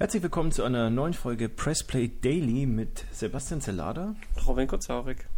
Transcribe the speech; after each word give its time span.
Herzlich 0.00 0.22
willkommen 0.22 0.50
zu 0.50 0.64
einer 0.64 0.88
neuen 0.88 1.12
Folge 1.12 1.50
Pressplay 1.50 2.10
Daily 2.22 2.64
mit 2.64 3.04
Sebastian 3.12 3.60
Zellada. 3.60 4.14
Robin 4.46 4.66
Kurzaurik. 4.66 5.28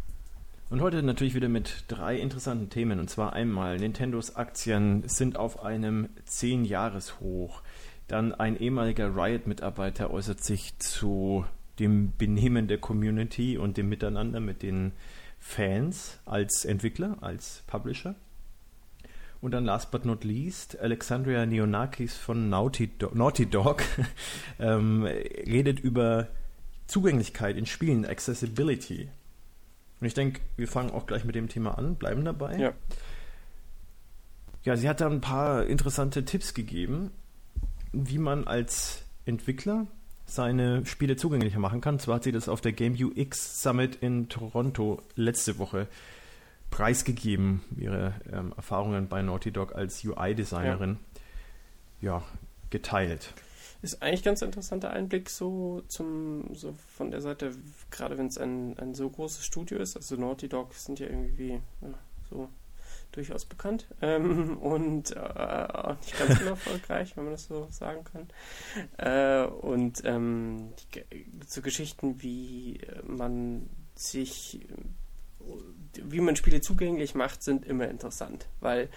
Und 0.70 0.80
heute 0.80 1.02
natürlich 1.02 1.34
wieder 1.34 1.48
mit 1.48 1.82
drei 1.88 2.16
interessanten 2.16 2.70
Themen. 2.70 3.00
Und 3.00 3.10
zwar 3.10 3.32
einmal, 3.32 3.78
Nintendos 3.78 4.36
Aktien 4.36 5.02
sind 5.08 5.36
auf 5.36 5.64
einem 5.64 6.10
10-Jahres-Hoch. 6.28 7.60
Dann 8.06 8.32
ein 8.32 8.56
ehemaliger 8.56 9.16
Riot-Mitarbeiter 9.16 10.12
äußert 10.12 10.44
sich 10.44 10.78
zu 10.78 11.44
dem 11.80 12.12
Benehmen 12.16 12.68
der 12.68 12.78
Community 12.78 13.58
und 13.58 13.76
dem 13.76 13.88
Miteinander 13.88 14.38
mit 14.38 14.62
den 14.62 14.92
Fans 15.40 16.20
als 16.24 16.64
Entwickler, 16.64 17.16
als 17.20 17.64
Publisher. 17.66 18.14
Und 19.42 19.50
dann 19.50 19.64
last 19.64 19.90
but 19.90 20.04
not 20.04 20.22
least, 20.22 20.78
Alexandria 20.78 21.44
Neonakis 21.44 22.16
von 22.16 22.48
Naughty, 22.48 22.86
Do 22.86 23.10
Naughty 23.12 23.46
Dog 23.46 23.82
ähm, 24.60 25.02
redet 25.02 25.80
über 25.80 26.28
Zugänglichkeit 26.86 27.56
in 27.56 27.66
Spielen, 27.66 28.06
Accessibility. 28.06 29.08
Und 30.00 30.06
ich 30.06 30.14
denke, 30.14 30.40
wir 30.56 30.68
fangen 30.68 30.92
auch 30.92 31.06
gleich 31.06 31.24
mit 31.24 31.34
dem 31.34 31.48
Thema 31.48 31.76
an, 31.76 31.96
bleiben 31.96 32.24
dabei. 32.24 32.56
Ja. 32.56 32.72
Ja, 34.62 34.76
sie 34.76 34.88
hat 34.88 35.00
da 35.00 35.08
ein 35.08 35.20
paar 35.20 35.66
interessante 35.66 36.24
Tipps 36.24 36.54
gegeben, 36.54 37.10
wie 37.92 38.18
man 38.18 38.46
als 38.46 39.02
Entwickler 39.26 39.88
seine 40.24 40.86
Spiele 40.86 41.16
zugänglicher 41.16 41.58
machen 41.58 41.80
kann. 41.80 41.98
Zwar 41.98 42.16
hat 42.16 42.24
sie 42.24 42.32
das 42.32 42.48
auf 42.48 42.60
der 42.60 42.72
Game 42.72 42.94
UX 42.94 43.60
Summit 43.60 43.96
in 43.96 44.28
Toronto 44.28 45.02
letzte 45.16 45.58
Woche 45.58 45.88
preisgegeben, 46.72 47.60
ihre 47.76 48.14
ähm, 48.32 48.52
Erfahrungen 48.56 49.06
bei 49.06 49.22
Naughty 49.22 49.52
Dog 49.52 49.76
als 49.76 50.04
UI-Designerin 50.04 50.98
ja. 52.00 52.18
ja. 52.18 52.22
geteilt. 52.70 53.34
Ist 53.82 54.02
eigentlich 54.02 54.22
ganz 54.22 54.42
interessanter 54.42 54.90
Einblick 54.90 55.28
so 55.28 55.82
zum 55.88 56.54
so 56.54 56.74
von 56.96 57.10
der 57.10 57.20
Seite, 57.20 57.52
gerade 57.90 58.16
wenn 58.16 58.26
es 58.26 58.38
ein, 58.38 58.78
ein 58.78 58.94
so 58.94 59.08
großes 59.08 59.44
Studio 59.44 59.78
ist. 59.78 59.96
Also 59.96 60.16
Naughty 60.16 60.48
Dog 60.48 60.72
sind 60.74 60.98
ja 60.98 61.06
irgendwie 61.06 61.60
ja, 61.80 61.94
so 62.30 62.48
durchaus 63.10 63.44
bekannt 63.44 63.86
ähm, 64.00 64.56
und 64.56 65.14
äh, 65.14 65.18
auch 65.18 65.96
nicht 66.00 66.18
ganz 66.18 66.40
unerfolgreich, 66.42 67.16
wenn 67.16 67.24
man 67.24 67.34
das 67.34 67.46
so 67.46 67.68
sagen 67.70 68.04
kann. 68.04 68.28
Äh, 68.96 69.46
und 69.46 70.02
ähm, 70.04 70.72
die, 70.94 71.26
so 71.46 71.60
Geschichten 71.60 72.22
wie 72.22 72.80
man 73.06 73.68
sich 73.94 74.66
wie 76.02 76.20
man 76.20 76.36
Spiele 76.36 76.60
zugänglich 76.60 77.14
macht, 77.14 77.42
sind 77.42 77.64
immer 77.66 77.88
interessant, 77.88 78.46
weil 78.60 78.88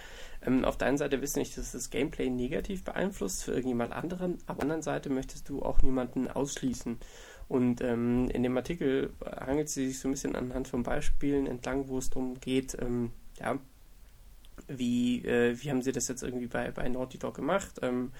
ähm, 0.44 0.64
auf 0.64 0.78
der 0.78 0.88
einen 0.88 0.98
Seite 0.98 1.20
wissen 1.22 1.38
nicht, 1.38 1.56
dass 1.58 1.72
das 1.72 1.90
Gameplay 1.90 2.30
negativ 2.30 2.84
beeinflusst 2.84 3.44
für 3.44 3.52
irgendjemand 3.52 3.92
anderen, 3.92 4.38
aber 4.46 4.52
auf 4.52 4.56
der 4.56 4.64
anderen 4.64 4.82
Seite 4.82 5.10
möchtest 5.10 5.48
du 5.48 5.62
auch 5.62 5.82
niemanden 5.82 6.28
ausschließen. 6.28 6.98
Und 7.48 7.80
ähm, 7.80 8.28
in 8.30 8.42
dem 8.42 8.56
Artikel 8.56 9.12
hangelt 9.24 9.68
sie 9.68 9.86
sich 9.88 10.00
so 10.00 10.08
ein 10.08 10.12
bisschen 10.12 10.34
anhand 10.34 10.66
von 10.66 10.82
Beispielen 10.82 11.46
entlang, 11.46 11.88
wo 11.88 11.98
es 11.98 12.10
darum 12.10 12.40
geht, 12.40 12.76
ähm, 12.80 13.12
ja, 13.38 13.58
wie, 14.68 15.24
äh, 15.24 15.56
wie 15.62 15.70
haben 15.70 15.82
sie 15.82 15.92
das 15.92 16.08
jetzt 16.08 16.22
irgendwie 16.22 16.46
bei, 16.46 16.70
bei 16.70 16.88
Naughty 16.88 17.18
Dog 17.18 17.34
gemacht? 17.34 17.78
Ähm, 17.82 18.12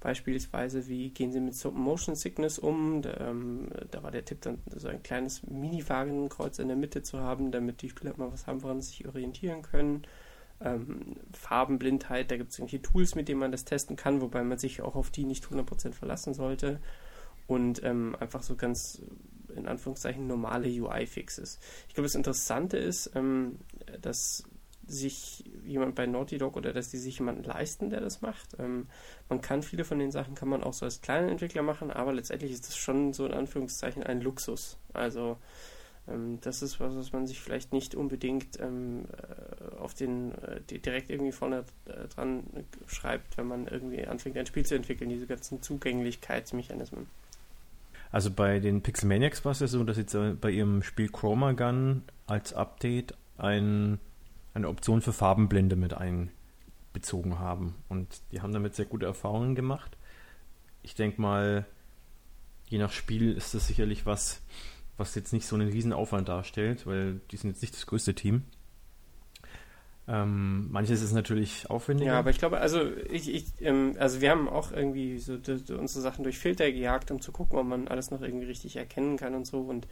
Beispielsweise, 0.00 0.86
wie 0.86 1.10
gehen 1.10 1.32
Sie 1.32 1.40
mit 1.40 1.56
Motion 1.74 2.14
Sickness 2.14 2.58
um? 2.58 3.02
Da, 3.02 3.28
ähm, 3.28 3.68
da 3.90 4.02
war 4.02 4.12
der 4.12 4.24
Tipp 4.24 4.42
dann, 4.42 4.58
so 4.74 4.86
ein 4.88 5.02
kleines 5.02 5.42
Mini-Wagenkreuz 5.42 6.60
in 6.60 6.68
der 6.68 6.76
Mitte 6.76 7.02
zu 7.02 7.18
haben, 7.18 7.50
damit 7.50 7.82
die 7.82 7.88
Spieler 7.88 8.14
mal 8.16 8.32
was 8.32 8.46
haben, 8.46 8.62
woran 8.62 8.80
sie 8.80 8.90
sich 8.90 9.08
orientieren 9.08 9.62
können. 9.62 10.02
Ähm, 10.60 11.16
Farbenblindheit, 11.32 12.30
da 12.30 12.36
gibt 12.36 12.52
es 12.52 12.58
irgendwelche 12.58 12.82
Tools, 12.82 13.16
mit 13.16 13.28
denen 13.28 13.40
man 13.40 13.50
das 13.50 13.64
testen 13.64 13.96
kann, 13.96 14.20
wobei 14.20 14.44
man 14.44 14.58
sich 14.58 14.82
auch 14.82 14.94
auf 14.94 15.10
die 15.10 15.24
nicht 15.24 15.44
100% 15.44 15.92
verlassen 15.92 16.32
sollte. 16.32 16.80
Und 17.48 17.82
ähm, 17.82 18.14
einfach 18.20 18.42
so 18.42 18.54
ganz 18.54 19.02
in 19.56 19.66
Anführungszeichen 19.66 20.26
normale 20.26 20.68
UI-Fixes. 20.68 21.58
Ich 21.88 21.94
glaube, 21.94 22.06
das 22.06 22.14
Interessante 22.14 22.76
ist, 22.76 23.10
ähm, 23.16 23.58
dass 24.00 24.44
sich 24.88 25.44
jemand 25.64 25.94
bei 25.94 26.06
Naughty 26.06 26.38
Dog 26.38 26.56
oder 26.56 26.72
dass 26.72 26.90
die 26.90 26.96
sich 26.96 27.18
jemanden 27.18 27.44
leisten, 27.44 27.90
der 27.90 28.00
das 28.00 28.22
macht. 28.22 28.56
Ähm, 28.58 28.86
man 29.28 29.40
kann 29.40 29.62
viele 29.62 29.84
von 29.84 29.98
den 29.98 30.10
Sachen 30.10 30.34
kann 30.34 30.48
man 30.48 30.64
auch 30.64 30.72
so 30.72 30.84
als 30.84 31.00
kleiner 31.00 31.28
Entwickler 31.28 31.62
machen, 31.62 31.90
aber 31.90 32.12
letztendlich 32.12 32.52
ist 32.52 32.66
das 32.66 32.76
schon 32.76 33.12
so 33.12 33.26
in 33.26 33.32
Anführungszeichen 33.32 34.02
ein 34.02 34.20
Luxus. 34.20 34.78
Also 34.94 35.36
ähm, 36.08 36.38
das 36.40 36.62
ist 36.62 36.80
was, 36.80 36.96
was 36.96 37.12
man 37.12 37.26
sich 37.26 37.40
vielleicht 37.40 37.72
nicht 37.72 37.94
unbedingt 37.94 38.58
ähm, 38.60 39.04
äh, 39.12 39.76
auf 39.76 39.94
den 39.94 40.32
äh, 40.32 40.60
direkt 40.62 41.10
irgendwie 41.10 41.32
vorne 41.32 41.64
äh, 41.86 42.08
dran 42.08 42.44
schreibt, 42.86 43.36
wenn 43.36 43.46
man 43.46 43.66
irgendwie 43.66 44.06
anfängt 44.06 44.36
ein 44.38 44.46
Spiel 44.46 44.64
zu 44.64 44.74
entwickeln, 44.74 45.10
diese 45.10 45.26
ganzen 45.26 45.62
Zugänglichkeitsmechanismen. 45.62 47.06
Also 48.10 48.30
bei 48.30 48.58
den 48.58 48.82
Pixelmaniacs 48.82 49.44
war 49.44 49.52
es 49.52 49.60
ja 49.60 49.66
so, 49.66 49.84
dass 49.84 49.98
jetzt 49.98 50.16
bei 50.40 50.50
ihrem 50.50 50.82
Spiel 50.82 51.10
Chroma 51.10 51.52
Gun 51.52 52.04
als 52.26 52.54
Update 52.54 53.14
ein 53.36 54.00
eine 54.58 54.68
Option 54.68 55.00
für 55.00 55.12
Farbenblinde 55.12 55.76
mit 55.76 55.94
einbezogen 55.94 57.38
haben. 57.38 57.74
Und 57.88 58.20
die 58.32 58.40
haben 58.40 58.52
damit 58.52 58.74
sehr 58.74 58.86
gute 58.86 59.06
Erfahrungen 59.06 59.54
gemacht. 59.54 59.96
Ich 60.82 60.94
denke 60.94 61.20
mal, 61.20 61.66
je 62.66 62.78
nach 62.78 62.92
Spiel 62.92 63.36
ist 63.36 63.54
das 63.54 63.66
sicherlich 63.66 64.06
was, 64.06 64.42
was 64.96 65.14
jetzt 65.14 65.32
nicht 65.32 65.46
so 65.46 65.56
einen 65.56 65.68
riesen 65.68 65.92
Aufwand 65.92 66.28
darstellt, 66.28 66.86
weil 66.86 67.20
die 67.30 67.36
sind 67.36 67.50
jetzt 67.50 67.62
nicht 67.62 67.74
das 67.74 67.86
größte 67.86 68.14
Team. 68.14 68.42
Ähm, 70.10 70.70
manches 70.70 71.02
ist 71.02 71.12
natürlich 71.12 71.68
aufwendiger. 71.68 72.12
Ja, 72.12 72.18
aber 72.18 72.30
ich 72.30 72.38
glaube, 72.38 72.58
also 72.58 72.80
ich, 73.10 73.32
ich 73.32 73.44
ähm, 73.60 73.94
also 73.98 74.22
wir 74.22 74.30
haben 74.30 74.48
auch 74.48 74.72
irgendwie 74.72 75.18
so 75.18 75.34
unsere 75.34 76.00
Sachen 76.00 76.22
durch 76.22 76.38
Filter 76.38 76.72
gejagt, 76.72 77.10
um 77.10 77.20
zu 77.20 77.30
gucken, 77.30 77.58
ob 77.58 77.66
man 77.66 77.88
alles 77.88 78.10
noch 78.10 78.22
irgendwie 78.22 78.46
richtig 78.46 78.76
erkennen 78.76 79.18
kann 79.18 79.34
und 79.34 79.46
so. 79.46 79.60
Und 79.60 79.86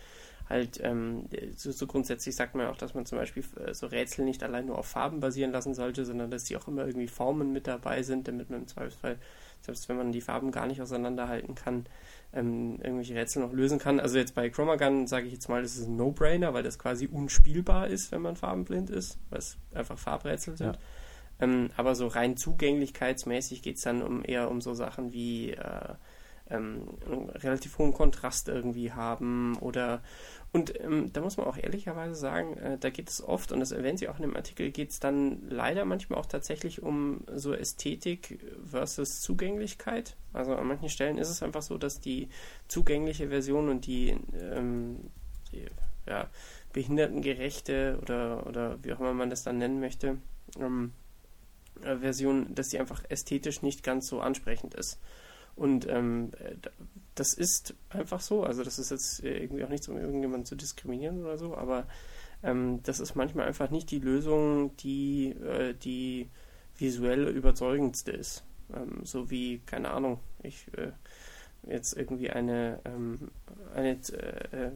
halt 0.49 0.81
ähm, 0.83 1.25
so, 1.57 1.73
so, 1.73 1.87
grundsätzlich 1.87 2.37
sagt 2.37 2.55
man 2.55 2.67
auch, 2.67 2.77
dass 2.77 2.95
man 2.95 3.05
zum 3.05 3.19
Beispiel 3.19 3.45
äh, 3.65 3.75
so 3.75 3.87
Rätsel 3.87 4.25
nicht 4.25 4.43
allein 4.43 4.67
nur 4.67 4.79
auf 4.79 4.87
Farben 4.87 5.21
basieren 5.21 5.51
lassen 5.51 5.75
sollte, 5.75 6.05
sondern 6.05 6.31
dass 6.31 6.45
die 6.45 6.57
auch 6.57 6.69
immer 6.69 6.87
irgendwie 6.87 7.09
Formen 7.09 7.53
mit 7.53 7.67
dabei 7.67 8.03
sind, 8.03 8.29
damit 8.29 8.51
man 8.51 8.61
im 8.61 8.69
Zweifelsfall, 8.69 9.19
selbst 9.61 9.89
wenn 9.89 9.97
man 9.97 10.13
die 10.13 10.21
Farben 10.21 10.53
gar 10.53 10.67
nicht 10.67 10.81
auseinanderhalten 10.81 11.57
kann, 11.57 11.87
ähm, 12.33 12.79
irgendwelche 12.81 13.15
Rätsel 13.15 13.43
noch 13.43 13.53
lösen 13.53 13.79
kann. 13.79 13.99
Also 13.99 14.19
jetzt 14.19 14.35
bei 14.35 14.49
Chromagun 14.49 15.09
sage 15.09 15.27
ich 15.27 15.33
jetzt 15.33 15.49
mal, 15.49 15.63
das 15.63 15.77
ist 15.77 15.89
ein 15.89 15.97
No-Brainer, 15.97 16.55
weil 16.55 16.63
das 16.63 16.79
quasi 16.79 17.07
unspielbar 17.07 17.89
ist, 17.89 18.13
wenn 18.13 18.23
man 18.23 18.37
farbenblind 18.37 18.91
ist, 18.91 19.19
weil 19.31 19.41
es 19.41 19.57
einfach 19.75 19.99
Farbrätsel 19.99 20.57
sind. 20.57 20.77
Ja. 20.77 20.81
Ähm, 21.41 21.71
aber 21.77 21.95
so 21.95 22.07
rein 22.07 22.37
zugänglichkeitsmäßig 22.37 23.63
geht 23.63 23.77
es 23.77 23.83
dann 23.83 24.03
um 24.03 24.25
eher 24.25 24.51
um 24.51 24.61
so 24.61 24.75
Sachen 24.75 25.13
wie 25.13 25.51
äh, 25.51 25.95
ähm, 26.51 26.89
relativ 27.35 27.79
hohen 27.79 27.93
Kontrast 27.93 28.49
irgendwie 28.49 28.93
haben 28.93 29.57
oder 29.59 30.03
und 30.57 30.81
ähm, 30.81 31.13
da 31.13 31.21
muss 31.21 31.37
man 31.37 31.47
auch 31.47 31.59
ehrlicherweise 31.59 32.15
sagen, 32.15 32.57
äh, 32.57 32.79
da 32.79 32.89
geht 32.89 33.11
es 33.11 33.23
oft, 33.23 33.53
und 33.53 33.61
das 33.61 33.73
erwähnen 33.73 33.99
Sie 33.99 34.09
auch 34.09 34.17
in 34.17 34.23
dem 34.23 34.37
Artikel, 34.37 34.71
geht 34.71 34.91
es 34.91 35.01
dann 35.01 35.43
leider 35.51 35.85
manchmal 35.85 36.19
auch 36.19 36.25
tatsächlich 36.25 36.83
um 36.83 37.21
so 37.35 37.53
Ästhetik 37.53 38.39
versus 38.65 39.21
Zugänglichkeit. 39.21 40.17
Also 40.33 40.55
an 40.55 40.67
manchen 40.67 40.89
Stellen 40.89 41.19
ist 41.19 41.29
es 41.29 41.43
einfach 41.43 41.61
so, 41.61 41.77
dass 41.77 42.01
die 42.01 42.29
zugängliche 42.69 43.29
Version 43.29 43.69
und 43.69 43.87
die, 43.87 44.17
ähm, 44.35 45.11
die 45.53 45.67
ja, 46.07 46.31
behindertengerechte 46.73 47.99
oder, 48.01 48.47
oder 48.47 48.83
wie 48.83 48.95
auch 48.95 49.01
immer 49.01 49.13
man 49.13 49.29
das 49.29 49.43
dann 49.43 49.59
nennen 49.59 49.79
möchte, 49.79 50.17
ähm, 50.59 50.93
äh, 51.83 51.97
Version, 51.97 52.55
dass 52.55 52.71
sie 52.71 52.79
einfach 52.79 53.05
ästhetisch 53.11 53.61
nicht 53.61 53.83
ganz 53.83 54.07
so 54.07 54.21
ansprechend 54.21 54.75
ist. 54.75 54.99
Und 55.57 55.89
ähm, 55.89 56.31
das 57.15 57.33
ist 57.33 57.75
einfach 57.89 58.21
so. 58.21 58.45
Also 58.45 58.63
das 58.63 58.79
ist 58.79 58.91
jetzt 58.91 59.25
irgendwie 59.25 59.65
auch 59.65 59.71
nichts, 59.71 59.89
um 59.89 59.97
irgendjemanden 59.97 60.45
zu 60.45 60.55
diskriminieren 60.55 61.25
oder 61.25 61.39
so, 61.39 61.57
aber 61.57 61.87
ähm, 62.43 62.83
das 62.83 63.01
ist 63.01 63.15
manchmal 63.15 63.47
einfach 63.47 63.71
nicht 63.71 63.91
die 63.91 63.99
Lösung, 63.99 64.77
die 64.77 65.31
äh, 65.31 65.75
die 65.75 66.29
visuell 66.77 67.29
überzeugendste 67.29 68.13
ist. 68.13 68.45
Ähm, 68.75 69.01
so 69.05 69.31
wie, 69.31 69.61
keine 69.61 69.91
Ahnung, 69.91 70.21
ich 70.43 70.67
äh, 70.77 70.93
jetzt 71.67 71.97
irgendwie 71.97 72.31
eine, 72.31 72.81
ähm, 72.85 73.31
eine 73.75 73.93
äh, 73.93 74.73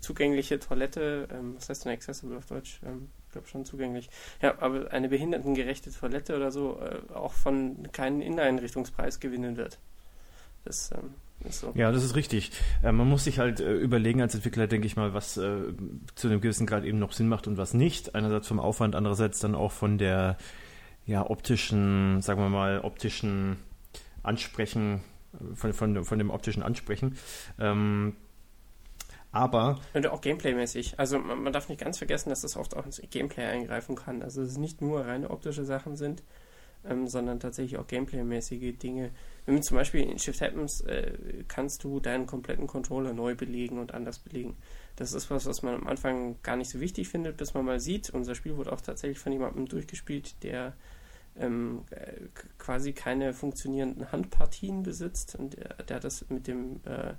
zugängliche 0.00 0.58
Toilette, 0.58 1.28
ähm, 1.30 1.56
was 1.56 1.68
heißt 1.68 1.84
denn 1.84 1.92
accessible 1.92 2.36
auf 2.36 2.46
Deutsch? 2.46 2.80
Ähm, 2.84 3.08
ich 3.26 3.32
glaube 3.32 3.48
schon 3.48 3.64
zugänglich. 3.64 4.10
Ja, 4.40 4.60
aber 4.60 4.90
eine 4.92 5.08
behindertengerechte 5.08 5.90
Toilette 5.92 6.36
oder 6.36 6.50
so 6.50 6.80
äh, 6.80 7.00
auch 7.14 7.32
von 7.32 7.90
keinen 7.92 8.20
Inneneinrichtungspreis 8.20 9.20
gewinnen 9.20 9.56
wird. 9.56 9.78
Das 10.64 10.90
ähm, 10.92 11.14
ist 11.44 11.60
so. 11.60 11.72
Ja, 11.74 11.90
das 11.92 12.04
ist 12.04 12.16
richtig. 12.16 12.52
Äh, 12.82 12.92
man 12.92 13.08
muss 13.08 13.24
sich 13.24 13.38
halt 13.38 13.60
äh, 13.60 13.74
überlegen 13.74 14.20
als 14.20 14.34
Entwickler, 14.34 14.66
denke 14.66 14.86
ich 14.86 14.96
mal, 14.96 15.14
was 15.14 15.36
äh, 15.36 15.58
zu 16.14 16.28
einem 16.28 16.40
gewissen 16.40 16.66
Grad 16.66 16.84
eben 16.84 16.98
noch 16.98 17.12
Sinn 17.12 17.28
macht 17.28 17.46
und 17.46 17.56
was 17.56 17.74
nicht. 17.74 18.14
Einerseits 18.14 18.48
vom 18.48 18.60
Aufwand, 18.60 18.94
andererseits 18.94 19.40
dann 19.40 19.54
auch 19.54 19.72
von 19.72 19.98
der 19.98 20.36
ja, 21.04 21.28
optischen, 21.28 22.22
sagen 22.22 22.40
wir 22.40 22.48
mal, 22.48 22.80
optischen 22.80 23.56
Ansprechen, 24.22 25.02
von, 25.54 25.72
von, 25.72 26.04
von 26.04 26.18
dem 26.18 26.30
optischen 26.30 26.62
Ansprechen. 26.62 27.16
Ähm, 27.58 28.16
aber. 29.32 29.80
Und 29.94 30.06
auch 30.06 30.20
Gameplay-mäßig. 30.20 30.98
Also 30.98 31.18
man, 31.18 31.42
man, 31.42 31.52
darf 31.52 31.68
nicht 31.68 31.80
ganz 31.80 31.98
vergessen, 31.98 32.28
dass 32.28 32.42
das 32.42 32.56
oft 32.56 32.76
auch 32.76 32.84
ins 32.84 33.00
Gameplay 33.10 33.46
eingreifen 33.46 33.96
kann. 33.96 34.22
Also 34.22 34.42
dass 34.42 34.50
es 34.50 34.58
nicht 34.58 34.82
nur 34.82 35.06
reine 35.06 35.30
optische 35.30 35.64
Sachen 35.64 35.96
sind, 35.96 36.22
ähm, 36.84 37.06
sondern 37.06 37.40
tatsächlich 37.40 37.78
auch 37.78 37.86
Gameplay-mäßige 37.86 38.76
Dinge. 38.78 39.10
Wenn 39.46 39.62
zum 39.62 39.76
Beispiel 39.76 40.02
in 40.02 40.18
Shift 40.18 40.40
Happens 40.40 40.80
äh, 40.82 41.12
kannst 41.48 41.84
du 41.84 42.00
deinen 42.00 42.26
kompletten 42.26 42.66
Controller 42.66 43.12
neu 43.12 43.34
belegen 43.34 43.78
und 43.78 43.94
anders 43.94 44.18
belegen. 44.18 44.56
Das 44.96 45.12
ist 45.12 45.30
was, 45.30 45.46
was 45.46 45.62
man 45.62 45.74
am 45.74 45.86
Anfang 45.86 46.36
gar 46.42 46.56
nicht 46.56 46.70
so 46.70 46.80
wichtig 46.80 47.08
findet, 47.08 47.36
bis 47.36 47.54
man 47.54 47.64
mal 47.64 47.80
sieht. 47.80 48.10
Unser 48.10 48.34
Spiel 48.34 48.56
wurde 48.56 48.72
auch 48.72 48.80
tatsächlich 48.80 49.18
von 49.18 49.32
jemandem 49.32 49.66
durchgespielt, 49.66 50.42
der 50.42 50.74
ähm, 51.36 51.82
quasi 52.58 52.92
keine 52.92 53.32
funktionierenden 53.32 54.12
Handpartien 54.12 54.82
besitzt 54.82 55.34
und 55.34 55.56
der, 55.56 55.74
der 55.88 55.96
hat 55.96 56.04
das 56.04 56.28
mit 56.28 56.46
dem 56.46 56.80
äh, 56.84 57.14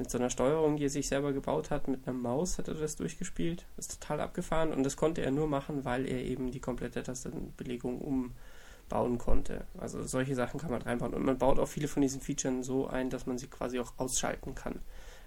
mit 0.00 0.10
so 0.10 0.18
einer 0.18 0.30
Steuerung, 0.30 0.76
die 0.76 0.86
er 0.86 0.90
sich 0.90 1.08
selber 1.08 1.32
gebaut 1.32 1.70
hat, 1.70 1.86
mit 1.86 2.08
einer 2.08 2.16
Maus 2.16 2.58
hat 2.58 2.68
er 2.68 2.74
das 2.74 2.96
durchgespielt. 2.96 3.66
Ist 3.76 4.00
total 4.00 4.20
abgefahren 4.20 4.72
und 4.72 4.82
das 4.82 4.96
konnte 4.96 5.20
er 5.20 5.30
nur 5.30 5.46
machen, 5.46 5.84
weil 5.84 6.08
er 6.08 6.24
eben 6.24 6.50
die 6.50 6.58
komplette 6.58 7.02
Tastenbelegung 7.02 8.00
umbauen 8.90 9.18
konnte. 9.18 9.64
Also 9.78 10.02
solche 10.02 10.34
Sachen 10.34 10.60
kann 10.60 10.70
man 10.70 10.82
reinbauen 10.82 11.14
und 11.14 11.24
man 11.24 11.38
baut 11.38 11.58
auch 11.58 11.68
viele 11.68 11.88
von 11.88 12.02
diesen 12.02 12.20
Features 12.20 12.66
so 12.66 12.88
ein, 12.88 13.10
dass 13.10 13.26
man 13.26 13.38
sie 13.38 13.46
quasi 13.46 13.78
auch 13.78 13.92
ausschalten 13.96 14.54
kann. 14.54 14.80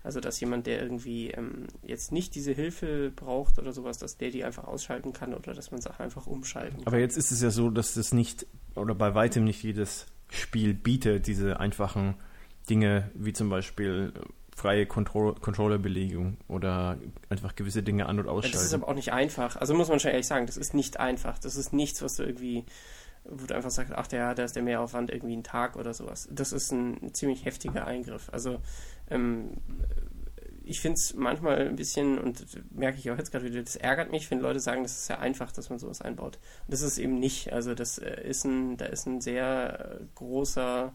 Also 0.04 0.20
dass 0.20 0.40
jemand, 0.42 0.68
der 0.68 0.82
irgendwie 0.82 1.32
ähm, 1.32 1.68
jetzt 1.82 2.12
nicht 2.12 2.36
diese 2.36 2.52
Hilfe 2.52 3.10
braucht 3.16 3.58
oder 3.58 3.72
sowas, 3.72 3.98
dass 3.98 4.18
der 4.18 4.32
die 4.32 4.44
einfach 4.44 4.66
ausschalten 4.66 5.14
kann 5.14 5.34
oder 5.34 5.54
dass 5.54 5.72
man 5.72 5.80
Sachen 5.80 6.04
einfach 6.04 6.28
umschalten 6.28 6.80
kann. 6.80 6.88
Aber 6.88 7.00
jetzt 7.00 7.18
ist 7.18 7.32
es 7.32 7.42
ja 7.42 7.52
so, 7.52 7.70
dass 7.70 7.94
das 7.94 8.14
nicht 8.14 8.46
oder 8.76 8.96
bei 8.96 9.16
weitem 9.16 9.46
nicht 9.46 9.64
jedes 9.64 10.08
Spiel 10.30 10.74
bietet 10.74 11.28
diese 11.28 11.60
einfachen 11.60 12.16
Dinge 12.70 13.12
wie 13.14 13.32
zum 13.32 13.50
Beispiel 13.50 14.12
äh, 14.16 14.20
freie 14.56 14.86
Control 14.86 15.36
Controller-Belegung 15.36 16.38
oder 16.48 16.98
einfach 17.30 17.56
gewisse 17.56 17.82
Dinge 17.82 18.08
an- 18.08 18.20
und 18.20 18.28
ausschalten. 18.28 18.58
Das 18.58 18.66
ist 18.66 18.74
aber 18.74 18.90
auch 18.90 18.96
nicht 18.96 19.14
einfach. 19.14 19.56
Also 19.56 19.74
muss 19.74 19.88
man 19.88 20.00
schon 20.02 20.12
ehrlich 20.12 20.28
sagen, 20.28 20.48
das 20.48 20.58
ist 20.58 20.74
nicht 20.74 21.00
einfach. 21.00 21.40
Das 21.40 21.56
ist 21.56 21.72
nichts, 21.72 22.02
was 22.02 22.16
du 22.16 22.24
irgendwie, 22.24 22.66
wo 23.26 23.46
du 23.46 23.56
einfach 23.56 23.72
sagst, 23.72 23.94
ach 23.94 24.12
ja, 24.12 24.34
da 24.34 24.44
ist 24.44 24.56
der 24.56 24.64
Mehraufwand 24.64 25.12
irgendwie 25.12 25.36
ein 25.36 25.44
Tag 25.44 25.76
oder 25.76 25.94
sowas. 25.94 26.28
Das 26.32 26.52
ist 26.52 26.72
ein 26.72 27.14
ziemlich 27.14 27.46
heftiger 27.46 27.86
Eingriff. 27.88 28.30
Also 28.32 28.60
ähm, 29.10 29.58
ich 30.66 30.80
finde 30.80 30.96
es 30.96 31.14
manchmal 31.14 31.68
ein 31.68 31.76
bisschen, 31.76 32.18
und 32.18 32.46
merke 32.72 32.98
ich 32.98 33.12
auch 33.12 33.18
jetzt 33.18 33.32
gerade 33.32 33.46
wieder, 33.46 33.62
das 33.62 33.76
ärgert 33.76 34.12
mich, 34.12 34.30
wenn 34.32 34.40
Leute 34.40 34.60
sagen, 34.60 34.84
das 34.84 34.94
ist 34.94 35.06
sehr 35.08 35.20
einfach, 35.20 35.52
dass 35.52 35.70
man 35.70 35.80
sowas 35.80 36.02
einbaut. 36.02 36.40
Und 36.66 36.74
das 36.74 36.82
ist 36.82 36.98
eben 36.98 37.20
nicht. 37.20 37.52
Also 37.52 37.76
das 37.76 37.98
äh, 37.98 38.28
ist 38.28 38.46
ein, 38.46 38.78
da 38.78 38.86
ist 38.86 39.06
ein 39.06 39.22
sehr 39.22 40.00
äh, 40.00 40.06
großer 40.16 40.94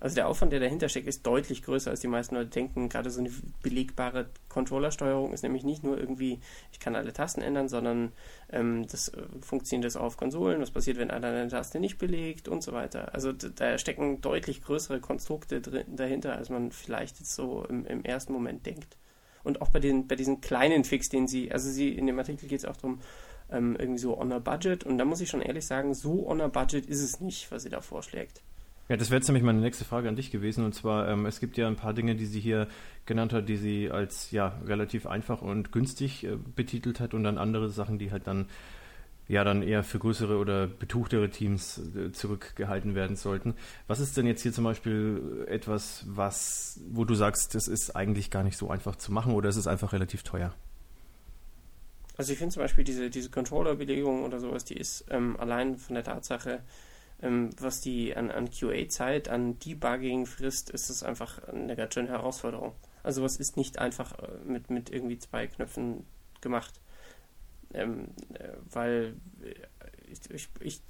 also 0.00 0.14
der 0.14 0.28
Aufwand, 0.28 0.52
der 0.52 0.60
dahinter 0.60 0.88
steckt, 0.88 1.06
ist 1.06 1.26
deutlich 1.26 1.62
größer, 1.62 1.90
als 1.90 2.00
die 2.00 2.08
meisten 2.08 2.34
Leute 2.34 2.50
denken. 2.50 2.88
Gerade 2.88 3.10
so 3.10 3.20
eine 3.20 3.30
belegbare 3.62 4.26
Controllersteuerung 4.48 5.32
ist 5.32 5.42
nämlich 5.42 5.64
nicht 5.64 5.82
nur 5.82 5.98
irgendwie, 5.98 6.40
ich 6.72 6.80
kann 6.80 6.94
alle 6.96 7.12
Tasten 7.12 7.40
ändern, 7.40 7.68
sondern 7.68 8.12
ähm, 8.50 8.86
das 8.86 9.08
äh, 9.08 9.22
funktioniert 9.40 9.86
das 9.86 9.96
auf 9.96 10.16
Konsolen, 10.16 10.60
was 10.60 10.70
passiert, 10.70 10.98
wenn 10.98 11.10
einer 11.10 11.28
eine 11.28 11.48
Taste 11.48 11.80
nicht 11.80 11.98
belegt 11.98 12.48
und 12.48 12.62
so 12.62 12.72
weiter. 12.72 13.14
Also 13.14 13.32
da 13.32 13.78
stecken 13.78 14.20
deutlich 14.20 14.62
größere 14.62 15.00
Konstrukte 15.00 15.60
drin, 15.60 15.84
dahinter, 15.96 16.36
als 16.36 16.50
man 16.50 16.70
vielleicht 16.70 17.18
jetzt 17.18 17.34
so 17.34 17.64
im, 17.64 17.86
im 17.86 18.04
ersten 18.04 18.32
Moment 18.32 18.66
denkt. 18.66 18.96
Und 19.42 19.60
auch 19.60 19.68
bei, 19.68 19.78
den, 19.78 20.06
bei 20.06 20.16
diesen 20.16 20.40
kleinen 20.40 20.84
Fix, 20.84 21.08
den 21.08 21.28
sie, 21.28 21.52
also 21.52 21.70
sie 21.70 21.90
in 21.90 22.06
dem 22.06 22.18
Artikel 22.18 22.48
geht 22.48 22.60
es 22.60 22.64
auch 22.64 22.76
darum, 22.76 23.00
ähm, 23.50 23.76
irgendwie 23.78 24.00
so 24.00 24.18
on 24.18 24.32
a 24.32 24.38
budget. 24.38 24.84
Und 24.84 24.98
da 24.98 25.04
muss 25.04 25.20
ich 25.20 25.28
schon 25.28 25.42
ehrlich 25.42 25.66
sagen, 25.66 25.94
so 25.94 26.26
on 26.26 26.40
a 26.40 26.48
budget 26.48 26.86
ist 26.86 27.02
es 27.02 27.20
nicht, 27.20 27.50
was 27.50 27.62
sie 27.62 27.68
da 27.68 27.80
vorschlägt. 27.80 28.42
Ja, 28.88 28.96
das 28.96 29.10
wäre 29.10 29.18
jetzt 29.18 29.28
nämlich 29.28 29.42
meine 29.42 29.60
nächste 29.60 29.84
Frage 29.84 30.08
an 30.08 30.16
dich 30.16 30.30
gewesen. 30.30 30.64
Und 30.64 30.74
zwar, 30.74 31.08
ähm, 31.08 31.24
es 31.24 31.40
gibt 31.40 31.56
ja 31.56 31.66
ein 31.66 31.76
paar 31.76 31.94
Dinge, 31.94 32.16
die 32.16 32.26
sie 32.26 32.40
hier 32.40 32.68
genannt 33.06 33.32
hat, 33.32 33.48
die 33.48 33.56
sie 33.56 33.90
als 33.90 34.30
ja 34.30 34.60
relativ 34.66 35.06
einfach 35.06 35.40
und 35.40 35.72
günstig 35.72 36.24
äh, 36.24 36.36
betitelt 36.54 37.00
hat 37.00 37.14
und 37.14 37.24
dann 37.24 37.38
andere 37.38 37.70
Sachen, 37.70 37.98
die 37.98 38.12
halt 38.12 38.26
dann 38.26 38.46
ja 39.26 39.42
dann 39.42 39.62
eher 39.62 39.82
für 39.82 39.98
größere 39.98 40.36
oder 40.36 40.66
betuchtere 40.66 41.30
Teams 41.30 41.80
äh, 41.96 42.12
zurückgehalten 42.12 42.94
werden 42.94 43.16
sollten. 43.16 43.54
Was 43.86 44.00
ist 44.00 44.16
denn 44.18 44.26
jetzt 44.26 44.42
hier 44.42 44.52
zum 44.52 44.64
Beispiel 44.64 45.46
etwas, 45.48 46.04
was, 46.06 46.80
wo 46.90 47.06
du 47.06 47.14
sagst, 47.14 47.54
das 47.54 47.68
ist 47.68 47.96
eigentlich 47.96 48.30
gar 48.30 48.42
nicht 48.42 48.58
so 48.58 48.68
einfach 48.68 48.96
zu 48.96 49.12
machen 49.12 49.32
oder 49.32 49.48
ist 49.48 49.56
es 49.56 49.66
einfach 49.66 49.94
relativ 49.94 50.24
teuer? 50.24 50.54
Also 52.16 52.32
ich 52.32 52.38
finde 52.38 52.52
zum 52.52 52.62
Beispiel 52.62 52.84
diese, 52.84 53.10
diese 53.10 53.30
Controller-Belegung 53.30 54.24
oder 54.24 54.38
sowas, 54.38 54.64
die 54.64 54.76
ist 54.76 55.06
ähm, 55.10 55.36
allein 55.40 55.78
von 55.78 55.94
der 55.94 56.04
Tatsache, 56.04 56.60
ähm, 57.24 57.50
was 57.58 57.80
die 57.80 58.14
an, 58.14 58.30
an 58.30 58.50
QA-Zeit, 58.50 59.28
an 59.28 59.58
Debugging 59.58 60.26
frisst, 60.26 60.70
ist 60.70 60.90
es 60.90 61.02
einfach 61.02 61.42
eine 61.48 61.74
ganz 61.74 61.94
schöne 61.94 62.10
Herausforderung. 62.10 62.74
Also 63.02 63.22
was 63.22 63.36
ist 63.36 63.56
nicht 63.56 63.78
einfach 63.78 64.18
äh, 64.18 64.28
mit, 64.44 64.70
mit 64.70 64.90
irgendwie 64.90 65.18
zwei 65.18 65.46
Knöpfen 65.46 66.04
gemacht. 66.42 66.80
Ähm, 67.72 68.08
äh, 68.34 68.50
weil 68.70 69.16
äh, 69.42 69.54
ich, 70.12 70.30
ich, 70.30 70.48
ich 70.60 70.80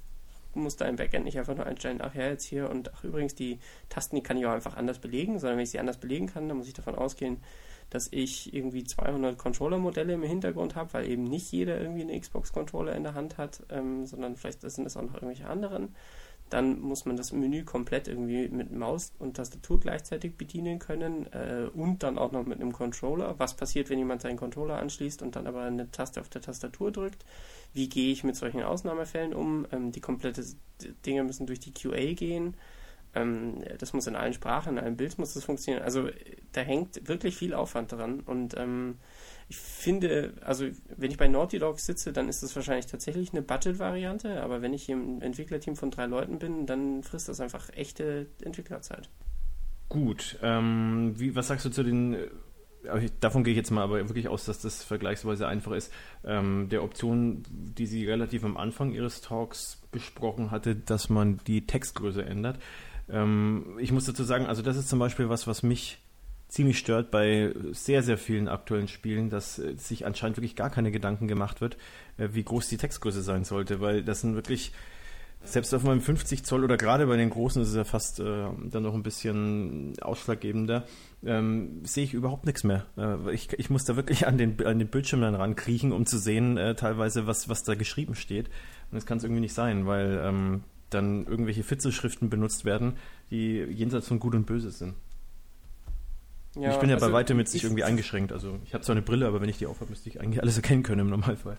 muss 0.53 0.75
da 0.75 0.85
im 0.85 0.97
Backend 0.97 1.25
nicht 1.25 1.39
einfach 1.39 1.55
nur 1.55 1.65
einstellen, 1.65 1.99
ach 2.01 2.13
ja, 2.15 2.27
jetzt 2.27 2.43
hier 2.43 2.69
und 2.69 2.93
ach 2.93 3.03
übrigens, 3.03 3.35
die 3.35 3.59
Tasten, 3.89 4.17
die 4.17 4.23
kann 4.23 4.37
ich 4.37 4.45
auch 4.45 4.51
einfach 4.51 4.75
anders 4.75 4.99
belegen, 4.99 5.39
sondern 5.39 5.57
wenn 5.57 5.63
ich 5.63 5.71
sie 5.71 5.79
anders 5.79 5.97
belegen 5.97 6.27
kann, 6.27 6.47
dann 6.47 6.57
muss 6.57 6.67
ich 6.67 6.73
davon 6.73 6.95
ausgehen, 6.95 7.37
dass 7.89 8.07
ich 8.11 8.53
irgendwie 8.53 8.83
200 8.83 9.37
Controller-Modelle 9.37 10.13
im 10.13 10.23
Hintergrund 10.23 10.75
habe, 10.75 10.93
weil 10.93 11.09
eben 11.09 11.23
nicht 11.23 11.51
jeder 11.51 11.79
irgendwie 11.79 12.01
einen 12.01 12.19
Xbox-Controller 12.19 12.95
in 12.95 13.03
der 13.03 13.13
Hand 13.13 13.37
hat, 13.37 13.63
ähm, 13.69 14.05
sondern 14.05 14.35
vielleicht 14.35 14.61
sind 14.61 14.85
es 14.85 14.97
auch 14.97 15.03
noch 15.03 15.15
irgendwelche 15.15 15.47
anderen. 15.47 15.95
Dann 16.49 16.79
muss 16.79 17.05
man 17.05 17.17
das 17.17 17.31
Menü 17.31 17.63
komplett 17.63 18.07
irgendwie 18.07 18.47
mit 18.49 18.71
Maus 18.71 19.13
und 19.17 19.35
Tastatur 19.35 19.79
gleichzeitig 19.79 20.37
bedienen 20.37 20.77
können 20.77 21.25
äh, 21.33 21.67
und 21.73 22.03
dann 22.03 22.17
auch 22.19 22.31
noch 22.31 22.45
mit 22.45 22.61
einem 22.61 22.71
Controller. 22.71 23.35
Was 23.39 23.55
passiert, 23.55 23.89
wenn 23.89 23.97
jemand 23.97 24.21
seinen 24.21 24.37
Controller 24.37 24.77
anschließt 24.77 25.21
und 25.23 25.35
dann 25.35 25.47
aber 25.47 25.63
eine 25.63 25.89
Taste 25.89 26.21
auf 26.21 26.29
der 26.29 26.41
Tastatur 26.41 26.91
drückt? 26.91 27.25
Wie 27.73 27.89
gehe 27.89 28.11
ich 28.11 28.23
mit 28.23 28.35
solchen 28.35 28.61
Ausnahmefällen 28.61 29.33
um? 29.33 29.65
Ähm, 29.71 29.91
die 29.91 30.01
komplette 30.01 30.43
Dinge 31.05 31.23
müssen 31.23 31.47
durch 31.47 31.59
die 31.59 31.73
QA 31.73 32.13
gehen. 32.13 32.55
Ähm, 33.15 33.63
das 33.79 33.93
muss 33.93 34.07
in 34.07 34.15
allen 34.15 34.33
Sprachen, 34.33 34.77
in 34.77 34.83
allen 34.83 34.97
Bild 34.97 35.17
muss 35.17 35.33
das 35.33 35.45
funktionieren. 35.45 35.83
Also 35.83 36.09
da 36.51 36.61
hängt 36.61 37.07
wirklich 37.07 37.35
viel 37.35 37.53
Aufwand 37.53 37.91
dran 37.91 38.19
und 38.19 38.55
ähm, 38.57 38.97
ich 39.47 39.57
finde, 39.57 40.33
also 40.41 40.65
wenn 40.95 41.11
ich 41.11 41.17
bei 41.17 41.27
Naughty 41.27 41.59
Dog 41.59 41.79
sitze, 41.79 42.11
dann 42.11 42.29
ist 42.29 42.41
das 42.41 42.55
wahrscheinlich 42.55 42.87
tatsächlich 42.87 43.31
eine 43.31 43.41
Budget-Variante, 43.41 44.41
aber 44.41 44.61
wenn 44.61 44.73
ich 44.73 44.89
im 44.89 45.21
Entwicklerteam 45.21 45.75
von 45.75 45.91
drei 45.91 46.05
Leuten 46.07 46.39
bin, 46.39 46.65
dann 46.65 47.03
frisst 47.03 47.29
das 47.29 47.39
einfach 47.39 47.69
echte 47.73 48.27
Entwicklerzeit. 48.43 49.09
Gut, 49.87 50.39
ähm, 50.41 51.13
wie, 51.17 51.35
was 51.35 51.47
sagst 51.47 51.65
du 51.65 51.69
zu 51.69 51.83
den 51.83 52.17
davon 53.19 53.43
gehe 53.43 53.51
ich 53.51 53.57
jetzt 53.57 53.71
mal 53.71 53.83
aber 53.83 54.07
wirklich 54.07 54.27
aus, 54.27 54.45
dass 54.45 54.59
das 54.59 54.83
vergleichsweise 54.83 55.47
einfach 55.47 55.71
ist, 55.71 55.91
ähm, 56.23 56.69
der 56.69 56.83
Option, 56.83 57.43
die 57.49 57.85
sie 57.85 58.05
relativ 58.05 58.43
am 58.43 58.57
Anfang 58.57 58.91
ihres 58.91 59.21
Talks 59.21 59.81
besprochen 59.91 60.51
hatte, 60.51 60.75
dass 60.75 61.09
man 61.09 61.39
die 61.47 61.65
Textgröße 61.65 62.23
ändert. 62.23 62.59
Ähm, 63.09 63.77
ich 63.79 63.91
muss 63.91 64.05
dazu 64.05 64.23
sagen, 64.23 64.45
also 64.45 64.61
das 64.61 64.77
ist 64.77 64.89
zum 64.89 64.99
Beispiel 64.99 65.29
was, 65.29 65.47
was 65.47 65.63
mich 65.63 66.01
ziemlich 66.55 66.79
stört 66.79 67.11
bei 67.11 67.53
sehr, 67.73 68.01
sehr 68.01 68.17
vielen 68.17 68.47
aktuellen 68.47 68.87
Spielen, 68.87 69.29
dass 69.29 69.59
äh, 69.59 69.75
sich 69.75 70.05
anscheinend 70.05 70.37
wirklich 70.37 70.55
gar 70.55 70.69
keine 70.69 70.89
Gedanken 70.89 71.27
gemacht 71.27 71.59
wird, 71.59 71.75
äh, 72.17 72.29
wie 72.31 72.43
groß 72.43 72.69
die 72.69 72.77
Textgröße 72.77 73.21
sein 73.21 73.43
sollte, 73.43 73.81
weil 73.81 74.03
das 74.03 74.21
sind 74.21 74.35
wirklich, 74.35 74.71
selbst 75.43 75.73
auf 75.73 75.83
meinem 75.83 76.01
50 76.01 76.43
Zoll 76.43 76.63
oder 76.63 76.77
gerade 76.77 77.05
bei 77.05 77.17
den 77.17 77.29
großen 77.29 77.61
ist 77.61 77.69
es 77.69 77.75
ja 77.75 77.83
fast 77.83 78.21
äh, 78.21 78.23
dann 78.23 78.83
noch 78.83 78.93
ein 78.93 79.03
bisschen 79.03 79.93
ausschlaggebender, 80.01 80.85
ähm, 81.25 81.81
sehe 81.83 82.05
ich 82.05 82.13
überhaupt 82.13 82.45
nichts 82.45 82.63
mehr. 82.63 82.85
Äh, 82.97 83.33
ich, 83.33 83.51
ich 83.53 83.69
muss 83.69 83.83
da 83.83 83.97
wirklich 83.97 84.25
an 84.25 84.37
den, 84.37 84.65
an 84.65 84.79
den 84.79 84.87
Bildschirm 84.87 85.21
dann 85.21 85.35
rankriechen, 85.35 85.91
um 85.91 86.05
zu 86.05 86.17
sehen, 86.17 86.57
äh, 86.57 86.73
teilweise, 86.75 87.27
was, 87.27 87.49
was 87.49 87.63
da 87.63 87.75
geschrieben 87.75 88.15
steht. 88.15 88.47
Und 88.47 88.95
das 88.95 89.05
kann 89.05 89.17
es 89.17 89.25
irgendwie 89.25 89.41
nicht 89.41 89.53
sein, 89.53 89.85
weil 89.85 90.21
ähm, 90.23 90.63
dann 90.89 91.27
irgendwelche 91.27 91.63
Fitzelschriften 91.63 92.29
benutzt 92.29 92.63
werden, 92.63 92.93
die 93.29 93.57
jenseits 93.57 94.07
von 94.07 94.19
Gut 94.19 94.35
und 94.35 94.45
Böse 94.45 94.71
sind. 94.71 94.95
Ja, 96.55 96.71
ich 96.71 96.79
bin 96.79 96.89
ja 96.89 96.95
also 96.95 97.07
bei 97.07 97.13
weitem 97.13 97.37
mit 97.37 97.49
sich 97.49 97.63
irgendwie 97.63 97.83
eingeschränkt. 97.83 98.31
Also 98.31 98.59
ich 98.63 98.73
habe 98.73 98.83
zwar 98.83 98.95
eine 98.95 99.01
Brille, 99.01 99.27
aber 99.27 99.41
wenn 99.41 99.49
ich 99.49 99.57
die 99.57 99.67
aufhabe, 99.67 99.89
müsste 99.89 100.09
ich 100.09 100.21
eigentlich 100.21 100.41
alles 100.41 100.55
erkennen 100.55 100.83
können 100.83 101.01
im 101.01 101.09
Normalfall. 101.09 101.57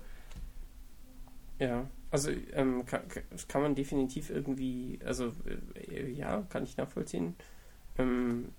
Ja, 1.59 1.87
also 2.11 2.31
ähm, 2.53 2.85
kann, 2.87 3.03
kann, 3.49 3.63
man 3.63 3.75
definitiv 3.75 4.31
irgendwie, 4.31 4.99
also 5.05 5.33
äh, 5.89 6.11
ja, 6.11 6.43
kann 6.49 6.65
ich 6.65 6.77
nachvollziehen. 6.77 7.35
Ähm, 7.99 8.51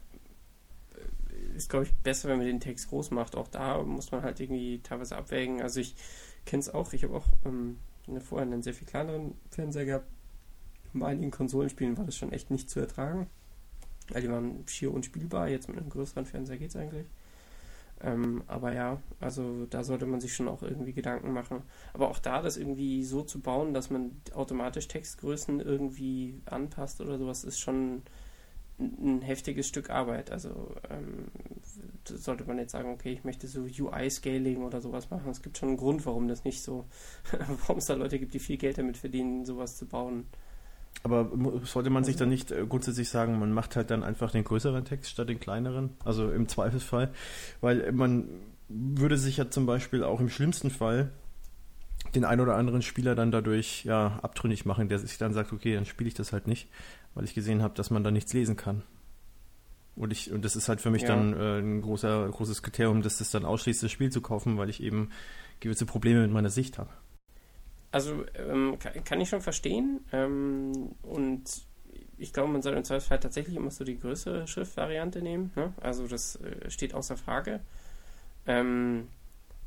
ist, 1.55 1.69
glaube 1.69 1.85
ich, 1.85 1.93
besser, 1.95 2.29
wenn 2.29 2.37
man 2.37 2.47
den 2.47 2.59
Text 2.59 2.89
groß 2.89 3.11
macht. 3.11 3.35
Auch 3.35 3.47
da 3.47 3.81
muss 3.83 4.11
man 4.11 4.23
halt 4.23 4.39
irgendwie 4.39 4.79
teilweise 4.83 5.15
abwägen. 5.15 5.61
Also 5.61 5.79
ich 5.79 5.95
kenne 6.45 6.61
es 6.61 6.69
auch, 6.69 6.93
ich 6.93 7.03
habe 7.03 7.15
auch 7.15 7.27
ähm, 7.45 7.77
vorher 8.21 8.47
einen 8.47 8.63
sehr 8.63 8.73
viel 8.73 8.87
kleineren 8.87 9.35
Fernseher 9.49 9.85
gehabt. 9.85 10.07
Bei 10.93 11.07
einigen 11.07 11.31
Konsolenspielen 11.31 11.97
war 11.97 12.05
das 12.05 12.15
schon 12.15 12.31
echt 12.31 12.49
nicht 12.49 12.69
zu 12.69 12.79
ertragen. 12.79 13.27
Weil 14.09 14.21
die 14.21 14.29
waren 14.29 14.63
schier 14.67 14.93
unspielbar. 14.93 15.49
Jetzt 15.49 15.67
mit 15.67 15.77
einem 15.77 15.89
größeren 15.89 16.25
Fernseher 16.25 16.57
geht 16.57 16.69
es 16.69 16.75
eigentlich. 16.75 17.05
Ähm, 18.01 18.43
aber 18.47 18.73
ja, 18.73 19.01
also 19.19 19.65
da 19.69 19.83
sollte 19.83 20.05
man 20.05 20.21
sich 20.21 20.35
schon 20.35 20.47
auch 20.47 20.61
irgendwie 20.61 20.93
Gedanken 20.93 21.33
machen. 21.33 21.63
Aber 21.93 22.09
auch 22.09 22.19
da 22.19 22.41
das 22.41 22.57
irgendwie 22.57 23.03
so 23.03 23.23
zu 23.23 23.39
bauen, 23.39 23.73
dass 23.73 23.89
man 23.89 24.11
automatisch 24.33 24.87
Textgrößen 24.87 25.59
irgendwie 25.59 26.41
anpasst 26.45 27.01
oder 27.01 27.17
sowas, 27.17 27.43
ist 27.43 27.59
schon 27.59 28.03
ein 28.79 29.21
heftiges 29.23 29.67
Stück 29.67 29.89
Arbeit. 29.89 30.31
Also 30.31 30.75
ähm, 30.89 31.31
sollte 32.05 32.43
man 32.45 32.59
jetzt 32.59 32.73
sagen, 32.73 32.91
okay, 32.91 33.11
ich 33.13 33.23
möchte 33.23 33.47
so 33.47 33.61
UI-Scaling 33.61 34.63
oder 34.63 34.81
sowas 34.81 35.09
machen. 35.09 35.31
Es 35.31 35.41
gibt 35.41 35.57
schon 35.57 35.69
einen 35.69 35.77
Grund, 35.77 36.05
warum 36.05 36.27
das 36.27 36.43
nicht 36.43 36.61
so, 36.61 36.85
warum 37.31 37.79
es 37.79 37.85
da 37.85 37.95
Leute 37.95 38.19
gibt, 38.19 38.35
die 38.35 38.39
viel 38.39 38.57
Geld 38.57 38.77
damit 38.77 38.97
verdienen, 38.97 39.45
sowas 39.45 39.75
zu 39.77 39.87
bauen. 39.87 40.27
Aber 41.03 41.31
sollte 41.63 41.89
man 41.89 42.03
sich 42.03 42.15
dann 42.15 42.29
nicht 42.29 42.51
äh, 42.51 42.65
grundsätzlich 42.67 43.09
sagen, 43.09 43.39
man 43.39 43.51
macht 43.51 43.75
halt 43.75 43.91
dann 43.91 44.03
einfach 44.03 44.31
den 44.31 44.43
größeren 44.43 44.83
Text 44.83 45.11
statt 45.11 45.29
den 45.29 45.39
kleineren? 45.39 45.91
Also 46.03 46.31
im 46.31 46.47
Zweifelsfall. 46.47 47.11
Weil 47.61 47.91
man 47.91 48.27
würde 48.67 49.17
sich 49.17 49.37
ja 49.37 49.49
zum 49.49 49.65
Beispiel 49.65 50.03
auch 50.03 50.19
im 50.19 50.29
schlimmsten 50.29 50.69
Fall 50.69 51.11
den 52.15 52.25
ein 52.25 52.39
oder 52.39 52.55
anderen 52.55 52.81
Spieler 52.81 53.15
dann 53.15 53.31
dadurch 53.31 53.83
ja 53.85 54.19
abtrünnig 54.21 54.65
machen, 54.65 54.89
der 54.89 54.99
sich 54.99 55.17
dann 55.17 55.33
sagt, 55.33 55.53
okay, 55.53 55.75
dann 55.75 55.85
spiele 55.85 56.07
ich 56.07 56.13
das 56.13 56.33
halt 56.33 56.47
nicht, 56.47 56.69
weil 57.13 57.25
ich 57.25 57.33
gesehen 57.33 57.61
habe, 57.61 57.73
dass 57.75 57.89
man 57.89 58.03
da 58.03 58.11
nichts 58.11 58.33
lesen 58.33 58.55
kann. 58.55 58.83
Und 59.95 60.11
ich, 60.11 60.31
und 60.31 60.45
das 60.45 60.55
ist 60.55 60.69
halt 60.69 60.79
für 60.79 60.91
mich 60.91 61.03
ja. 61.03 61.09
dann 61.09 61.33
äh, 61.33 61.59
ein 61.59 61.81
großer, 61.81 62.29
großes 62.29 62.61
Kriterium, 62.61 63.01
dass 63.01 63.17
das 63.17 63.31
dann 63.31 63.45
ausschließt, 63.45 63.81
das 63.81 63.91
Spiel 63.91 64.11
zu 64.11 64.21
kaufen, 64.21 64.57
weil 64.57 64.69
ich 64.69 64.81
eben 64.81 65.09
gewisse 65.59 65.85
Probleme 65.85 66.21
mit 66.21 66.31
meiner 66.31 66.51
Sicht 66.51 66.77
habe. 66.77 66.89
Also 67.91 68.25
ähm, 68.35 68.77
kann, 68.79 69.21
ich 69.21 69.29
schon 69.29 69.41
verstehen. 69.41 70.01
Ähm, 70.11 70.95
und 71.01 71.43
ich 72.17 72.33
glaube, 72.33 72.51
man 72.51 72.61
soll 72.61 72.73
im 72.73 72.83
Zweifelsfall 72.83 73.19
tatsächlich 73.19 73.55
immer 73.55 73.71
so 73.71 73.83
die 73.83 73.99
größere 73.99 74.47
Schriftvariante 74.47 75.21
nehmen. 75.21 75.51
Ne? 75.55 75.73
Also 75.81 76.07
das 76.07 76.37
äh, 76.37 76.69
steht 76.69 76.93
außer 76.93 77.17
Frage. 77.17 77.61
Ähm, 78.45 79.07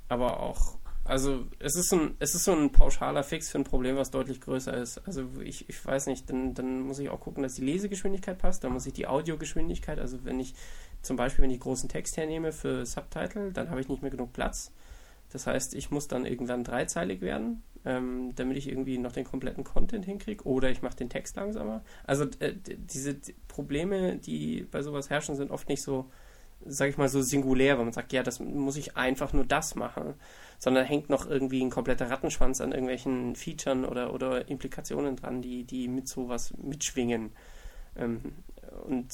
aber 0.08 0.40
auch, 0.40 0.78
also 1.04 1.46
es 1.58 1.76
ist, 1.76 1.92
ein, 1.92 2.16
es 2.18 2.34
ist 2.34 2.44
so 2.44 2.52
ein 2.52 2.72
pauschaler 2.72 3.22
Fix 3.22 3.50
für 3.50 3.58
ein 3.58 3.64
Problem, 3.64 3.96
was 3.96 4.10
deutlich 4.10 4.40
größer 4.40 4.74
ist. 4.76 4.98
Also 5.06 5.28
ich, 5.42 5.68
ich 5.68 5.84
weiß 5.84 6.06
nicht, 6.06 6.28
dann, 6.28 6.54
dann 6.54 6.80
muss 6.80 6.98
ich 6.98 7.08
auch 7.08 7.20
gucken, 7.20 7.42
dass 7.42 7.54
die 7.54 7.64
Lesegeschwindigkeit 7.64 8.38
passt, 8.38 8.64
dann 8.64 8.72
muss 8.72 8.86
ich 8.86 8.92
die 8.92 9.06
Audiogeschwindigkeit, 9.06 9.98
also 9.98 10.24
wenn 10.24 10.40
ich 10.40 10.54
zum 11.02 11.16
Beispiel, 11.16 11.42
wenn 11.42 11.50
ich 11.50 11.60
großen 11.60 11.88
Text 11.88 12.16
hernehme 12.16 12.52
für 12.52 12.84
Subtitle, 12.84 13.52
dann 13.52 13.70
habe 13.70 13.80
ich 13.80 13.88
nicht 13.88 14.02
mehr 14.02 14.10
genug 14.10 14.32
Platz. 14.32 14.72
Das 15.32 15.46
heißt, 15.46 15.74
ich 15.74 15.90
muss 15.90 16.08
dann 16.08 16.26
irgendwann 16.26 16.64
dreizeilig 16.64 17.20
werden, 17.20 17.62
ähm, 17.84 18.32
damit 18.34 18.56
ich 18.56 18.68
irgendwie 18.68 18.98
noch 18.98 19.12
den 19.12 19.24
kompletten 19.24 19.64
Content 19.64 20.04
hinkriege. 20.04 20.44
Oder 20.44 20.70
ich 20.70 20.82
mache 20.82 20.96
den 20.96 21.08
Text 21.08 21.36
langsamer. 21.36 21.82
Also 22.04 22.24
äh, 22.40 22.54
diese 22.54 23.16
Probleme, 23.48 24.16
die 24.16 24.66
bei 24.70 24.82
sowas 24.82 25.08
herrschen, 25.08 25.36
sind 25.36 25.50
oft 25.50 25.68
nicht 25.68 25.82
so, 25.82 26.10
sag 26.66 26.90
ich 26.90 26.98
mal, 26.98 27.08
so 27.08 27.22
singulär, 27.22 27.78
weil 27.78 27.84
man 27.84 27.94
sagt, 27.94 28.12
ja, 28.12 28.22
das 28.22 28.40
muss 28.40 28.76
ich 28.76 28.96
einfach 28.96 29.32
nur 29.32 29.44
das 29.44 29.76
machen. 29.76 30.14
Sondern 30.58 30.84
hängt 30.84 31.08
noch 31.08 31.28
irgendwie 31.28 31.62
ein 31.62 31.70
kompletter 31.70 32.10
Rattenschwanz 32.10 32.60
an 32.60 32.72
irgendwelchen 32.72 33.36
Features 33.36 33.88
oder, 33.88 34.12
oder 34.12 34.48
Implikationen 34.48 35.16
dran, 35.16 35.42
die, 35.42 35.64
die 35.64 35.88
mit 35.88 36.08
sowas 36.08 36.52
mitschwingen. 36.58 37.32
Ähm, 37.96 38.20
und 38.84 39.08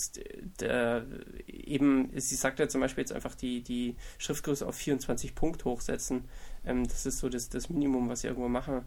der, 0.61 1.05
eben, 1.47 2.11
sie 2.15 2.35
sagt 2.35 2.59
ja 2.59 2.69
zum 2.69 2.81
Beispiel 2.81 3.03
jetzt 3.03 3.13
einfach 3.13 3.35
die, 3.35 3.63
die 3.63 3.97
Schriftgröße 4.19 4.67
auf 4.67 4.75
24 4.75 5.35
Punkt 5.35 5.65
hochsetzen. 5.65 6.25
Ähm, 6.65 6.87
das 6.87 7.07
ist 7.07 7.19
so 7.19 7.29
das, 7.29 7.49
das 7.49 7.69
Minimum, 7.69 8.09
was 8.09 8.21
sie 8.21 8.29
irgendwo 8.29 8.49
machen. 8.49 8.83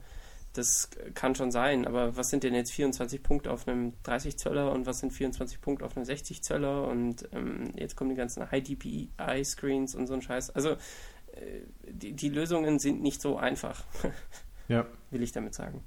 Das 0.54 0.90
kann 1.14 1.36
schon 1.36 1.52
sein, 1.52 1.86
aber 1.86 2.18
was 2.18 2.30
sind 2.30 2.44
denn 2.44 2.56
jetzt 2.56 2.72
24 2.72 3.22
Punkte 3.22 3.52
auf 3.52 3.68
einem 3.68 3.94
30 4.04 4.38
Zöller 4.38 4.72
und 4.72 4.88
was 4.88 5.00
sind 5.00 5.12
24 5.12 5.62
Punkte 5.62 5.86
auf 5.86 5.96
einem 5.96 6.06
60 6.06 6.42
Zöller 6.44 6.88
und 6.88 7.30
ähm, 7.34 7.72
jetzt 7.76 7.96
kommen 7.96 8.10
die 8.10 8.16
ganzen 8.16 8.50
High 8.50 8.64
DPI 8.64 9.10
Screens 9.44 9.94
und 9.94 10.08
so 10.08 10.16
ein 10.16 10.24
Scheiß. 10.24 10.50
Also 10.50 10.72
äh, 10.72 11.62
die, 11.88 12.14
die 12.14 12.30
Lösungen 12.30 12.80
sind 12.80 13.02
nicht 13.02 13.22
so 13.22 13.38
einfach. 13.38 13.84
ja. 14.68 14.88
Will 15.12 15.22
ich 15.22 15.32
damit 15.32 15.54
sagen. 15.54 15.84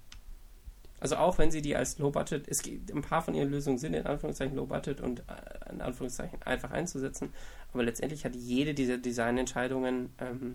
Also 1.02 1.16
auch 1.16 1.36
wenn 1.38 1.50
sie 1.50 1.62
die 1.62 1.74
als 1.74 1.98
Low 1.98 2.12
Budget, 2.12 2.46
es 2.46 2.62
gibt 2.62 2.92
ein 2.92 3.02
paar 3.02 3.22
von 3.22 3.34
ihren 3.34 3.50
Lösungen 3.50 3.76
sind 3.76 3.92
in 3.92 4.06
Anführungszeichen 4.06 4.54
Low 4.54 4.66
Budget 4.66 5.00
und 5.00 5.18
äh, 5.18 5.72
in 5.72 5.80
Anführungszeichen 5.80 6.40
einfach 6.44 6.70
einzusetzen, 6.70 7.32
aber 7.72 7.82
letztendlich 7.82 8.24
hat 8.24 8.36
jede 8.36 8.72
dieser 8.72 8.98
Designentscheidungen 8.98 10.10
ähm, 10.20 10.54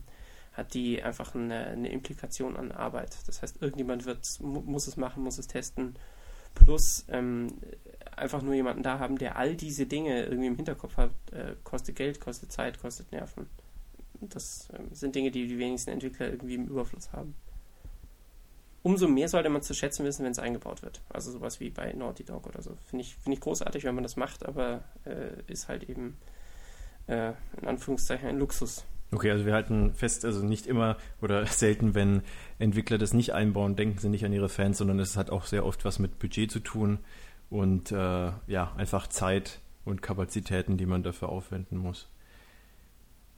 hat 0.54 0.74
die 0.74 1.04
einfach 1.04 1.36
eine, 1.36 1.68
eine, 1.68 1.90
Implikation 1.90 2.56
an 2.56 2.72
Arbeit. 2.72 3.18
Das 3.28 3.42
heißt, 3.42 3.62
irgendjemand 3.62 4.06
wird 4.06 4.26
muss 4.40 4.88
es 4.88 4.96
machen, 4.96 5.22
muss 5.22 5.38
es 5.38 5.48
testen, 5.48 5.98
plus 6.56 7.04
ähm, 7.10 7.50
einfach 8.16 8.42
nur 8.42 8.54
jemanden 8.54 8.84
da 8.84 9.00
haben, 9.00 9.18
der 9.18 9.36
all 9.36 9.54
diese 9.54 9.86
Dinge 9.86 10.24
irgendwie 10.24 10.48
im 10.48 10.56
Hinterkopf 10.56 10.96
hat, 10.96 11.12
äh, 11.34 11.56
kostet 11.66 11.98
Geld, 11.98 12.22
kostet 12.22 12.54
Zeit, 12.54 12.80
kostet 12.80 13.12
Nerven. 13.12 13.48
Das 14.22 14.70
äh, 14.70 14.96
sind 14.96 15.14
Dinge, 15.14 15.30
die 15.30 15.46
die 15.46 15.60
wenigsten 15.60 15.90
Entwickler 15.90 16.30
irgendwie 16.30 16.56
im 16.56 16.68
Überfluss 16.70 17.12
haben 17.12 17.36
umso 18.88 19.10
mehr 19.10 19.28
sollte 19.28 19.50
man 19.50 19.62
zu 19.62 19.74
schätzen 19.74 20.06
wissen, 20.06 20.24
wenn 20.24 20.32
es 20.32 20.40
eingebaut 20.40 20.82
wird. 20.82 21.02
Also 21.10 21.30
sowas 21.30 21.60
wie 21.60 21.70
bei 21.70 21.92
Naughty 21.92 22.24
Dog 22.24 22.48
oder 22.48 22.62
so. 22.62 22.78
Finde 22.86 23.04
ich, 23.04 23.18
find 23.18 23.36
ich 23.36 23.42
großartig, 23.42 23.84
wenn 23.84 23.94
man 23.94 24.04
das 24.04 24.16
macht, 24.16 24.46
aber 24.46 24.86
äh, 25.04 25.52
ist 25.52 25.68
halt 25.68 25.90
eben 25.90 26.16
äh, 27.08 27.34
in 27.62 27.68
Anführungszeichen 27.68 28.30
ein 28.30 28.40
Luxus. 28.40 28.86
Okay, 29.12 29.30
also 29.30 29.46
wir 29.46 29.54
halten 29.54 29.94
fest, 29.94 30.24
also 30.24 30.46
nicht 30.46 30.68
immer 30.68 30.96
oder 31.22 31.46
selten, 31.48 31.96
wenn 31.96 32.22
Entwickler 32.60 32.98
das 32.98 33.14
nicht 33.14 33.34
einbauen, 33.34 33.76
denken 33.76 34.00
sie 34.00 34.08
nicht 34.08 34.24
an 34.24 34.32
ihre 34.32 34.48
Fans, 34.48 34.78
sondern 34.78 35.00
es 35.00 35.18
hat 35.18 35.32
auch 35.32 35.46
sehr 35.46 35.66
oft 35.66 35.84
was 35.84 36.00
mit 36.00 36.18
Budget 36.18 36.50
zu 36.50 36.62
tun 36.62 37.00
und 37.50 37.92
äh, 37.92 38.32
ja, 38.48 38.74
einfach 38.78 39.08
Zeit 39.08 39.60
und 39.84 40.02
Kapazitäten, 40.02 40.78
die 40.78 40.86
man 40.86 41.04
dafür 41.04 41.28
aufwenden 41.28 41.78
muss. 41.78 42.08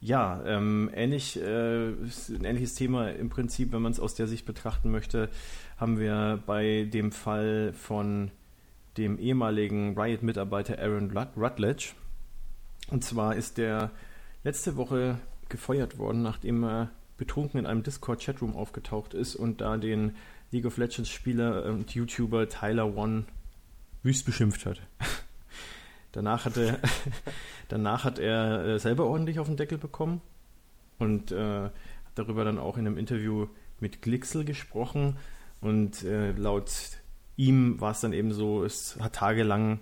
Ja, 0.00 0.42
ähm, 0.46 0.90
ähnlich, 0.94 1.38
äh, 1.38 1.88
ein 1.88 2.44
ähnliches 2.44 2.74
Thema 2.74 3.10
im 3.10 3.28
Prinzip, 3.28 3.72
wenn 3.72 3.82
man 3.82 3.92
es 3.92 4.00
aus 4.00 4.14
der 4.14 4.26
Sicht 4.26 4.46
betrachten 4.46 4.90
möchte, 4.90 5.28
haben 5.76 6.00
wir 6.00 6.42
bei 6.46 6.88
dem 6.90 7.12
Fall 7.12 7.74
von 7.74 8.30
dem 8.96 9.18
ehemaligen 9.18 9.98
Riot-Mitarbeiter 9.98 10.78
Aaron 10.78 11.10
Rutledge. 11.36 11.92
Und 12.88 13.04
zwar 13.04 13.36
ist 13.36 13.58
der 13.58 13.90
letzte 14.42 14.76
Woche 14.76 15.18
gefeuert 15.50 15.98
worden, 15.98 16.22
nachdem 16.22 16.64
er 16.64 16.90
betrunken 17.18 17.60
in 17.60 17.66
einem 17.66 17.82
Discord-Chatroom 17.82 18.56
aufgetaucht 18.56 19.12
ist 19.12 19.36
und 19.36 19.60
da 19.60 19.76
den 19.76 20.16
League 20.50 20.64
of 20.64 20.78
Legends-Spieler 20.78 21.66
und 21.66 21.94
YouTuber 21.94 22.48
Tyler 22.48 22.96
One 22.96 23.24
wüst 24.02 24.24
beschimpft 24.24 24.64
hat. 24.64 24.80
Danach 26.12 26.44
hat 26.44 26.56
er, 26.56 26.78
danach 27.68 28.04
hat 28.04 28.18
er 28.18 28.64
äh, 28.64 28.78
selber 28.78 29.06
ordentlich 29.06 29.38
auf 29.38 29.46
den 29.46 29.56
Deckel 29.56 29.78
bekommen 29.78 30.20
und 30.98 31.32
äh, 31.32 31.64
hat 31.64 31.72
darüber 32.14 32.44
dann 32.44 32.58
auch 32.58 32.76
in 32.76 32.86
einem 32.86 32.98
Interview 32.98 33.46
mit 33.80 34.02
Glixel 34.02 34.44
gesprochen. 34.44 35.16
Und 35.60 36.04
äh, 36.04 36.32
laut 36.32 36.70
ihm 37.36 37.80
war 37.80 37.92
es 37.92 38.00
dann 38.00 38.12
eben 38.12 38.32
so, 38.32 38.64
es 38.64 38.98
hat 39.00 39.14
tagelang 39.14 39.80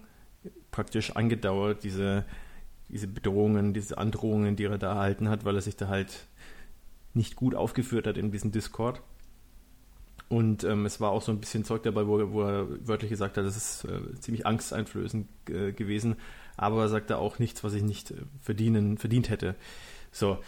praktisch 0.71 1.17
angedauert, 1.17 1.83
diese, 1.83 2.25
diese 2.89 3.09
Bedrohungen, 3.09 3.75
diese 3.75 3.99
Androhungen, 3.99 4.57
die 4.57 4.65
er 4.65 4.79
da 4.79 4.93
erhalten 4.93 5.29
hat, 5.29 5.45
weil 5.45 5.57
er 5.57 5.63
sich 5.63 5.77
da 5.77 5.89
halt 5.89 6.27
nicht 7.15 7.37
gut 7.37 7.55
aufgeführt 7.55 8.07
hat 8.07 8.17
in 8.17 8.31
diesem 8.31 8.53
Discord. 8.53 9.03
Und 10.29 10.63
ähm, 10.65 10.85
es 10.85 11.01
war 11.01 11.11
auch 11.11 11.23
so 11.23 11.33
ein 11.33 11.41
bisschen 11.41 11.65
Zeug 11.65 11.83
dabei, 11.83 12.07
wo, 12.07 12.33
wo 12.33 12.43
er 12.43 12.87
wörtlich 12.87 13.11
gesagt 13.11 13.37
hat, 13.39 13.47
das 13.47 13.57
ist 13.57 13.85
äh, 13.85 14.21
ziemlich 14.21 14.47
angsteinflößend 14.47 15.27
äh, 15.49 15.73
gewesen. 15.73 16.17
Aber 16.57 16.83
er 16.83 16.89
sagte 16.89 17.17
auch 17.17 17.39
nichts, 17.39 17.65
was 17.65 17.73
ich 17.73 17.83
nicht 17.83 18.11
äh, 18.11 18.17
verdienen, 18.41 18.99
verdient 18.99 19.31
hätte. 19.31 19.55
So. 20.13 20.39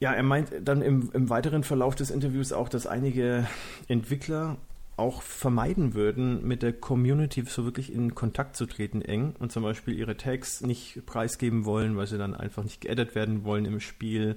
Ja, 0.00 0.12
er 0.12 0.22
meint 0.22 0.52
dann 0.62 0.82
im, 0.82 1.10
im 1.12 1.30
weiteren 1.30 1.62
Verlauf 1.62 1.94
des 1.94 2.10
Interviews 2.10 2.52
auch, 2.52 2.68
dass 2.68 2.86
einige 2.86 3.46
Entwickler 3.86 4.56
auch 4.96 5.22
vermeiden 5.22 5.94
würden, 5.94 6.46
mit 6.46 6.62
der 6.62 6.72
Community 6.72 7.44
so 7.46 7.64
wirklich 7.64 7.92
in 7.92 8.16
Kontakt 8.16 8.56
zu 8.56 8.66
treten, 8.66 9.00
eng 9.00 9.34
und 9.38 9.52
zum 9.52 9.62
Beispiel 9.62 9.96
ihre 9.96 10.16
Tags 10.16 10.60
nicht 10.60 11.06
preisgeben 11.06 11.64
wollen, 11.64 11.96
weil 11.96 12.08
sie 12.08 12.18
dann 12.18 12.34
einfach 12.34 12.64
nicht 12.64 12.80
geaddet 12.80 13.14
werden 13.14 13.44
wollen 13.44 13.64
im 13.64 13.78
Spiel 13.78 14.36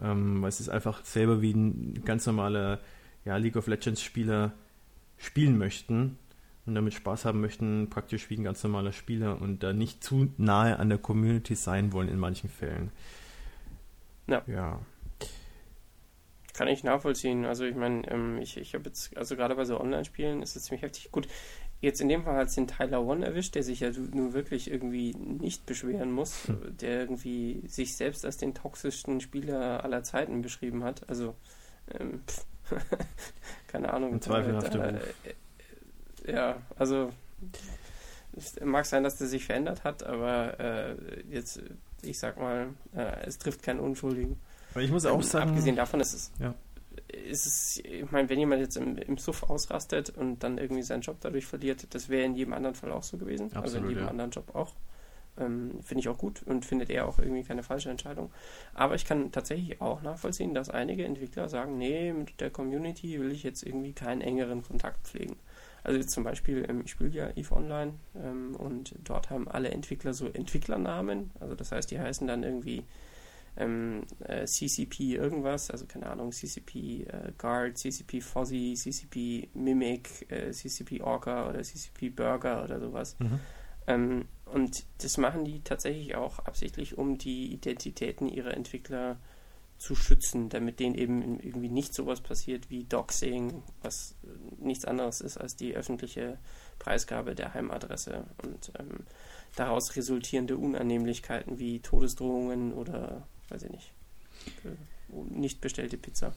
ähm, 0.00 0.42
weil 0.42 0.48
es 0.48 0.60
ist 0.60 0.68
einfach 0.68 1.04
selber 1.04 1.42
wie 1.42 1.52
ein 1.52 2.02
ganz 2.04 2.26
normaler 2.26 2.80
ja, 3.24 3.36
League 3.36 3.56
of 3.56 3.66
Legends 3.66 4.02
Spieler 4.02 4.52
spielen 5.16 5.58
möchten 5.58 6.18
und 6.66 6.74
damit 6.74 6.94
Spaß 6.94 7.24
haben 7.24 7.40
möchten, 7.40 7.88
praktisch 7.90 8.30
wie 8.30 8.36
ein 8.36 8.44
ganz 8.44 8.62
normaler 8.62 8.92
Spieler 8.92 9.40
und 9.40 9.62
da 9.62 9.72
nicht 9.72 10.02
zu 10.02 10.32
nahe 10.36 10.78
an 10.78 10.88
der 10.88 10.98
Community 10.98 11.54
sein 11.54 11.92
wollen 11.92 12.08
in 12.08 12.18
manchen 12.18 12.48
Fällen. 12.48 12.90
Ja. 14.28 14.42
ja. 14.46 14.80
Kann 16.54 16.68
ich 16.68 16.84
nachvollziehen. 16.84 17.46
Also 17.46 17.64
ich 17.64 17.74
meine, 17.74 18.06
ähm, 18.10 18.38
ich, 18.38 18.58
ich 18.58 18.74
habe 18.74 18.84
jetzt, 18.84 19.16
also 19.16 19.36
gerade 19.36 19.54
bei 19.54 19.64
so 19.64 19.80
Online-Spielen 19.80 20.42
ist 20.42 20.54
es 20.54 20.64
ziemlich 20.64 20.82
heftig. 20.82 21.10
Gut, 21.10 21.26
jetzt 21.82 22.00
in 22.00 22.08
dem 22.08 22.24
Fall 22.24 22.36
hat 22.36 22.48
es 22.48 22.54
den 22.54 22.68
Tyler 22.68 23.02
One 23.04 23.26
erwischt, 23.26 23.54
der 23.56 23.62
sich 23.62 23.80
ja 23.80 23.90
nun 23.90 24.32
wirklich 24.32 24.70
irgendwie 24.70 25.14
nicht 25.14 25.66
beschweren 25.66 26.12
muss, 26.12 26.46
hm. 26.46 26.76
der 26.80 27.00
irgendwie 27.00 27.62
sich 27.66 27.96
selbst 27.96 28.24
als 28.24 28.38
den 28.38 28.54
toxischsten 28.54 29.20
Spieler 29.20 29.84
aller 29.84 30.02
Zeiten 30.04 30.40
beschrieben 30.40 30.84
hat. 30.84 31.08
Also, 31.10 31.34
ähm, 31.92 32.22
keine 33.66 33.92
Ahnung. 33.92 34.22
Zweifelhafter 34.22 34.94
äh, 34.94 36.32
Ja, 36.32 36.56
also 36.78 37.10
es 38.34 38.58
mag 38.64 38.86
sein, 38.86 39.02
dass 39.02 39.18
der 39.18 39.26
sich 39.26 39.44
verändert 39.44 39.84
hat, 39.84 40.04
aber 40.04 40.58
äh, 40.60 40.96
jetzt, 41.28 41.60
ich 42.02 42.18
sag 42.18 42.38
mal, 42.38 42.68
äh, 42.94 43.26
es 43.26 43.38
trifft 43.38 43.62
keinen 43.62 43.80
Unschuldigen. 43.80 44.38
Aber 44.70 44.82
ich 44.82 44.90
muss 44.90 45.04
auch 45.04 45.16
ähm, 45.16 45.22
sagen. 45.22 45.50
Abgesehen 45.50 45.76
davon 45.76 46.00
ist 46.00 46.14
es. 46.14 46.32
Ja 46.38 46.54
ist 47.12 47.46
es, 47.46 47.78
ich 47.84 48.10
meine, 48.10 48.28
wenn 48.28 48.38
jemand 48.38 48.60
jetzt 48.60 48.76
im, 48.76 48.96
im 48.98 49.18
Suff 49.18 49.44
ausrastet 49.44 50.10
und 50.10 50.42
dann 50.42 50.58
irgendwie 50.58 50.82
seinen 50.82 51.02
Job 51.02 51.18
dadurch 51.20 51.46
verliert, 51.46 51.94
das 51.94 52.08
wäre 52.08 52.24
in 52.24 52.34
jedem 52.34 52.52
anderen 52.52 52.74
Fall 52.74 52.92
auch 52.92 53.02
so 53.02 53.18
gewesen. 53.18 53.46
Absolut, 53.46 53.64
also 53.64 53.78
in 53.78 53.88
jedem 53.88 54.04
ja. 54.04 54.08
anderen 54.08 54.30
Job 54.30 54.54
auch. 54.54 54.74
ähm, 55.38 55.80
finde 55.82 56.00
ich 56.00 56.08
auch 56.08 56.18
gut 56.18 56.42
und 56.42 56.64
findet 56.64 56.90
er 56.90 57.06
auch 57.08 57.18
irgendwie 57.18 57.42
keine 57.42 57.62
falsche 57.62 57.90
Entscheidung. 57.90 58.30
Aber 58.74 58.94
ich 58.94 59.04
kann 59.04 59.32
tatsächlich 59.32 59.80
auch 59.80 60.02
nachvollziehen, 60.02 60.54
dass 60.54 60.68
einige 60.68 61.04
Entwickler 61.04 61.48
sagen, 61.48 61.78
nee, 61.78 62.12
mit 62.12 62.40
der 62.40 62.50
Community 62.50 63.18
will 63.20 63.32
ich 63.32 63.42
jetzt 63.42 63.62
irgendwie 63.62 63.92
keinen 63.92 64.20
engeren 64.20 64.62
Kontakt 64.62 65.06
pflegen. 65.06 65.36
Also 65.84 65.98
jetzt 65.98 66.10
zum 66.10 66.24
Beispiel, 66.24 66.64
ähm, 66.68 66.82
ich 66.84 66.92
spiele 66.92 67.10
ja 67.10 67.30
EVE 67.34 67.52
Online 67.56 67.94
ähm, 68.16 68.54
und 68.56 68.94
dort 69.02 69.30
haben 69.30 69.48
alle 69.48 69.70
Entwickler 69.70 70.14
so 70.14 70.28
Entwicklernamen. 70.28 71.30
Also 71.40 71.54
das 71.54 71.72
heißt, 71.72 71.90
die 71.90 71.98
heißen 71.98 72.26
dann 72.26 72.42
irgendwie 72.42 72.84
ähm, 73.56 74.02
äh, 74.20 74.46
CCP 74.46 75.14
irgendwas, 75.14 75.70
also 75.70 75.86
keine 75.86 76.08
Ahnung, 76.08 76.32
CCP 76.32 77.04
äh, 77.04 77.32
Guard, 77.36 77.78
CCP 77.78 78.20
Fuzzy, 78.20 78.74
CCP 78.74 79.50
Mimic, 79.54 80.30
äh, 80.30 80.50
CCP 80.52 81.02
Orca 81.02 81.48
oder 81.48 81.62
CCP 81.62 82.10
Burger 82.10 82.64
oder 82.64 82.80
sowas. 82.80 83.16
Mhm. 83.18 83.40
Ähm, 83.86 84.24
und 84.46 84.84
das 84.98 85.18
machen 85.18 85.44
die 85.44 85.60
tatsächlich 85.60 86.14
auch 86.14 86.38
absichtlich, 86.40 86.98
um 86.98 87.18
die 87.18 87.52
Identitäten 87.52 88.28
ihrer 88.28 88.54
Entwickler 88.54 89.18
zu 89.78 89.96
schützen, 89.96 90.48
damit 90.48 90.78
denen 90.78 90.94
eben 90.94 91.40
irgendwie 91.40 91.68
nicht 91.68 91.92
sowas 91.92 92.20
passiert 92.20 92.70
wie 92.70 92.84
Doxing, 92.84 93.62
was 93.82 94.14
nichts 94.58 94.84
anderes 94.84 95.20
ist 95.20 95.38
als 95.38 95.56
die 95.56 95.74
öffentliche 95.74 96.38
Preisgabe 96.78 97.34
der 97.34 97.52
Heimadresse 97.52 98.24
und 98.44 98.72
ähm, 98.78 99.00
daraus 99.56 99.96
resultierende 99.96 100.56
Unannehmlichkeiten 100.56 101.58
wie 101.58 101.80
Todesdrohungen 101.80 102.72
oder 102.72 103.26
weiß 103.48 103.64
ich 103.64 103.70
nicht, 103.70 103.92
äh, 104.64 105.38
nicht 105.38 105.60
bestellte 105.60 105.96
Pizza. 105.96 106.34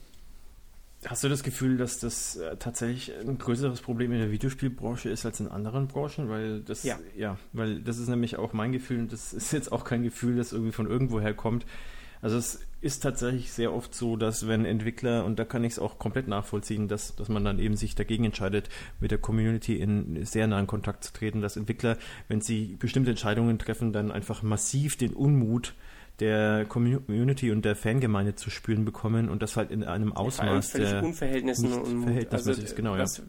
Hast 1.04 1.22
du 1.22 1.28
das 1.28 1.42
Gefühl, 1.42 1.76
dass 1.76 1.98
das 1.98 2.36
äh, 2.36 2.56
tatsächlich 2.56 3.12
ein 3.16 3.38
größeres 3.38 3.80
Problem 3.80 4.12
in 4.12 4.18
der 4.18 4.30
Videospielbranche 4.32 5.10
ist 5.10 5.26
als 5.26 5.40
in 5.40 5.48
anderen 5.48 5.88
Branchen? 5.88 6.28
Weil 6.28 6.62
das, 6.62 6.82
ja. 6.84 6.98
ja, 7.16 7.38
weil 7.52 7.80
das 7.80 7.98
ist 7.98 8.08
nämlich 8.08 8.36
auch 8.36 8.52
mein 8.52 8.72
Gefühl 8.72 9.00
und 9.00 9.12
das 9.12 9.32
ist 9.32 9.52
jetzt 9.52 9.70
auch 9.70 9.84
kein 9.84 10.02
Gefühl, 10.02 10.36
das 10.36 10.52
irgendwie 10.52 10.72
von 10.72 10.86
irgendwoher 10.86 11.34
kommt. 11.34 11.66
Also 12.22 12.38
es 12.38 12.60
ist 12.80 13.02
tatsächlich 13.02 13.52
sehr 13.52 13.72
oft 13.72 13.94
so, 13.94 14.16
dass 14.16 14.48
wenn 14.48 14.64
Entwickler, 14.64 15.24
und 15.24 15.38
da 15.38 15.44
kann 15.44 15.64
ich 15.64 15.74
es 15.74 15.78
auch 15.78 15.98
komplett 15.98 16.28
nachvollziehen, 16.28 16.88
dass, 16.88 17.14
dass 17.14 17.28
man 17.28 17.44
dann 17.44 17.58
eben 17.58 17.76
sich 17.76 17.94
dagegen 17.94 18.24
entscheidet, 18.24 18.68
mit 18.98 19.10
der 19.10 19.18
Community 19.18 19.78
in 19.78 20.24
sehr 20.24 20.46
nahen 20.46 20.66
Kontakt 20.66 21.04
zu 21.04 21.12
treten, 21.12 21.40
dass 21.40 21.56
Entwickler, 21.56 21.98
wenn 22.28 22.40
sie 22.40 22.76
bestimmte 22.78 23.10
Entscheidungen 23.10 23.58
treffen, 23.58 23.92
dann 23.92 24.10
einfach 24.10 24.42
massiv 24.42 24.96
den 24.96 25.12
Unmut 25.12 25.74
der 26.20 26.64
Community 26.66 27.50
und 27.50 27.64
der 27.64 27.76
Fangemeinde 27.76 28.34
zu 28.34 28.50
spüren 28.50 28.84
bekommen 28.84 29.28
und 29.28 29.42
das 29.42 29.56
halt 29.56 29.70
in 29.70 29.84
einem 29.84 30.12
Ausmaß 30.12 30.72
ja, 30.72 30.78
der 30.78 31.04
Unverhältnissen 31.04 31.72
und 31.72 32.32
also, 32.32 32.52
genau, 32.74 32.96
was, 32.96 33.18
ja. 33.18 33.24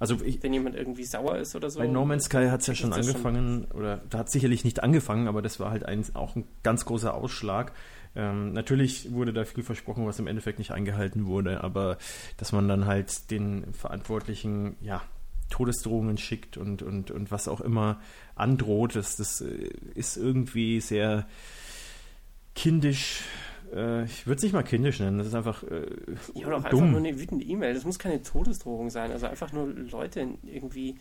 Also 0.00 0.16
ich, 0.24 0.42
wenn 0.42 0.52
jemand 0.52 0.76
irgendwie 0.76 1.04
sauer 1.04 1.38
ist 1.38 1.56
oder 1.56 1.70
so. 1.70 1.80
Bei 1.80 1.88
No 1.88 2.04
Man's 2.04 2.26
Sky 2.26 2.46
hat 2.50 2.60
es 2.60 2.68
ja 2.68 2.74
schon 2.74 2.92
angefangen, 2.92 3.66
schon 3.68 3.78
oder 3.78 4.02
da 4.08 4.18
hat 4.18 4.30
sicherlich 4.30 4.64
nicht 4.64 4.82
angefangen, 4.82 5.26
aber 5.26 5.42
das 5.42 5.58
war 5.58 5.70
halt 5.70 5.84
ein, 5.84 6.04
auch 6.14 6.36
ein 6.36 6.44
ganz 6.62 6.84
großer 6.84 7.14
Ausschlag. 7.14 7.72
Ähm, 8.14 8.52
natürlich 8.52 9.12
wurde 9.12 9.32
da 9.32 9.44
viel 9.44 9.64
versprochen, 9.64 10.06
was 10.06 10.18
im 10.18 10.28
Endeffekt 10.28 10.60
nicht 10.60 10.70
eingehalten 10.70 11.26
wurde, 11.26 11.64
aber 11.64 11.98
dass 12.36 12.52
man 12.52 12.68
dann 12.68 12.86
halt 12.86 13.30
den 13.30 13.72
Verantwortlichen, 13.72 14.76
ja, 14.80 15.02
Todesdrohungen 15.50 16.18
schickt 16.18 16.56
und, 16.58 16.82
und, 16.82 17.10
und 17.10 17.30
was 17.30 17.48
auch 17.48 17.60
immer 17.60 18.00
androht, 18.34 18.94
das, 18.94 19.16
das 19.16 19.40
äh, 19.40 19.70
ist 19.94 20.16
irgendwie 20.16 20.80
sehr 20.80 21.26
kindisch. 22.58 23.22
Äh, 23.72 24.04
ich 24.04 24.26
würde 24.26 24.38
es 24.38 24.42
nicht 24.42 24.52
mal 24.52 24.62
kindisch 24.62 24.98
nennen, 24.98 25.18
das 25.18 25.28
ist 25.28 25.34
einfach. 25.34 25.62
Äh, 25.62 25.86
ja, 26.34 26.46
oder 26.46 26.56
auch 26.56 26.68
dumm. 26.68 26.82
einfach 26.82 26.90
nur 26.90 26.98
eine 26.98 27.18
wütende 27.18 27.44
E-Mail. 27.44 27.74
Das 27.74 27.84
muss 27.84 27.98
keine 27.98 28.22
Todesdrohung 28.22 28.90
sein. 28.90 29.12
Also 29.12 29.26
einfach 29.26 29.52
nur 29.52 29.68
Leute 29.68 30.28
irgendwie 30.42 30.96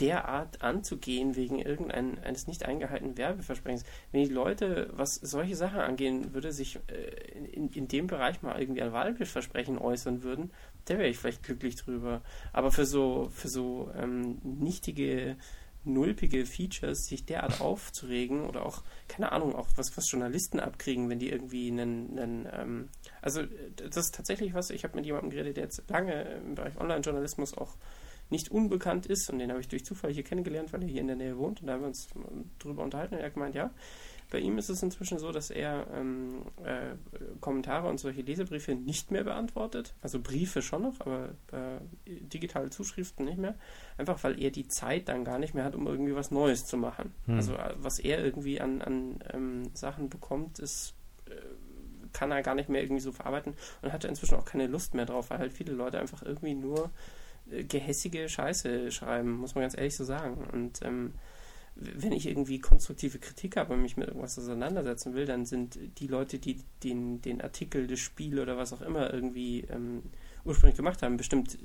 derart 0.00 0.62
anzugehen 0.62 1.34
wegen 1.34 1.58
irgendeines 1.58 2.46
nicht 2.46 2.64
eingehaltenen 2.64 3.16
Werbeversprechens. 3.18 3.84
Wenn 4.12 4.22
die 4.22 4.32
Leute, 4.32 4.90
was 4.92 5.16
solche 5.16 5.56
Sachen 5.56 5.80
angehen 5.80 6.34
würde, 6.34 6.52
sich 6.52 6.78
äh, 6.86 7.48
in, 7.52 7.68
in 7.70 7.88
dem 7.88 8.06
Bereich 8.06 8.42
mal 8.42 8.60
irgendwie 8.60 8.82
ein 8.82 8.92
Wahlversprechen 8.92 9.78
äußern 9.78 10.22
würden, 10.22 10.50
da 10.84 10.98
wäre 10.98 11.08
ich 11.08 11.18
vielleicht 11.18 11.42
glücklich 11.42 11.76
drüber. 11.76 12.22
Aber 12.52 12.70
für 12.70 12.84
so, 12.84 13.28
für 13.32 13.48
so 13.48 13.90
ähm, 13.96 14.38
nichtige 14.44 15.36
nulpige 15.84 16.44
Features 16.44 17.06
sich 17.06 17.24
derart 17.24 17.60
aufzuregen 17.60 18.46
oder 18.46 18.64
auch, 18.64 18.82
keine 19.06 19.32
Ahnung, 19.32 19.54
auch 19.54 19.68
was, 19.76 19.96
was 19.96 20.10
Journalisten 20.10 20.60
abkriegen, 20.60 21.08
wenn 21.08 21.18
die 21.18 21.30
irgendwie 21.30 21.70
einen, 21.70 22.18
einen 22.18 22.48
ähm, 22.52 22.88
also 23.22 23.42
das 23.76 23.96
ist 23.96 24.14
tatsächlich 24.14 24.54
was, 24.54 24.70
ich 24.70 24.84
habe 24.84 24.96
mit 24.96 25.06
jemandem 25.06 25.30
geredet, 25.30 25.56
der 25.56 25.64
jetzt 25.64 25.88
lange 25.88 26.22
im 26.22 26.54
Bereich 26.54 26.78
Online-Journalismus 26.78 27.56
auch 27.56 27.76
nicht 28.30 28.50
unbekannt 28.50 29.06
ist 29.06 29.30
und 29.30 29.38
den 29.38 29.50
habe 29.50 29.60
ich 29.60 29.68
durch 29.68 29.84
Zufall 29.84 30.12
hier 30.12 30.22
kennengelernt, 30.22 30.72
weil 30.72 30.82
er 30.82 30.88
hier 30.88 31.00
in 31.00 31.06
der 31.06 31.16
Nähe 31.16 31.38
wohnt 31.38 31.60
und 31.60 31.66
da 31.66 31.74
haben 31.74 31.80
wir 31.80 31.88
uns 31.88 32.08
drüber 32.58 32.82
unterhalten 32.82 33.14
und 33.14 33.20
er 33.20 33.26
hat 33.26 33.34
gemeint, 33.34 33.54
ja, 33.54 33.70
bei 34.30 34.38
ihm 34.38 34.58
ist 34.58 34.68
es 34.68 34.82
inzwischen 34.82 35.18
so, 35.18 35.32
dass 35.32 35.50
er 35.50 35.86
ähm, 35.94 36.42
äh, 36.62 36.94
Kommentare 37.40 37.88
und 37.88 37.98
solche 37.98 38.20
Lesebriefe 38.20 38.74
nicht 38.74 39.10
mehr 39.10 39.24
beantwortet. 39.24 39.94
Also 40.02 40.20
Briefe 40.20 40.60
schon 40.60 40.82
noch, 40.82 41.00
aber 41.00 41.30
äh, 41.52 41.80
digitale 42.06 42.70
Zuschriften 42.70 43.24
nicht 43.24 43.38
mehr. 43.38 43.54
Einfach 43.96 44.22
weil 44.24 44.40
er 44.40 44.50
die 44.50 44.68
Zeit 44.68 45.08
dann 45.08 45.24
gar 45.24 45.38
nicht 45.38 45.54
mehr 45.54 45.64
hat, 45.64 45.74
um 45.74 45.86
irgendwie 45.86 46.14
was 46.14 46.30
Neues 46.30 46.66
zu 46.66 46.76
machen. 46.76 47.14
Hm. 47.26 47.36
Also 47.36 47.54
äh, 47.54 47.74
was 47.78 47.98
er 47.98 48.22
irgendwie 48.22 48.60
an, 48.60 48.82
an 48.82 49.18
ähm, 49.32 49.70
Sachen 49.74 50.10
bekommt, 50.10 50.58
ist 50.58 50.94
äh, 51.26 51.34
kann 52.12 52.30
er 52.30 52.42
gar 52.42 52.54
nicht 52.54 52.68
mehr 52.68 52.82
irgendwie 52.82 53.02
so 53.02 53.12
verarbeiten 53.12 53.54
und 53.82 53.92
hat 53.92 54.04
inzwischen 54.04 54.34
auch 54.34 54.44
keine 54.44 54.66
Lust 54.66 54.94
mehr 54.94 55.06
drauf, 55.06 55.30
weil 55.30 55.38
halt 55.38 55.52
viele 55.52 55.72
Leute 55.72 55.98
einfach 55.98 56.22
irgendwie 56.22 56.54
nur 56.54 56.90
äh, 57.50 57.64
gehässige 57.64 58.28
Scheiße 58.28 58.90
schreiben, 58.90 59.32
muss 59.32 59.54
man 59.54 59.62
ganz 59.62 59.76
ehrlich 59.76 59.96
so 59.96 60.04
sagen. 60.04 60.48
Und 60.52 60.82
ähm, 60.82 61.14
wenn 61.80 62.12
ich 62.12 62.26
irgendwie 62.26 62.58
konstruktive 62.58 63.18
Kritik 63.18 63.56
habe 63.56 63.74
und 63.74 63.82
mich 63.82 63.96
mit 63.96 64.08
irgendwas 64.08 64.38
auseinandersetzen 64.38 65.14
will, 65.14 65.26
dann 65.26 65.46
sind 65.46 65.78
die 65.98 66.08
Leute, 66.08 66.38
die 66.38 66.60
den, 66.82 67.22
den 67.22 67.40
Artikel, 67.40 67.86
das 67.86 68.00
Spiel 68.00 68.40
oder 68.40 68.56
was 68.56 68.72
auch 68.72 68.80
immer 68.80 69.12
irgendwie 69.12 69.60
ähm, 69.70 70.02
ursprünglich 70.44 70.76
gemacht 70.76 71.02
haben, 71.02 71.16
bestimmt 71.16 71.54
äh, 71.54 71.58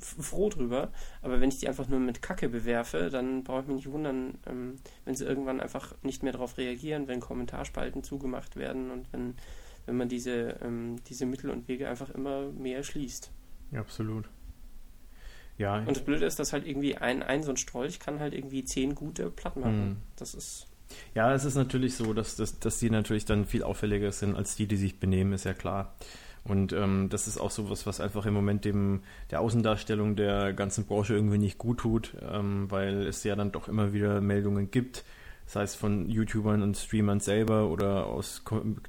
froh 0.00 0.50
drüber. 0.50 0.92
Aber 1.22 1.40
wenn 1.40 1.48
ich 1.48 1.58
die 1.58 1.68
einfach 1.68 1.88
nur 1.88 1.98
mit 1.98 2.20
Kacke 2.20 2.50
bewerfe, 2.50 3.08
dann 3.10 3.42
brauche 3.42 3.62
ich 3.62 3.66
mich 3.68 3.76
nicht 3.76 3.90
wundern, 3.90 4.38
ähm, 4.46 4.76
wenn 5.06 5.14
sie 5.14 5.24
irgendwann 5.24 5.60
einfach 5.60 5.94
nicht 6.02 6.22
mehr 6.22 6.32
darauf 6.32 6.58
reagieren, 6.58 7.08
wenn 7.08 7.20
Kommentarspalten 7.20 8.02
zugemacht 8.02 8.56
werden 8.56 8.90
und 8.90 9.10
wenn, 9.12 9.34
wenn 9.86 9.96
man 9.96 10.10
diese, 10.10 10.58
ähm, 10.62 10.96
diese 11.08 11.24
Mittel 11.24 11.48
und 11.48 11.68
Wege 11.68 11.88
einfach 11.88 12.10
immer 12.10 12.50
mehr 12.52 12.82
schließt. 12.82 13.30
Ja, 13.70 13.80
absolut. 13.80 14.28
Ja. 15.58 15.78
Und 15.78 15.90
das 15.90 16.04
Blöde 16.04 16.24
ist, 16.24 16.38
dass 16.38 16.52
halt 16.52 16.66
irgendwie 16.66 16.96
ein, 16.96 17.22
ein 17.22 17.42
so 17.42 17.50
ein 17.50 17.56
Strolch 17.56 17.98
kann 17.98 18.20
halt 18.20 18.32
irgendwie 18.32 18.64
zehn 18.64 18.94
gute 18.94 19.30
Platten 19.30 19.60
machen. 19.60 19.88
Mhm. 19.88 19.96
Das 20.16 20.34
ist. 20.34 20.66
Ja, 21.14 21.34
es 21.34 21.44
ist 21.44 21.56
natürlich 21.56 21.96
so, 21.96 22.14
dass, 22.14 22.36
dass, 22.36 22.58
dass 22.60 22.78
die 22.78 22.88
natürlich 22.88 23.26
dann 23.26 23.44
viel 23.44 23.62
auffälliger 23.62 24.10
sind 24.10 24.36
als 24.36 24.56
die, 24.56 24.66
die 24.66 24.76
sich 24.76 24.98
benehmen, 24.98 25.34
ist 25.34 25.44
ja 25.44 25.52
klar. 25.52 25.94
Und 26.44 26.72
ähm, 26.72 27.08
das 27.10 27.28
ist 27.28 27.38
auch 27.38 27.50
sowas, 27.50 27.86
was 27.86 28.00
einfach 28.00 28.24
im 28.24 28.32
Moment 28.32 28.64
dem 28.64 29.02
der 29.30 29.40
Außendarstellung 29.40 30.16
der 30.16 30.54
ganzen 30.54 30.86
Branche 30.86 31.14
irgendwie 31.14 31.36
nicht 31.36 31.58
gut 31.58 31.80
tut, 31.80 32.14
ähm, 32.22 32.70
weil 32.70 33.06
es 33.06 33.22
ja 33.24 33.36
dann 33.36 33.52
doch 33.52 33.68
immer 33.68 33.92
wieder 33.92 34.22
Meldungen 34.22 34.70
gibt, 34.70 35.04
sei 35.48 35.62
es 35.62 35.74
von 35.74 36.08
YouTubern 36.10 36.62
und 36.62 36.76
Streamern 36.76 37.20
selber 37.20 37.70
oder 37.70 38.06
aus 38.06 38.42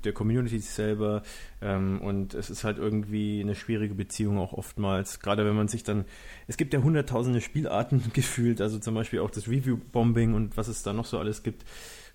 der 0.03 0.11
Community 0.11 0.59
selber. 0.59 1.23
Ähm, 1.61 2.01
und 2.01 2.33
es 2.33 2.49
ist 2.49 2.65
halt 2.65 2.77
irgendwie 2.77 3.39
eine 3.39 3.55
schwierige 3.55 3.95
Beziehung 3.95 4.37
auch 4.37 4.51
oftmals, 4.51 5.21
gerade 5.21 5.45
wenn 5.45 5.55
man 5.55 5.69
sich 5.69 5.83
dann, 5.83 6.03
es 6.47 6.57
gibt 6.57 6.73
ja 6.73 6.83
hunderttausende 6.83 7.39
Spielarten 7.39 8.03
gefühlt, 8.13 8.59
also 8.59 8.77
zum 8.77 8.93
Beispiel 8.93 9.19
auch 9.19 9.31
das 9.31 9.47
Review-Bombing 9.47 10.33
und 10.33 10.57
was 10.57 10.67
es 10.67 10.83
da 10.83 10.91
noch 10.91 11.05
so 11.05 11.17
alles 11.17 11.43
gibt. 11.43 11.63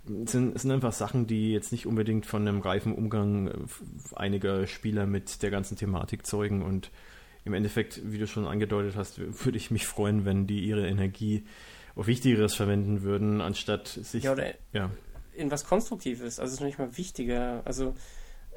Sind, 0.07 0.61
sind 0.61 0.71
einfach 0.71 0.93
Sachen, 0.93 1.27
die 1.27 1.51
jetzt 1.53 1.73
nicht 1.73 1.87
unbedingt 1.87 2.27
von 2.27 2.47
einem 2.47 2.61
reifen 2.61 2.95
Umgang 2.95 3.49
äh, 3.49 3.53
einiger 4.15 4.67
Spieler 4.67 5.07
mit 5.07 5.43
der 5.43 5.51
ganzen 5.51 5.79
Thematik 5.79 6.27
zeugen 6.27 6.61
und 6.61 6.91
im 7.47 7.55
Endeffekt, 7.55 8.01
wie 8.05 8.19
du 8.19 8.27
schon 8.27 8.47
angedeutet 8.47 8.95
hast, 8.97 9.19
würde 9.19 9.57
ich 9.57 9.71
mich 9.71 9.87
freuen, 9.87 10.27
wenn 10.27 10.47
die 10.47 10.61
ihre 10.61 10.87
Energie 10.87 11.45
auf 11.95 12.07
Wichtigeres 12.07 12.55
verwenden 12.55 13.03
würden, 13.03 13.41
anstatt 13.41 13.89
sich. 13.89 14.25
Ja, 14.25 14.33
oder 14.33 14.55
ja. 14.73 14.91
in 15.35 15.51
was 15.51 15.65
Konstruktives. 15.65 16.39
Also 16.39 16.49
es 16.49 16.55
ist 16.55 16.61
noch 16.61 16.67
nicht 16.67 16.79
mal 16.79 16.97
wichtiger. 16.97 17.63
Also, 17.65 17.91
äh, 17.91 18.57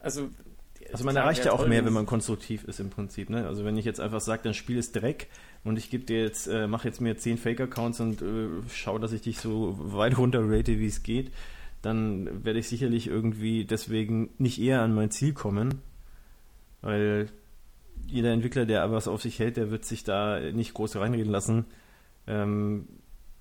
also 0.00 0.30
also 0.92 1.04
man 1.04 1.16
erreicht 1.16 1.44
ja 1.44 1.52
auch 1.52 1.66
mehr, 1.66 1.84
wenn 1.84 1.92
man 1.92 2.06
konstruktiv 2.06 2.64
ist 2.64 2.78
im 2.78 2.90
Prinzip. 2.90 3.30
Ne? 3.30 3.46
Also 3.46 3.64
wenn 3.64 3.76
ich 3.76 3.84
jetzt 3.84 4.00
einfach 4.00 4.20
sage, 4.20 4.42
dein 4.44 4.54
Spiel 4.54 4.76
ist 4.76 4.94
Dreck 4.94 5.28
und 5.64 5.78
ich 5.78 5.90
gebe 5.90 6.04
dir 6.04 6.20
jetzt, 6.20 6.48
äh, 6.48 6.66
mache 6.66 6.86
jetzt 6.86 7.00
mir 7.00 7.16
zehn 7.16 7.38
Fake-Accounts 7.38 8.00
und 8.00 8.20
äh, 8.20 8.48
schaue, 8.70 9.00
dass 9.00 9.12
ich 9.12 9.22
dich 9.22 9.38
so 9.38 9.74
weit 9.78 10.18
runter 10.18 10.40
rate, 10.42 10.78
wie 10.78 10.86
es 10.86 11.02
geht, 11.02 11.32
dann 11.80 12.44
werde 12.44 12.58
ich 12.58 12.68
sicherlich 12.68 13.06
irgendwie 13.06 13.64
deswegen 13.64 14.30
nicht 14.38 14.60
eher 14.60 14.82
an 14.82 14.94
mein 14.94 15.10
Ziel 15.10 15.32
kommen, 15.32 15.80
weil 16.82 17.30
jeder 18.06 18.32
Entwickler, 18.32 18.66
der 18.66 18.90
was 18.92 19.08
auf 19.08 19.22
sich 19.22 19.38
hält, 19.38 19.56
der 19.56 19.70
wird 19.70 19.84
sich 19.84 20.04
da 20.04 20.40
nicht 20.40 20.74
groß 20.74 20.96
reinreden 20.96 21.32
lassen, 21.32 21.64
ähm, 22.32 22.88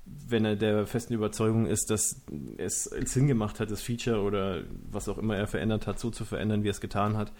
wenn 0.06 0.46
er 0.46 0.56
der 0.56 0.88
festen 0.88 1.14
Überzeugung 1.14 1.66
ist, 1.66 1.90
dass 1.90 2.22
es 2.58 2.84
Sinn 2.84 3.28
gemacht 3.28 3.60
hat, 3.60 3.72
das 3.72 3.82
Feature 3.82 4.22
oder 4.22 4.64
was 4.90 5.08
auch 5.08 5.18
immer 5.18 5.38
er 5.38 5.48
verändert 5.48 5.88
hat, 5.88 6.00
so 6.00 6.10
zu 6.10 6.26
verändern, 6.26 6.64
wie 6.64 6.70
er 6.70 6.72
es 6.72 6.82
getan 6.82 7.18
hat. 7.18 7.32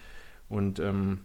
Und 0.48 0.78
ähm, 0.78 1.20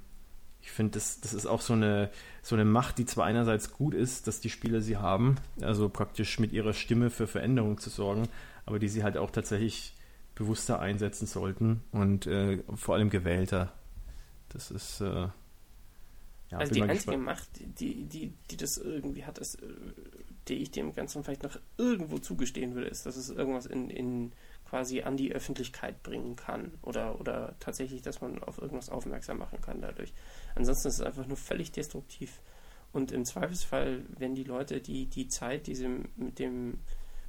ich 0.62 0.72
finde, 0.72 0.94
das, 0.94 1.22
das 1.22 1.34
ist 1.34 1.46
auch 1.46 1.62
so 1.62 1.74
eine, 1.74 2.10
so 2.42 2.56
eine 2.56 2.66
Macht, 2.66 2.98
die 2.98 3.06
zwar 3.06 3.26
einerseits 3.26 3.72
gut 3.72 3.94
ist, 3.94 4.28
dass 4.28 4.42
die 4.42 4.50
Spieler 4.50 4.82
sie 4.82 4.98
haben, 4.98 5.36
also 5.62 5.90
praktisch 5.90 6.40
mit 6.40 6.52
ihrer 6.52 6.74
Stimme 6.74 7.10
für 7.10 7.28
Veränderung 7.28 7.78
zu 7.78 7.90
sorgen, 7.90 8.28
aber 8.66 8.80
die 8.80 8.90
sie 8.90 9.04
halt 9.04 9.18
auch 9.18 9.32
tatsächlich 9.32 9.94
bewusster 10.36 10.80
einsetzen 10.80 11.28
sollten 11.28 11.82
und 11.92 12.28
äh, 12.28 12.64
vor 12.76 12.96
allem 12.96 13.10
gewählter. 13.10 13.72
Das 14.50 14.72
ist. 14.72 15.02
Äh, 15.02 15.28
ja, 16.50 16.60
also 16.60 16.74
die 16.74 16.82
einzige 16.82 17.18
gespannt. 17.18 17.24
Macht, 17.24 17.80
die, 17.80 18.06
die, 18.06 18.34
die 18.50 18.58
das 18.58 18.78
irgendwie 18.78 19.26
hat, 19.26 19.38
ist, 19.38 19.56
äh, 19.62 19.68
die 20.48 20.56
ich 20.56 20.72
dem 20.72 20.94
Ganzen 20.94 21.24
vielleicht 21.24 21.44
noch 21.44 21.60
irgendwo 21.78 22.20
zugestehen 22.20 22.74
würde, 22.74 22.88
ist, 22.88 23.06
dass 23.06 23.18
es 23.18 23.30
irgendwas 23.30 23.66
in, 23.66 23.90
in 23.90 24.32
quasi 24.66 25.02
an 25.02 25.18
die 25.18 25.34
Öffentlichkeit 25.34 26.04
bringen 26.04 26.36
kann 26.36 26.72
oder, 26.82 27.20
oder 27.20 27.56
tatsächlich, 27.60 28.02
dass 28.02 28.22
man 28.22 28.42
auf 28.44 28.58
irgendwas 28.62 28.90
aufmerksam 28.90 29.40
machen 29.40 29.62
kann 29.62 29.82
dadurch. 29.82 30.14
Ansonsten 30.56 30.88
ist 30.88 30.96
es 30.96 31.06
einfach 31.06 31.28
nur 31.28 31.38
völlig 31.38 31.72
destruktiv. 31.72 32.40
Und 32.94 33.12
im 33.12 33.26
Zweifelsfall, 33.26 34.04
wenn 34.18 34.36
die 34.36 34.44
Leute 34.44 34.82
die, 34.82 35.06
die 35.08 35.28
Zeit, 35.28 35.68
die 35.68 35.76
sie 35.76 35.90
mit 36.16 36.40
dem, 36.40 36.80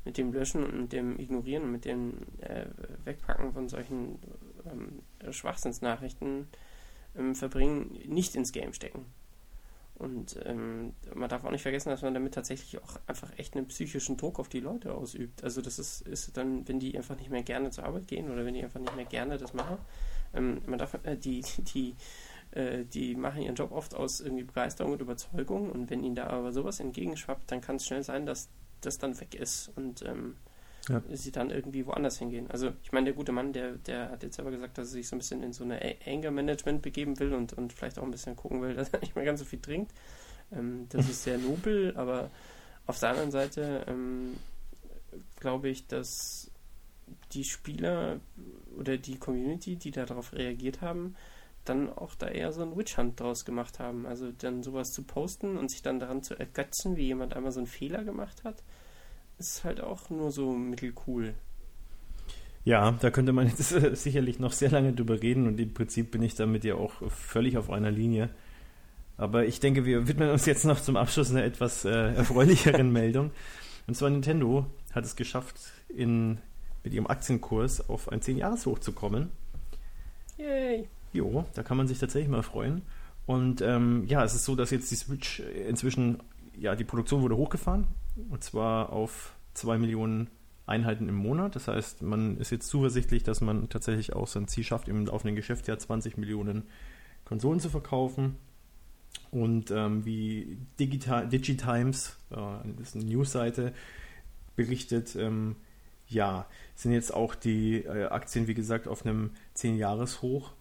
mit 0.04 0.16
dem 0.16 0.32
Löschen 0.32 0.64
und 0.64 0.80
mit 0.80 0.92
dem 0.92 1.18
Ignorieren 1.18 1.64
und 1.64 1.72
mit 1.72 1.84
dem 1.84 2.14
äh, 2.40 2.66
Wegpacken 3.04 3.52
von 3.52 3.68
solchen 3.68 4.18
ähm, 4.64 5.02
Schwachsinnsnachrichten 5.32 6.48
ähm, 7.18 7.34
verbringen, 7.34 7.98
nicht 8.06 8.34
ins 8.36 8.52
Game 8.52 8.72
stecken. 8.72 9.04
Und 9.98 10.38
ähm, 10.44 10.92
man 11.12 11.28
darf 11.28 11.44
auch 11.44 11.50
nicht 11.50 11.62
vergessen, 11.62 11.90
dass 11.90 12.02
man 12.02 12.14
damit 12.14 12.32
tatsächlich 12.32 12.80
auch 12.80 13.00
einfach 13.08 13.36
echt 13.36 13.56
einen 13.56 13.66
psychischen 13.66 14.16
Druck 14.16 14.38
auf 14.38 14.48
die 14.48 14.60
Leute 14.60 14.94
ausübt. 14.94 15.42
Also 15.42 15.60
das 15.60 15.80
ist, 15.80 16.02
ist 16.02 16.36
dann, 16.36 16.68
wenn 16.68 16.78
die 16.78 16.96
einfach 16.96 17.16
nicht 17.16 17.30
mehr 17.30 17.42
gerne 17.42 17.70
zur 17.70 17.84
Arbeit 17.84 18.06
gehen 18.06 18.30
oder 18.30 18.44
wenn 18.44 18.54
die 18.54 18.62
einfach 18.62 18.78
nicht 18.78 18.94
mehr 18.94 19.04
gerne 19.04 19.38
das 19.38 19.54
machen. 19.54 19.78
Ähm, 20.34 20.62
man 20.66 20.78
darf 20.78 20.94
äh, 21.02 21.16
die, 21.16 21.44
die, 21.74 21.96
äh, 22.52 22.84
die 22.84 23.16
machen 23.16 23.42
ihren 23.42 23.56
Job 23.56 23.72
oft 23.72 23.96
aus 23.96 24.20
irgendwie 24.20 24.44
Begeisterung 24.44 24.92
und 24.92 25.00
Überzeugung 25.00 25.68
und 25.70 25.90
wenn 25.90 26.04
ihnen 26.04 26.14
da 26.14 26.28
aber 26.28 26.52
sowas 26.52 26.78
entgegenschwappt, 26.78 27.50
dann 27.50 27.60
kann 27.60 27.76
es 27.76 27.86
schnell 27.86 28.04
sein, 28.04 28.24
dass 28.24 28.48
das 28.80 28.98
dann 28.98 29.18
weg 29.20 29.34
ist 29.34 29.72
und 29.74 30.02
ähm, 30.02 30.36
ja. 30.88 31.02
sie 31.12 31.32
dann 31.32 31.50
irgendwie 31.50 31.86
woanders 31.86 32.18
hingehen. 32.18 32.50
Also 32.50 32.72
ich 32.82 32.92
meine, 32.92 33.06
der 33.06 33.14
gute 33.14 33.32
Mann, 33.32 33.52
der, 33.52 33.72
der 33.72 34.10
hat 34.10 34.22
jetzt 34.22 34.36
selber 34.36 34.50
gesagt, 34.50 34.78
dass 34.78 34.88
er 34.88 34.92
sich 34.92 35.08
so 35.08 35.16
ein 35.16 35.18
bisschen 35.18 35.42
in 35.42 35.52
so 35.52 35.64
eine 35.64 35.80
Anger-Management 36.06 36.82
begeben 36.82 37.18
will 37.18 37.34
und, 37.34 37.52
und 37.52 37.72
vielleicht 37.72 37.98
auch 37.98 38.02
ein 38.02 38.10
bisschen 38.10 38.36
gucken 38.36 38.62
will, 38.62 38.74
dass 38.76 38.90
er 38.90 39.00
nicht 39.00 39.14
mehr 39.14 39.24
ganz 39.24 39.40
so 39.40 39.46
viel 39.46 39.60
trinkt. 39.60 39.92
Ähm, 40.52 40.86
das 40.90 41.08
ist 41.08 41.24
sehr 41.24 41.38
nobel, 41.38 41.96
aber 41.96 42.30
auf 42.86 42.98
der 42.98 43.10
anderen 43.10 43.30
Seite 43.30 43.84
ähm, 43.86 44.36
glaube 45.40 45.68
ich, 45.68 45.86
dass 45.86 46.50
die 47.32 47.44
Spieler 47.44 48.20
oder 48.76 48.96
die 48.96 49.18
Community, 49.18 49.76
die 49.76 49.90
darauf 49.90 50.32
reagiert 50.32 50.80
haben, 50.80 51.16
dann 51.64 51.92
auch 51.92 52.14
da 52.14 52.28
eher 52.28 52.52
so 52.52 52.62
ein 52.62 52.76
Witch 52.76 52.96
Hunt 52.96 53.20
draus 53.20 53.44
gemacht 53.44 53.78
haben. 53.78 54.06
Also 54.06 54.32
dann 54.32 54.62
sowas 54.62 54.88
zu 54.90 55.02
posten 55.02 55.58
und 55.58 55.70
sich 55.70 55.82
dann 55.82 56.00
daran 56.00 56.22
zu 56.22 56.34
ergötzen, 56.38 56.96
wie 56.96 57.06
jemand 57.06 57.34
einmal 57.34 57.52
so 57.52 57.60
einen 57.60 57.66
Fehler 57.66 58.04
gemacht 58.04 58.44
hat 58.44 58.62
ist 59.38 59.64
halt 59.64 59.80
auch 59.80 60.10
nur 60.10 60.30
so 60.30 60.52
mittelcool. 60.52 61.34
Ja, 62.64 62.92
da 62.92 63.10
könnte 63.10 63.32
man 63.32 63.46
jetzt 63.46 63.72
äh, 63.72 63.94
sicherlich 63.94 64.38
noch 64.38 64.52
sehr 64.52 64.70
lange 64.70 64.92
drüber 64.92 65.22
reden 65.22 65.46
und 65.46 65.58
im 65.58 65.72
Prinzip 65.72 66.10
bin 66.10 66.22
ich 66.22 66.34
damit 66.34 66.64
ja 66.64 66.74
auch 66.74 66.92
völlig 67.10 67.56
auf 67.56 67.70
einer 67.70 67.90
Linie. 67.90 68.30
Aber 69.16 69.46
ich 69.46 69.58
denke, 69.58 69.84
wir 69.84 70.06
widmen 70.06 70.30
uns 70.30 70.46
jetzt 70.46 70.64
noch 70.64 70.80
zum 70.80 70.96
Abschluss 70.96 71.30
einer 71.30 71.44
etwas 71.44 71.84
äh, 71.84 72.14
erfreulicheren 72.14 72.92
Meldung. 72.92 73.30
Und 73.86 73.94
zwar 73.94 74.10
Nintendo 74.10 74.66
hat 74.92 75.04
es 75.04 75.16
geschafft, 75.16 75.56
in, 75.88 76.38
mit 76.84 76.92
ihrem 76.92 77.06
Aktienkurs 77.06 77.88
auf 77.88 78.12
ein 78.12 78.20
10-Jahres-Hoch 78.20 78.80
zu 78.80 78.92
kommen. 78.92 79.30
Yay! 80.36 80.88
Jo, 81.12 81.46
da 81.54 81.62
kann 81.62 81.78
man 81.78 81.88
sich 81.88 81.98
tatsächlich 81.98 82.30
mal 82.30 82.42
freuen. 82.42 82.82
Und 83.26 83.62
ähm, 83.62 84.04
ja, 84.06 84.22
es 84.24 84.34
ist 84.34 84.44
so, 84.44 84.54
dass 84.54 84.70
jetzt 84.70 84.90
die 84.90 84.96
Switch 84.96 85.40
inzwischen, 85.40 86.18
ja, 86.56 86.76
die 86.76 86.84
Produktion 86.84 87.22
wurde 87.22 87.36
hochgefahren 87.36 87.86
und 88.30 88.42
zwar 88.42 88.92
auf 88.92 89.34
zwei 89.54 89.78
Millionen 89.78 90.28
Einheiten 90.66 91.08
im 91.08 91.14
Monat. 91.14 91.56
Das 91.56 91.68
heißt, 91.68 92.02
man 92.02 92.36
ist 92.36 92.50
jetzt 92.50 92.68
zuversichtlich, 92.68 93.22
dass 93.22 93.40
man 93.40 93.68
tatsächlich 93.68 94.12
auch 94.12 94.26
sein 94.26 94.48
Ziel 94.48 94.64
schafft, 94.64 94.88
im 94.88 95.06
laufenden 95.06 95.34
Geschäftsjahr 95.34 95.78
20 95.78 96.18
Millionen 96.18 96.64
Konsolen 97.24 97.60
zu 97.60 97.70
verkaufen. 97.70 98.36
Und 99.30 99.70
ähm, 99.70 100.04
wie 100.04 100.58
Digital, 100.78 101.28
Digitimes, 101.28 102.16
äh, 102.30 102.36
das 102.76 102.88
ist 102.88 102.96
eine 102.96 103.04
Newsseite, 103.04 103.72
berichtet, 104.56 105.16
ähm, 105.16 105.56
ja, 106.06 106.46
sind 106.74 106.92
jetzt 106.92 107.12
auch 107.12 107.34
die 107.34 107.84
äh, 107.84 108.06
Aktien, 108.06 108.46
wie 108.46 108.54
gesagt, 108.54 108.88
auf 108.88 109.04
einem 109.04 109.30
10-Jahres-Hoch 109.56 110.52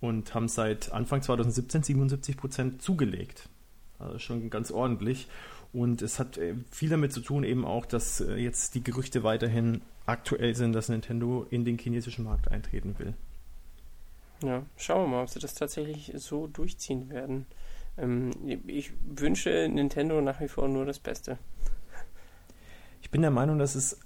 und 0.00 0.34
haben 0.34 0.48
seit 0.48 0.92
Anfang 0.92 1.22
2017 1.22 1.82
77 1.82 2.36
Prozent 2.36 2.82
zugelegt. 2.82 3.48
Also 4.02 4.18
schon 4.18 4.50
ganz 4.50 4.70
ordentlich. 4.70 5.28
Und 5.72 6.02
es 6.02 6.18
hat 6.18 6.36
äh, 6.36 6.54
viel 6.70 6.90
damit 6.90 7.12
zu 7.12 7.20
tun, 7.20 7.44
eben 7.44 7.64
auch, 7.64 7.86
dass 7.86 8.20
äh, 8.20 8.34
jetzt 8.34 8.74
die 8.74 8.84
Gerüchte 8.84 9.22
weiterhin 9.22 9.80
aktuell 10.04 10.54
sind, 10.54 10.72
dass 10.74 10.88
Nintendo 10.88 11.46
in 11.50 11.64
den 11.64 11.78
chinesischen 11.78 12.24
Markt 12.24 12.50
eintreten 12.50 12.98
will. 12.98 13.14
Ja, 14.42 14.62
schauen 14.76 15.04
wir 15.04 15.16
mal, 15.16 15.22
ob 15.22 15.30
sie 15.30 15.38
das 15.38 15.54
tatsächlich 15.54 16.12
so 16.16 16.46
durchziehen 16.46 17.08
werden. 17.08 17.46
Ähm, 17.96 18.30
ich 18.66 18.92
wünsche 19.04 19.68
Nintendo 19.68 20.20
nach 20.20 20.40
wie 20.40 20.48
vor 20.48 20.68
nur 20.68 20.84
das 20.84 20.98
Beste. 20.98 21.38
Ich 23.00 23.10
bin 23.10 23.22
der 23.22 23.30
Meinung, 23.30 23.58
dass 23.58 23.74
es 23.74 23.98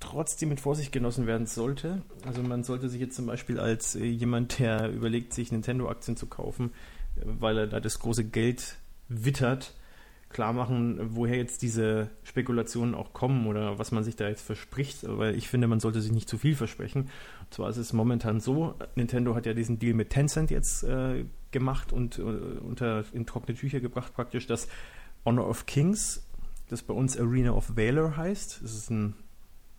trotzdem 0.00 0.48
mit 0.48 0.60
Vorsicht 0.60 0.92
genossen 0.92 1.26
werden 1.26 1.46
sollte. 1.46 2.02
Also 2.26 2.42
man 2.42 2.64
sollte 2.64 2.88
sich 2.88 3.00
jetzt 3.00 3.16
zum 3.16 3.26
Beispiel 3.26 3.60
als 3.60 3.94
jemand, 3.94 4.58
der 4.58 4.90
überlegt, 4.90 5.34
sich 5.34 5.52
Nintendo-Aktien 5.52 6.16
zu 6.16 6.26
kaufen, 6.26 6.72
weil 7.16 7.58
er 7.58 7.66
da 7.66 7.80
das 7.80 7.98
große 7.98 8.24
Geld 8.24 8.76
wittert, 9.10 9.74
klar 10.30 10.52
machen, 10.52 10.98
woher 11.14 11.36
jetzt 11.36 11.60
diese 11.60 12.08
Spekulationen 12.22 12.94
auch 12.94 13.12
kommen 13.12 13.46
oder 13.46 13.78
was 13.78 13.90
man 13.90 14.04
sich 14.04 14.16
da 14.16 14.28
jetzt 14.28 14.42
verspricht, 14.42 15.00
weil 15.02 15.34
ich 15.34 15.48
finde, 15.48 15.66
man 15.66 15.80
sollte 15.80 16.00
sich 16.00 16.12
nicht 16.12 16.28
zu 16.28 16.38
viel 16.38 16.54
versprechen. 16.54 17.10
Und 17.40 17.54
zwar 17.54 17.68
ist 17.68 17.76
es 17.76 17.92
momentan 17.92 18.40
so, 18.40 18.76
Nintendo 18.94 19.34
hat 19.34 19.44
ja 19.44 19.52
diesen 19.52 19.78
Deal 19.80 19.92
mit 19.92 20.10
Tencent 20.10 20.50
jetzt 20.50 20.84
äh, 20.84 21.24
gemacht 21.50 21.92
und 21.92 22.18
äh, 22.18 22.22
unter 22.22 23.04
in 23.12 23.26
trockene 23.26 23.58
Tücher 23.58 23.80
gebracht 23.80 24.14
praktisch, 24.14 24.46
dass 24.46 24.68
Honor 25.24 25.48
of 25.48 25.66
Kings, 25.66 26.24
das 26.68 26.82
bei 26.82 26.94
uns 26.94 27.18
Arena 27.18 27.50
of 27.50 27.76
Valor 27.76 28.16
heißt, 28.16 28.60
das 28.62 28.72
ist 28.72 28.90
ein 28.90 29.14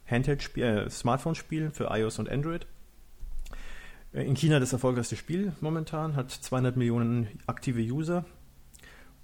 Handheld-Spiel, 0.05 0.63
äh, 0.63 0.89
Smartphone-Spiel 0.89 1.71
für 1.71 1.85
iOS 1.85 2.19
und 2.19 2.29
Android. 2.29 2.67
Äh, 4.13 4.23
in 4.23 4.35
China 4.35 4.59
das 4.59 4.73
erfolgreichste 4.73 5.15
Spiel 5.15 5.53
momentan, 5.61 6.17
hat 6.17 6.29
200 6.29 6.75
Millionen 6.75 7.29
aktive 7.47 7.81
User, 7.81 8.25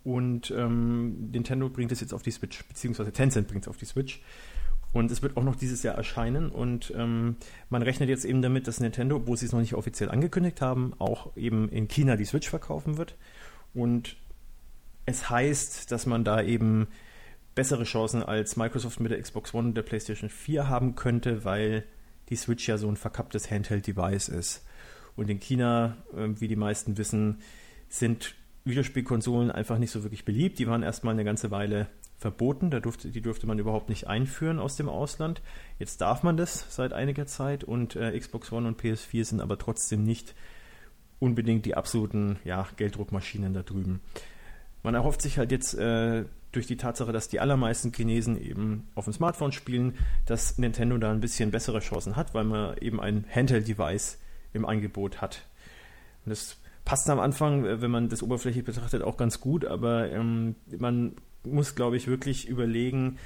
und 0.08 0.52
ähm, 0.52 1.32
Nintendo 1.32 1.68
bringt 1.68 1.92
es 1.92 2.00
jetzt 2.00 2.14
auf 2.14 2.22
die 2.22 2.32
Switch, 2.32 2.64
beziehungsweise 2.64 3.12
Tencent 3.12 3.50
bringt 3.50 3.66
es 3.66 3.68
auf 3.68 3.76
die 3.76 3.84
Switch. 3.84 4.22
Und 4.94 5.12
es 5.12 5.22
wird 5.22 5.36
auch 5.36 5.44
noch 5.44 5.58
dieses 5.58 5.84
Jahr 5.84 5.96
erscheinen. 5.96 6.50
Und 6.50 6.94
ähm, 6.96 7.36
man 7.70 7.82
rechnet 7.82 8.08
jetzt 8.08 8.24
eben 8.24 8.42
damit, 8.42 8.70
dass 8.70 8.80
Nintendo, 8.80 9.18
obwohl 9.18 9.36
sie 9.36 9.48
es 9.48 9.52
noch 9.52 9.60
nicht 9.60 9.74
offiziell 9.74 10.10
angekündigt 10.10 10.62
haben, 10.62 10.94
auch 10.98 11.36
eben 11.36 11.68
in 11.68 11.90
China 11.90 12.16
die 12.16 12.24
Switch 12.24 12.48
verkaufen 12.48 12.98
wird. 12.98 13.18
Und 13.74 14.16
es 15.06 15.30
heißt, 15.30 15.92
dass 15.92 16.06
man 16.06 16.24
da 16.24 16.42
eben 16.42 16.88
bessere 17.54 17.84
Chancen 17.84 18.24
als 18.24 18.56
Microsoft 18.56 19.02
mit 19.02 19.12
der 19.12 19.22
Xbox 19.22 19.54
One 19.54 19.68
und 19.68 19.76
der 19.76 19.82
PlayStation 19.82 20.30
4 20.30 20.70
haben 20.70 20.96
könnte, 20.96 21.44
weil 21.44 21.84
die 22.30 22.38
Switch 22.38 22.66
ja 22.66 22.78
so 22.78 22.88
ein 22.88 22.96
verkapptes 22.96 23.52
Handheld-Device 23.52 24.30
ist. 24.30 24.66
Und 25.18 25.30
in 25.30 25.42
China, 25.42 25.98
äh, 26.16 26.30
wie 26.40 26.48
die 26.48 26.56
meisten 26.56 26.98
wissen, 26.98 27.42
sind 27.90 28.36
Videospielkonsolen 28.68 29.52
einfach 29.52 29.78
nicht 29.78 29.92
so 29.92 30.04
wirklich 30.04 30.26
beliebt. 30.26 30.60
Die 30.60 30.68
waren 30.68 30.84
erstmal 30.84 31.14
eine 31.14 31.24
ganze 31.24 31.52
Weile 31.52 31.88
verboten. 32.18 32.70
Da 32.70 32.80
durfte, 32.80 33.10
die 33.10 33.22
durfte 33.22 33.48
man 33.48 33.60
überhaupt 33.60 33.90
nicht 33.90 34.08
einführen 34.08 34.60
aus 34.60 34.76
dem 34.76 34.90
Ausland. 34.90 35.42
Jetzt 35.80 36.02
darf 36.02 36.24
man 36.24 36.38
das 36.38 36.66
seit 36.76 36.94
einiger 36.94 37.28
Zeit 37.28 37.64
und 37.64 37.96
äh, 37.96 38.18
Xbox 38.18 38.52
One 38.52 38.68
und 38.68 38.82
PS4 38.82 39.24
sind 39.24 39.42
aber 39.42 39.58
trotzdem 39.58 40.04
nicht 40.04 40.36
unbedingt 41.20 41.66
die 41.66 41.76
absoluten 41.76 42.38
ja, 42.44 42.68
Gelddruckmaschinen 42.76 43.54
da 43.54 43.64
drüben. 43.64 44.02
Man 44.84 44.96
erhofft 44.96 45.22
sich 45.22 45.38
halt 45.38 45.52
jetzt 45.52 45.74
äh, 45.74 46.26
durch 46.52 46.68
die 46.68 46.78
Tatsache, 46.78 47.12
dass 47.12 47.28
die 47.28 47.40
allermeisten 47.40 47.92
Chinesen 47.92 48.40
eben 48.42 48.88
auf 48.96 49.06
dem 49.06 49.14
Smartphone 49.14 49.52
spielen, 49.52 49.96
dass 50.26 50.58
Nintendo 50.58 50.98
da 50.98 51.12
ein 51.12 51.20
bisschen 51.20 51.52
bessere 51.52 51.80
Chancen 51.80 52.16
hat, 52.16 52.34
weil 52.34 52.46
man 52.46 52.78
eben 52.78 53.00
ein 53.00 53.26
Handheld-Device 53.30 54.20
im 54.54 54.66
Angebot 54.66 55.22
hat. 55.22 55.44
Und 56.26 56.32
das 56.32 56.58
passt 56.88 57.10
am 57.10 57.20
Anfang, 57.20 57.66
äh, 57.66 57.82
wenn 57.82 57.92
man 57.92 58.08
das 58.08 58.24
oberflächlich 58.24 58.64
betrachtet, 58.64 59.04
auch 59.04 59.18
ganz 59.18 59.42
gut, 59.42 59.66
aber 59.66 60.10
ähm, 60.10 60.56
man 60.80 61.18
muss, 61.44 61.76
glaube 61.76 61.98
ich, 61.98 62.08
wirklich 62.08 62.48
überlegen, 62.48 63.18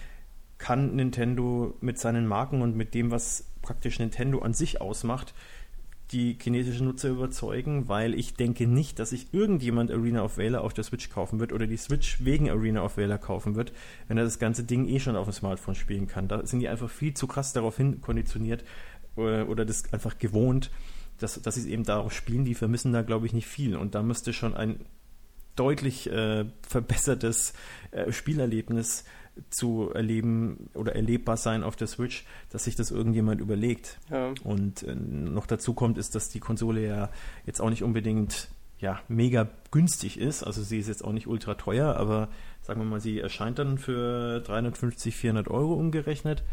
kann 0.58 0.96
Nintendo 0.96 1.76
mit 1.80 2.00
seinen 2.00 2.26
Marken 2.26 2.64
und 2.64 2.76
mit 2.76 2.96
dem, 2.96 3.12
was 3.12 3.46
praktisch 3.62 4.00
Nintendo 4.00 4.40
an 4.40 4.56
sich 4.56 4.82
ausmacht, 4.82 5.36
die 6.12 6.40
chinesischen 6.42 6.88
Nutzer 6.88 7.10
überzeugen, 7.10 7.88
weil 7.88 8.16
ich 8.16 8.34
denke 8.34 8.66
nicht, 8.66 8.98
dass 8.98 9.12
sich 9.12 9.32
irgendjemand 9.32 9.92
Arena 9.92 10.24
of 10.24 10.40
Valor 10.40 10.62
auf 10.62 10.74
der 10.74 10.84
Switch 10.84 11.12
kaufen 11.12 11.40
wird 11.40 11.54
oder 11.54 11.68
die 11.68 11.78
Switch 11.78 12.26
wegen 12.26 12.50
Arena 12.50 12.84
of 12.84 12.98
Valor 12.98 13.20
kaufen 13.20 13.56
wird, 13.56 13.74
wenn 14.08 14.18
er 14.18 14.24
das 14.24 14.40
ganze 14.40 14.64
Ding 14.64 14.88
eh 14.88 15.00
schon 15.00 15.16
auf 15.16 15.28
dem 15.28 15.34
Smartphone 15.34 15.76
spielen 15.76 16.08
kann. 16.08 16.28
Da 16.28 16.44
sind 16.48 16.62
die 16.62 16.68
einfach 16.68 16.90
viel 16.90 17.14
zu 17.14 17.28
krass 17.28 17.54
darauf 17.54 17.78
hin 17.78 18.02
konditioniert 18.02 18.64
äh, 19.18 19.44
oder 19.44 19.66
das 19.66 19.94
einfach 19.94 20.18
gewohnt, 20.18 20.72
dass, 21.22 21.42
dass 21.42 21.56
sie 21.56 21.72
eben 21.72 21.84
darauf 21.84 22.14
spielen, 22.14 22.46
die 22.46 22.56
vermissen 22.56 22.94
da, 22.94 23.02
glaube 23.02 23.26
ich, 23.26 23.34
nicht 23.34 23.48
viel. 23.48 23.76
Und 23.76 23.96
da 23.96 24.04
müsste 24.04 24.34
schon 24.34 24.54
ein 24.54 24.80
deutlich 25.56 26.10
äh, 26.10 26.46
verbessertes 26.68 27.54
äh, 27.92 28.12
Spielerlebnis 28.12 29.04
zu 29.50 29.92
erleben 29.94 30.70
oder 30.74 30.96
erlebbar 30.96 31.38
sein 31.38 31.64
auf 31.64 31.76
der 31.76 31.88
Switch, 31.88 32.26
dass 32.50 32.66
sich 32.66 32.76
das 32.76 32.92
irgendjemand 32.92 33.42
überlegt. 33.42 34.00
Ja. 34.10 34.34
Und 34.44 34.84
äh, 34.84 34.96
noch 34.96 35.46
dazu 35.46 35.74
kommt, 35.74 35.98
ist, 35.98 36.16
dass 36.16 36.30
die 36.30 36.40
Konsole 36.40 36.86
ja 36.86 37.10
jetzt 37.46 37.62
auch 37.62 37.70
nicht 37.70 37.84
unbedingt 37.84 38.50
ja, 38.80 39.00
mega 39.08 39.48
günstig 39.70 40.20
ist. 40.20 40.44
Also 40.44 40.64
sie 40.64 40.80
ist 40.80 40.88
jetzt 40.88 41.04
auch 41.04 41.14
nicht 41.14 41.28
ultra 41.28 41.54
teuer, 41.54 41.96
aber 41.96 42.30
sagen 42.62 42.82
wir 42.82 42.86
mal, 42.86 43.00
sie 43.00 43.20
erscheint 43.20 43.60
dann 43.60 43.78
für 43.78 44.42
350, 44.42 45.16
400 45.16 45.48
Euro 45.50 45.74
umgerechnet 45.74 46.44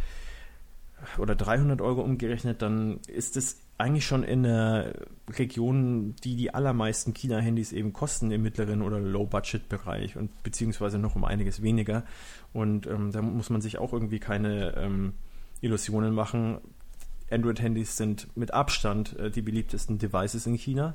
oder 1.19 1.35
300 1.35 1.81
Euro 1.81 2.03
umgerechnet, 2.03 2.63
dann 2.63 3.01
ist 3.07 3.37
es 3.37 3.61
eigentlich 3.79 4.07
schon 4.07 4.25
in 4.25 4.45
einer 4.45 4.93
Region, 5.31 6.17
die 6.25 6.37
die 6.37 6.53
allermeisten 6.53 7.15
China-Handys 7.15 7.73
eben 7.73 7.93
kosten 7.93 8.33
im 8.33 8.43
mittleren 8.43 8.83
oder 8.83 8.99
Low-Budget-Bereich 8.99 10.17
und 10.17 10.43
beziehungsweise 10.43 10.99
noch 10.99 11.15
um 11.15 11.25
einiges 11.25 11.63
weniger. 11.63 12.05
Und 12.53 12.89
ähm, 12.89 13.13
da 13.13 13.23
muss 13.23 13.51
man 13.51 13.61
sich 13.61 13.79
auch 13.79 13.93
irgendwie 13.93 14.19
keine 14.19 14.77
ähm, 14.77 15.13
Illusionen 15.61 16.13
machen. 16.13 16.59
Android-Handys 17.31 17.97
sind 17.97 18.37
mit 18.37 18.53
Abstand 18.53 19.17
äh, 19.17 19.31
die 19.31 19.43
beliebtesten 19.43 19.99
Devices 19.99 20.47
in 20.47 20.55
China. 20.55 20.95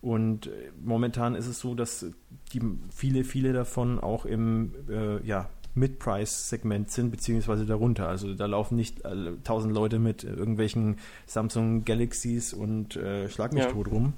Und 0.00 0.48
äh, 0.48 0.72
momentan 0.82 1.36
ist 1.36 1.46
es 1.46 1.60
so, 1.60 1.76
dass 1.76 2.06
die, 2.52 2.60
viele, 2.90 3.22
viele 3.22 3.52
davon 3.52 4.00
auch 4.00 4.24
im 4.24 4.74
äh, 4.88 5.24
ja, 5.24 5.48
Mid-Price-Segment 5.78 6.90
sind, 6.90 7.10
beziehungsweise 7.10 7.66
darunter. 7.66 8.08
Also 8.08 8.34
da 8.34 8.46
laufen 8.46 8.76
nicht 8.76 9.04
äh, 9.04 9.32
tausend 9.44 9.74
Leute 9.74 9.98
mit 9.98 10.24
irgendwelchen 10.24 10.96
Samsung 11.26 11.84
Galaxies 11.84 12.52
und 12.52 12.96
äh, 12.96 13.28
Schlag 13.28 13.52
mich 13.52 13.64
ja. 13.64 13.70
tot 13.70 13.90
rum. 13.90 14.12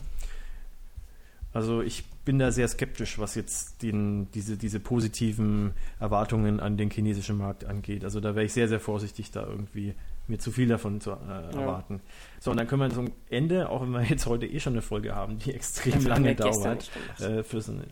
Also 1.53 1.83
ich 1.83 2.05
bin 2.25 2.39
da 2.39 2.53
sehr 2.53 2.69
skeptisch, 2.69 3.19
was 3.19 3.35
jetzt 3.35 3.83
den, 3.83 4.31
diese, 4.33 4.57
diese 4.57 4.79
positiven 4.79 5.73
Erwartungen 5.99 6.61
an 6.61 6.77
den 6.77 6.91
chinesischen 6.91 7.37
Markt 7.37 7.65
angeht. 7.65 8.05
Also 8.05 8.21
da 8.21 8.37
wäre 8.37 8.45
ich 8.45 8.53
sehr, 8.53 8.69
sehr 8.69 8.79
vorsichtig, 8.79 9.33
da 9.33 9.47
irgendwie 9.47 9.95
mir 10.29 10.39
zu 10.39 10.53
viel 10.53 10.69
davon 10.69 11.01
zu 11.01 11.11
äh, 11.11 11.57
erwarten. 11.57 11.95
Ja. 11.95 12.01
So, 12.41 12.51
und 12.53 12.57
dann 12.57 12.69
können 12.69 12.83
wir 12.83 12.91
zum 12.91 13.11
Ende, 13.31 13.69
auch 13.69 13.83
wenn 13.83 13.91
wir 13.91 14.03
jetzt 14.03 14.27
heute 14.27 14.47
eh 14.47 14.61
schon 14.61 14.75
eine 14.75 14.83
Folge 14.83 15.15
haben, 15.15 15.39
die 15.39 15.53
extrem 15.53 16.07
lange 16.07 16.37
dauert, 16.37 16.89
äh, 17.19 17.43
für 17.43 17.61
so 17.61 17.73
eine 17.73 17.85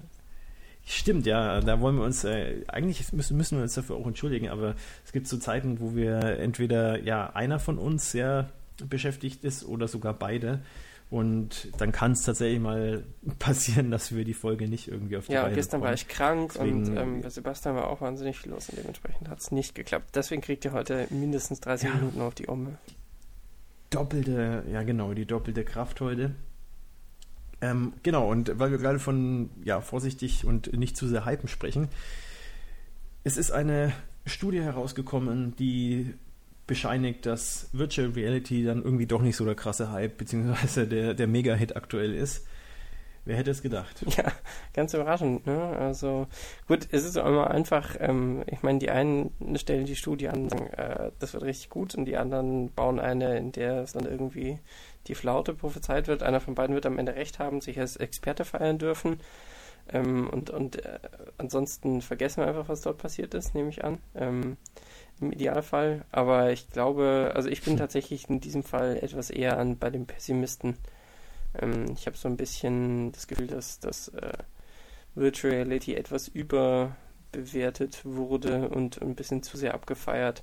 Stimmt, 0.85 1.27
ja, 1.27 1.61
da 1.61 1.81
wollen 1.81 1.97
wir 1.97 2.05
uns, 2.05 2.25
äh, 2.25 2.63
eigentlich 2.69 3.13
müssen, 3.13 3.37
müssen 3.37 3.59
wir 3.59 3.63
uns 3.63 3.75
dafür 3.75 3.97
auch 3.97 4.07
entschuldigen, 4.07 4.49
aber 4.49 4.75
es 5.05 5.13
gibt 5.13 5.27
so 5.27 5.37
Zeiten, 5.37 5.81
wo 5.81 5.95
wir 5.95 6.39
entweder, 6.39 6.99
ja, 7.03 7.31
einer 7.35 7.59
von 7.59 7.79
uns 7.79 8.11
sehr 8.11 8.51
beschäftigt 8.89 9.45
ist 9.45 9.65
oder 9.67 9.87
sogar 9.89 10.15
beide. 10.15 10.61
Und 11.11 11.71
dann 11.79 11.91
kann 11.91 12.13
es 12.13 12.23
tatsächlich 12.23 12.61
mal 12.61 13.05
passieren, 13.39 13.91
dass 13.91 14.15
wir 14.15 14.25
die 14.25 14.35
Folge 14.35 14.69
nicht 14.69 14.89
irgendwie 14.89 15.17
auf 15.17 15.27
die 15.27 15.33
Ja, 15.33 15.43
Beine 15.45 15.55
gestern 15.55 15.81
bekommen. 15.81 15.89
war 15.89 15.95
ich 15.95 16.09
krank 16.09 16.53
Deswegen, 16.55 16.87
und 16.87 16.97
ähm, 16.97 17.21
bei 17.23 17.31
Sebastian 17.31 17.77
war 17.77 17.89
auch 17.89 18.01
wahnsinnig 18.01 18.39
viel 18.39 18.53
los 18.53 18.69
und 18.69 18.79
dementsprechend 18.79 19.29
hat 19.29 19.41
es 19.41 19.51
nicht 19.51 19.75
geklappt. 19.75 20.11
Deswegen 20.15 20.43
kriegt 20.43 20.65
ihr 20.65 20.73
heute 20.73 21.07
mindestens 21.11 21.61
30 21.61 21.89
ja, 21.89 21.95
Minuten 21.95 22.21
auf 22.21 22.35
die 22.35 22.47
Umme. 22.47 22.79
Doppelte, 23.91 24.65
ja 24.71 24.83
genau, 24.83 25.15
die 25.15 25.25
doppelte 25.25 25.65
Kraft 25.65 26.01
heute. 26.03 26.35
Ähm, 27.61 27.93
genau, 28.03 28.31
und 28.31 28.59
weil 28.59 28.71
wir 28.71 28.79
gerade 28.79 28.99
von 28.99 29.51
ja, 29.65 29.81
vorsichtig 29.81 30.45
und 30.45 30.73
nicht 30.77 30.97
zu 30.97 31.09
sehr 31.09 31.27
hypen 31.27 31.49
sprechen, 31.49 31.89
es 33.25 33.37
ist 33.37 33.51
eine 33.51 33.93
Studie 34.27 34.63
herausgekommen, 34.63 35.57
die 35.57 36.15
bescheinigt, 36.67 37.27
dass 37.27 37.69
Virtual 37.73 38.11
Reality 38.11 38.63
dann 38.63 38.83
irgendwie 38.83 39.07
doch 39.07 39.23
nicht 39.23 39.37
so 39.37 39.45
der 39.45 39.55
krasse 39.55 39.91
Hype, 39.91 40.19
beziehungsweise 40.19 40.87
der, 40.87 41.15
der 41.15 41.27
Mega-Hit 41.27 41.77
aktuell 41.77 42.15
ist. 42.15 42.47
Wer 43.25 43.37
hätte 43.37 43.51
es 43.51 43.61
gedacht? 43.63 44.05
Ja, 44.17 44.33
ganz 44.73 44.95
überraschend. 44.95 45.47
Ne? 45.47 45.61
Also 45.61 46.29
gut, 46.67 46.89
es 46.91 47.05
ist 47.05 47.17
immer 47.17 47.51
einfach, 47.51 47.97
ähm, 48.01 48.43
ich 48.47 48.63
meine, 48.63 48.79
die 48.79 48.91
einen 48.91 49.31
stellen 49.57 49.85
die 49.85 49.97
Studie 49.97 50.29
an 50.29 50.49
sagen, 50.49 50.67
äh, 50.69 51.11
das 51.19 51.35
wird 51.35 51.43
richtig 51.43 51.69
gut 51.69 51.95
und 51.95 52.07
die 52.07 52.17
anderen 52.17 52.71
bauen 52.73 52.99
eine, 52.99 53.37
in 53.37 53.53
der 53.53 53.83
es 53.83 53.93
dann 53.93 54.07
irgendwie 54.07 54.59
die 55.09 55.15
Flaute 55.15 55.55
prophezeit 55.55 56.09
wird. 56.09 56.23
Einer 56.23 56.41
von 56.41 56.55
beiden 56.55 56.75
wird 56.75 56.87
am 56.87 56.99
Ende 56.99 57.15
recht 57.15 57.39
haben, 57.39 57.61
sich 57.61 57.79
als 57.81 57.97
Experte 57.97 58.45
feiern 58.45 58.79
dürfen. 58.79 59.21
Ähm, 59.91 60.29
und 60.29 60.51
und 60.51 60.85
äh, 60.85 60.99
ansonsten 61.39 62.03
vergessen 62.03 62.43
wir 62.43 62.49
einfach, 62.49 62.69
was 62.69 62.83
dort 62.83 62.99
passiert 62.99 63.35
ist, 63.35 63.55
nehme 63.55 63.71
ich 63.71 63.85
an. 63.85 63.99
Ähm, 64.15 64.57
Im 65.21 65.33
Idealfall. 65.33 66.05
Aber 66.13 66.53
ich 66.53 66.71
glaube, 66.71 67.33
also 67.35 67.49
ich 67.49 67.63
bin 67.63 67.77
tatsächlich 67.77 68.29
in 68.29 68.41
diesem 68.41 68.63
Fall 68.63 68.99
etwas 68.99 69.31
eher 69.31 69.59
an 69.59 69.79
bei 69.79 69.91
den 69.91 70.07
Pessimisten. 70.07 70.77
Ähm, 71.59 71.87
ich 71.97 72.07
habe 72.07 72.17
so 72.17 72.29
ein 72.29 72.37
bisschen 72.37 73.13
das 73.13 73.27
Gefühl, 73.27 73.47
dass, 73.47 73.81
dass 73.81 74.09
äh, 74.09 74.33
Virtual 75.15 75.55
Reality 75.55 75.95
etwas 75.95 76.29
überbewertet 76.29 78.05
wurde 78.05 78.69
und 78.69 79.01
ein 79.01 79.15
bisschen 79.15 79.43
zu 79.43 79.57
sehr 79.57 79.75
abgefeiert. 79.75 80.43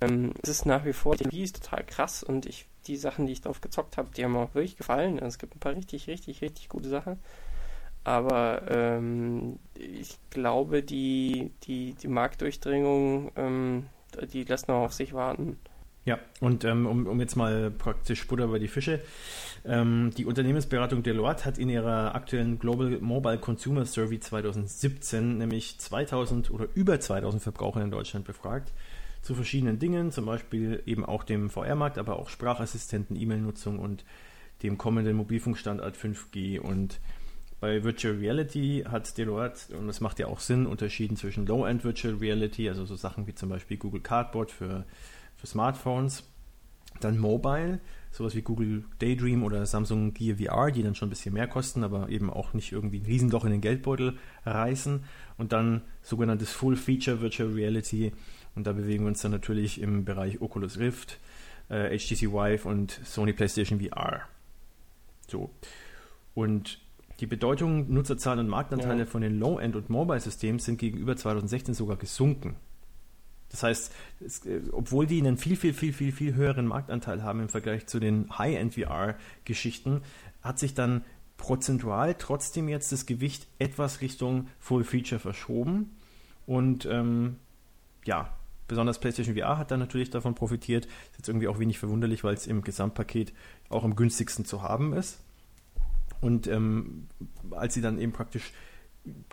Ähm, 0.00 0.32
es 0.42 0.48
ist 0.48 0.66
nach 0.66 0.84
wie 0.84 0.92
vor, 0.92 1.16
die 1.16 1.42
ist 1.42 1.62
total 1.62 1.84
krass 1.84 2.22
und 2.22 2.46
ich 2.46 2.66
die 2.86 2.96
Sachen, 2.96 3.26
die 3.26 3.32
ich 3.32 3.40
drauf 3.40 3.60
gezockt 3.60 3.96
habe, 3.96 4.10
die 4.16 4.24
haben 4.24 4.32
mir 4.32 4.40
auch 4.40 4.54
wirklich 4.54 4.76
gefallen. 4.76 5.14
Also 5.14 5.28
es 5.28 5.38
gibt 5.38 5.56
ein 5.56 5.60
paar 5.60 5.74
richtig, 5.74 6.06
richtig, 6.06 6.42
richtig 6.42 6.68
gute 6.68 6.88
Sachen. 6.88 7.18
Aber 8.04 8.62
ähm, 8.70 9.58
ich 9.74 10.16
glaube, 10.30 10.82
die, 10.82 11.50
die, 11.64 11.94
die 11.94 12.08
Marktdurchdringung, 12.08 13.32
ähm, 13.34 13.86
die 14.32 14.44
lässt 14.44 14.68
noch 14.68 14.84
auf 14.84 14.92
sich 14.92 15.12
warten. 15.12 15.58
Ja, 16.04 16.20
und 16.38 16.64
ähm, 16.64 16.86
um, 16.86 17.08
um 17.08 17.18
jetzt 17.18 17.34
mal 17.34 17.72
praktisch 17.72 18.28
Butter 18.28 18.46
bei 18.46 18.60
die 18.60 18.68
Fische. 18.68 19.00
Ähm, 19.64 20.12
die 20.16 20.24
Unternehmensberatung 20.24 21.02
Deloitte 21.02 21.44
hat 21.44 21.58
in 21.58 21.68
ihrer 21.68 22.14
aktuellen 22.14 22.60
Global 22.60 22.98
Mobile 23.00 23.38
Consumer 23.38 23.84
Survey 23.84 24.20
2017 24.20 25.38
nämlich 25.38 25.80
2000 25.80 26.52
oder 26.52 26.68
über 26.74 27.00
2000 27.00 27.42
Verbraucher 27.42 27.82
in 27.82 27.90
Deutschland 27.90 28.24
befragt 28.24 28.72
zu 29.26 29.34
verschiedenen 29.34 29.80
Dingen, 29.80 30.12
zum 30.12 30.24
Beispiel 30.24 30.82
eben 30.86 31.04
auch 31.04 31.24
dem 31.24 31.50
VR-Markt, 31.50 31.98
aber 31.98 32.16
auch 32.16 32.28
Sprachassistenten, 32.28 33.16
E-Mail-Nutzung 33.16 33.80
und 33.80 34.04
dem 34.62 34.78
kommenden 34.78 35.16
Mobilfunkstandard 35.16 35.96
5G. 35.96 36.60
Und 36.60 37.00
bei 37.58 37.82
Virtual 37.82 38.14
Reality 38.14 38.84
hat 38.88 39.18
Deloitte, 39.18 39.76
und 39.76 39.88
das 39.88 40.00
macht 40.00 40.20
ja 40.20 40.28
auch 40.28 40.38
Sinn, 40.38 40.66
unterschieden 40.66 41.16
zwischen 41.16 41.44
Low-End 41.44 41.82
Virtual 41.82 42.14
Reality, 42.14 42.68
also 42.68 42.84
so 42.84 42.94
Sachen 42.94 43.26
wie 43.26 43.34
zum 43.34 43.48
Beispiel 43.48 43.76
Google 43.76 44.00
Cardboard 44.00 44.52
für, 44.52 44.84
für 45.34 45.46
Smartphones, 45.48 46.22
dann 47.00 47.18
Mobile, 47.18 47.80
sowas 48.16 48.34
wie 48.34 48.42
Google 48.42 48.84
Daydream 48.98 49.42
oder 49.42 49.66
Samsung 49.66 50.14
Gear 50.14 50.38
VR, 50.38 50.70
die 50.70 50.82
dann 50.82 50.94
schon 50.94 51.08
ein 51.08 51.10
bisschen 51.10 51.34
mehr 51.34 51.46
kosten, 51.46 51.84
aber 51.84 52.08
eben 52.08 52.30
auch 52.30 52.54
nicht 52.54 52.72
irgendwie 52.72 52.98
ein 52.98 53.04
Riesenloch 53.04 53.44
in 53.44 53.50
den 53.50 53.60
Geldbeutel 53.60 54.16
reißen. 54.44 55.04
Und 55.36 55.52
dann 55.52 55.82
sogenanntes 56.02 56.50
Full 56.50 56.76
Feature 56.76 57.20
Virtual 57.20 57.50
Reality, 57.50 58.12
und 58.54 58.66
da 58.66 58.72
bewegen 58.72 59.04
wir 59.04 59.08
uns 59.08 59.20
dann 59.20 59.32
natürlich 59.32 59.80
im 59.82 60.06
Bereich 60.06 60.40
Oculus 60.40 60.78
Rift, 60.78 61.18
äh, 61.68 61.96
HTC 61.96 62.32
Vive 62.32 62.66
und 62.66 63.00
Sony 63.04 63.34
PlayStation 63.34 63.80
VR. 63.80 64.22
So. 65.28 65.50
Und 66.34 66.80
die 67.20 67.26
Bedeutung, 67.26 67.92
Nutzerzahlen 67.92 68.40
und 68.40 68.48
Marktanteile 68.48 69.00
ja. 69.00 69.06
von 69.06 69.20
den 69.20 69.38
Low-End- 69.38 69.76
und 69.76 69.90
Mobile-Systemen 69.90 70.58
sind 70.58 70.78
gegenüber 70.78 71.16
2016 71.16 71.74
sogar 71.74 71.96
gesunken. 71.96 72.56
Das 73.56 73.62
heißt, 73.62 73.92
es, 74.20 74.44
äh, 74.44 74.60
obwohl 74.72 75.06
die 75.06 75.18
einen 75.18 75.38
viel, 75.38 75.56
viel, 75.56 75.72
viel, 75.72 75.92
viel, 75.92 76.12
viel 76.12 76.34
höheren 76.34 76.66
Marktanteil 76.66 77.22
haben 77.22 77.40
im 77.40 77.48
Vergleich 77.48 77.86
zu 77.86 77.98
den 77.98 78.28
High-End-VR-Geschichten, 78.38 80.02
hat 80.42 80.58
sich 80.58 80.74
dann 80.74 81.04
prozentual 81.38 82.14
trotzdem 82.14 82.68
jetzt 82.68 82.92
das 82.92 83.06
Gewicht 83.06 83.46
etwas 83.58 84.02
Richtung 84.02 84.48
Full 84.58 84.84
Feature 84.84 85.18
verschoben. 85.18 85.96
Und 86.46 86.86
ähm, 86.86 87.36
ja, 88.04 88.30
Besonders 88.68 88.98
PlayStation 88.98 89.36
VR 89.36 89.58
hat 89.58 89.70
dann 89.70 89.78
natürlich 89.78 90.10
davon 90.10 90.34
profitiert. 90.34 90.86
Ist 90.86 91.18
jetzt 91.18 91.28
irgendwie 91.28 91.46
auch 91.46 91.60
wenig 91.60 91.78
verwunderlich, 91.78 92.24
weil 92.24 92.34
es 92.34 92.48
im 92.48 92.62
Gesamtpaket 92.62 93.32
auch 93.68 93.84
am 93.84 93.94
günstigsten 93.94 94.44
zu 94.44 94.62
haben 94.62 94.92
ist. 94.92 95.20
Und 96.20 96.48
ähm, 96.48 97.06
als 97.52 97.74
sie 97.74 97.80
dann 97.80 98.00
eben 98.00 98.12
praktisch 98.12 98.52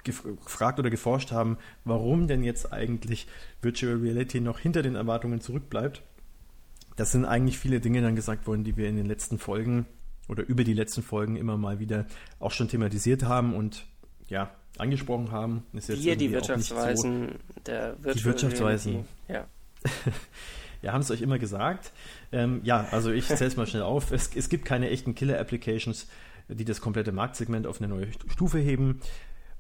gefragt 0.04 0.80
oder 0.80 0.90
geforscht 0.90 1.32
haben, 1.32 1.58
warum 1.86 2.28
denn 2.28 2.44
jetzt 2.44 2.72
eigentlich 2.74 3.28
Virtual 3.62 3.96
Reality 3.96 4.40
noch 4.40 4.60
hinter 4.60 4.82
den 4.82 4.96
Erwartungen 4.96 5.42
zurückbleibt, 5.42 6.02
das 6.96 7.12
sind 7.12 7.26
eigentlich 7.26 7.58
viele 7.58 7.80
Dinge 7.80 8.02
dann 8.02 8.16
gesagt 8.16 8.48
worden, 8.48 8.64
die 8.64 8.78
wir 8.78 8.88
in 8.88 8.96
den 8.96 9.06
letzten 9.06 9.40
Folgen 9.40 9.86
oder 10.30 10.46
über 10.46 10.64
die 10.64 10.74
letzten 10.74 11.04
Folgen 11.04 11.36
immer 11.36 11.58
mal 11.58 11.80
wieder 11.80 12.06
auch 12.40 12.52
schon 12.52 12.68
thematisiert 12.68 13.24
haben 13.24 13.56
und 13.56 13.86
ja, 14.28 14.52
angesprochen 14.78 15.32
haben. 15.32 15.64
Ist 15.74 15.90
jetzt 15.90 16.04
Wir, 16.04 16.16
die 16.16 16.32
Wirtschaftsweisen 16.32 17.28
so, 17.28 17.62
der 17.66 17.96
Virtual 17.98 18.14
Die 18.16 18.26
Wirtschaftsweisen. 18.26 19.06
Ja. 19.28 19.48
ja, 20.82 20.94
haben 20.94 21.02
es 21.02 21.12
euch 21.12 21.22
immer 21.22 21.40
gesagt. 21.40 21.92
Ähm, 22.32 22.62
ja, 22.64 22.88
also 22.92 23.12
ich 23.12 23.28
zähle 23.28 23.46
es 23.46 23.58
mal 23.58 23.68
schnell 23.68 23.84
auf. 23.84 24.12
Es, 24.12 24.32
es 24.36 24.50
gibt 24.50 24.66
keine 24.66 24.90
echten 24.90 25.14
Killer-Applications, 25.16 26.08
die 26.48 26.66
das 26.66 26.82
komplette 26.82 27.12
Marktsegment 27.12 27.68
auf 27.68 27.82
eine 27.82 27.88
neue 27.88 28.08
Stufe 28.30 28.60
heben. 28.60 29.00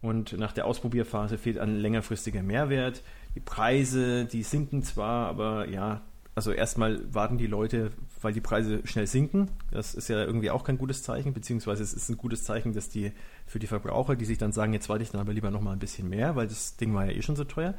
Und 0.03 0.37
nach 0.37 0.51
der 0.51 0.65
Ausprobierphase 0.65 1.37
fehlt 1.37 1.57
ein 1.57 1.77
längerfristiger 1.77 2.43
Mehrwert. 2.43 3.03
Die 3.35 3.39
Preise, 3.39 4.25
die 4.25 4.43
sinken 4.43 4.83
zwar, 4.83 5.29
aber 5.29 5.69
ja, 5.69 6.01
also 6.35 6.51
erstmal 6.51 7.01
warten 7.13 7.37
die 7.37 7.47
Leute, 7.47 7.93
weil 8.21 8.33
die 8.33 8.41
Preise 8.41 8.81
schnell 8.85 9.07
sinken. 9.07 9.49
Das 9.71 9.95
ist 9.95 10.09
ja 10.09 10.21
irgendwie 10.21 10.51
auch 10.51 10.65
kein 10.65 10.77
gutes 10.77 11.03
Zeichen, 11.03 11.33
beziehungsweise 11.33 11.83
es 11.83 11.93
ist 11.93 12.09
ein 12.09 12.17
gutes 12.17 12.43
Zeichen, 12.43 12.73
dass 12.73 12.89
die 12.89 13.13
für 13.47 13.59
die 13.59 13.67
Verbraucher, 13.67 14.17
die 14.17 14.25
sich 14.25 14.37
dann 14.37 14.51
sagen, 14.51 14.73
jetzt 14.73 14.89
warte 14.89 15.03
ich 15.03 15.11
dann 15.11 15.21
aber 15.21 15.31
lieber 15.31 15.51
noch 15.51 15.61
mal 15.61 15.71
ein 15.71 15.79
bisschen 15.79 16.09
mehr, 16.09 16.35
weil 16.35 16.47
das 16.47 16.75
Ding 16.75 16.93
war 16.93 17.05
ja 17.05 17.13
eh 17.13 17.21
schon 17.21 17.37
so 17.37 17.45
teuer. 17.45 17.73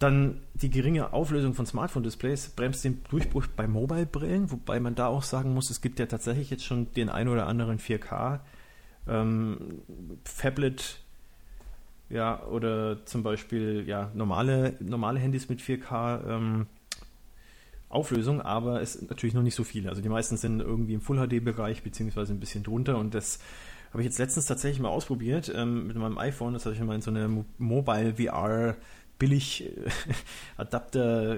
Dann 0.00 0.40
die 0.54 0.70
geringe 0.70 1.12
Auflösung 1.12 1.54
von 1.54 1.66
Smartphone-Displays 1.66 2.48
bremst 2.56 2.82
den 2.82 3.04
Durchbruch 3.10 3.46
bei 3.46 3.68
Mobile-Brillen, 3.68 4.50
wobei 4.50 4.80
man 4.80 4.96
da 4.96 5.06
auch 5.06 5.22
sagen 5.22 5.54
muss, 5.54 5.70
es 5.70 5.80
gibt 5.80 6.00
ja 6.00 6.06
tatsächlich 6.06 6.50
jetzt 6.50 6.64
schon 6.64 6.92
den 6.94 7.08
ein 7.08 7.28
oder 7.28 7.46
anderen 7.46 7.78
4K 7.78 8.40
ähm, 9.06 9.82
Phablet, 10.24 11.00
ja, 12.12 12.44
oder 12.44 13.04
zum 13.06 13.22
Beispiel 13.22 13.84
ja, 13.86 14.10
normale, 14.14 14.74
normale 14.80 15.18
Handys 15.18 15.48
mit 15.48 15.60
4K 15.60 16.28
ähm, 16.28 16.66
Auflösung, 17.88 18.40
aber 18.40 18.80
es 18.80 18.94
sind 18.94 19.10
natürlich 19.10 19.34
noch 19.34 19.42
nicht 19.42 19.54
so 19.54 19.64
viele. 19.64 19.88
Also 19.88 20.00
die 20.02 20.08
meisten 20.08 20.36
sind 20.36 20.60
irgendwie 20.60 20.94
im 20.94 21.00
Full 21.00 21.26
HD-Bereich, 21.26 21.82
beziehungsweise 21.82 22.32
ein 22.32 22.40
bisschen 22.40 22.62
drunter 22.62 22.98
und 22.98 23.14
das 23.14 23.38
habe 23.92 24.02
ich 24.02 24.06
jetzt 24.06 24.18
letztens 24.18 24.46
tatsächlich 24.46 24.80
mal 24.80 24.88
ausprobiert 24.88 25.52
ähm, 25.54 25.86
mit 25.86 25.96
meinem 25.96 26.16
iPhone. 26.16 26.54
Das 26.54 26.64
habe 26.64 26.74
ich 26.74 26.80
mal 26.82 26.94
in 26.94 27.02
so 27.02 27.10
eine 27.10 27.44
Mobile 27.58 28.14
VR 28.14 28.76
billig 29.18 29.64
äh, 29.64 29.90
Adapter, 30.56 31.36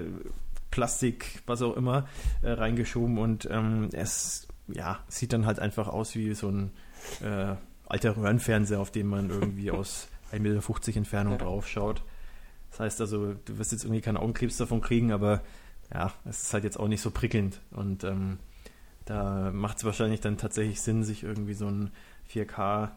Plastik, 0.71 1.41
was 1.45 1.61
auch 1.61 1.75
immer, 1.75 2.07
äh, 2.41 2.51
reingeschoben 2.51 3.17
und 3.17 3.47
ähm, 3.49 3.89
es 3.93 4.47
ja, 4.67 4.99
sieht 5.07 5.31
dann 5.31 5.45
halt 5.45 5.59
einfach 5.59 5.87
aus 5.87 6.15
wie 6.15 6.33
so 6.33 6.49
ein 6.49 6.71
äh, 7.21 7.55
alter 7.87 8.17
Röhrenfernseher, 8.17 8.79
auf 8.79 8.91
dem 8.91 9.07
man 9.07 9.29
irgendwie 9.29 9.71
aus 9.71 10.09
1,50 10.35 10.39
Meter 10.39 10.97
Entfernung 10.97 11.33
ja. 11.33 11.39
drauf 11.39 11.67
schaut. 11.67 12.03
Das 12.71 12.79
heißt 12.79 13.01
also, 13.01 13.33
du 13.33 13.57
wirst 13.57 13.71
jetzt 13.71 13.85
irgendwie 13.85 14.01
keinen 14.01 14.17
Augenkrebs 14.17 14.57
davon 14.57 14.81
kriegen, 14.81 15.11
aber 15.11 15.41
ja, 15.93 16.11
es 16.25 16.43
ist 16.43 16.53
halt 16.53 16.63
jetzt 16.63 16.79
auch 16.79 16.87
nicht 16.87 17.01
so 17.01 17.11
prickelnd. 17.11 17.61
Und 17.71 18.03
ähm, 18.03 18.37
da 19.05 19.51
macht 19.53 19.77
es 19.77 19.85
wahrscheinlich 19.85 20.19
dann 20.19 20.37
tatsächlich 20.37 20.81
Sinn, 20.81 21.03
sich 21.03 21.23
irgendwie 21.23 21.53
so 21.53 21.67
ein 21.67 21.91
4K 22.31 22.91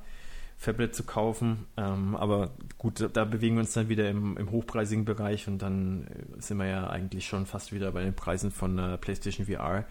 Fablet 0.56 0.94
zu 0.94 1.04
kaufen. 1.04 1.66
Ähm, 1.76 2.16
aber 2.16 2.50
gut, 2.78 3.08
da 3.12 3.24
bewegen 3.24 3.54
wir 3.54 3.60
uns 3.60 3.74
dann 3.74 3.88
wieder 3.88 4.10
im, 4.10 4.36
im, 4.36 4.50
hochpreisigen 4.50 5.04
Bereich 5.04 5.46
und 5.46 5.62
dann 5.62 6.08
äh, 6.08 6.40
sind 6.40 6.58
wir 6.58 6.66
ja 6.66 6.90
eigentlich 6.90 7.26
schon 7.26 7.46
fast 7.46 7.72
wieder 7.72 7.92
bei 7.92 8.02
den 8.02 8.14
Preisen 8.14 8.50
von 8.50 8.76
äh, 8.78 8.98
PlayStation 8.98 9.46
VR. 9.46 9.84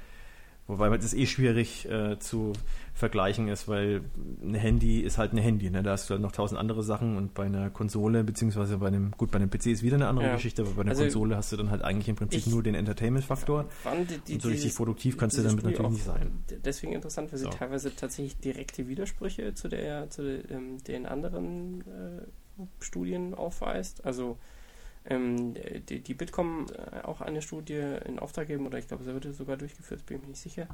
Wobei 0.68 0.96
das 0.98 1.14
eh 1.14 1.26
schwierig 1.26 1.90
äh, 1.90 2.20
zu 2.20 2.52
vergleichen 2.94 3.48
ist, 3.48 3.70
weil 3.70 4.02
ein 4.42 4.54
Handy 4.54 5.00
ist 5.00 5.18
halt 5.18 5.32
ein 5.32 5.38
Handy. 5.38 5.70
Ne? 5.70 5.82
Da 5.82 5.92
hast 5.92 6.10
du 6.10 6.14
halt 6.14 6.22
noch 6.22 6.34
tausend 6.34 6.60
andere 6.60 6.84
Sachen 6.84 7.16
und 7.16 7.34
bei 7.34 7.46
einer 7.46 7.70
Konsole, 7.70 8.26
beziehungsweise 8.26 8.78
bei 8.78 8.88
einem, 8.88 9.12
gut, 9.12 9.32
bei 9.32 9.38
einem 9.38 9.50
PC 9.50 9.68
ist 9.68 9.84
wieder 9.84 9.96
eine 9.96 10.08
andere 10.08 10.26
ja. 10.26 10.34
Geschichte, 10.34 10.64
aber 10.64 10.72
bei 10.72 10.82
einer 10.82 10.92
also 10.92 11.04
Konsole 11.04 11.38
hast 11.38 11.54
du 11.54 11.58
dann 11.58 11.72
halt 11.72 11.84
eigentlich 11.84 12.10
im 12.10 12.18
Prinzip 12.18 12.48
nur 12.48 12.64
den 12.64 12.76
Entertainment-Faktor. 12.76 13.66
Und 13.86 14.42
so 14.42 14.50
richtig 14.50 14.76
produktiv 14.76 15.18
kannst 15.18 15.38
du 15.38 15.44
damit 15.44 15.64
natürlich 15.64 15.92
nicht 15.92 16.04
sein. 16.04 16.44
Deswegen 16.66 16.92
interessant, 16.92 17.32
weil 17.32 17.40
sie 17.40 17.46
so. 17.46 17.52
teilweise 17.52 17.96
tatsächlich 17.96 18.38
direkte 18.38 18.90
Widersprüche 18.90 19.54
zu, 19.54 19.70
der, 19.70 20.10
zu 20.10 20.44
ähm, 20.50 20.84
den 20.84 21.06
anderen 21.06 21.82
äh, 21.82 22.64
Studien 22.80 23.34
aufweist. 23.36 24.04
Also 24.06 24.38
ähm, 25.08 25.54
die, 25.90 26.02
die, 26.02 26.14
Bitkom 26.14 26.68
äh, 26.74 27.02
auch 27.02 27.22
eine 27.22 27.42
Studie 27.42 27.98
in 28.06 28.20
Auftrag 28.20 28.48
geben, 28.48 28.66
oder 28.66 28.78
ich 28.78 28.88
glaube, 28.88 29.04
sie 29.04 29.14
wurde 29.14 29.34
sogar 29.34 29.58
durchgeführt, 29.58 30.06
bin 30.06 30.18
ich 30.18 30.24
mir 30.24 30.30
nicht 30.30 30.42
sicher. 30.42 30.68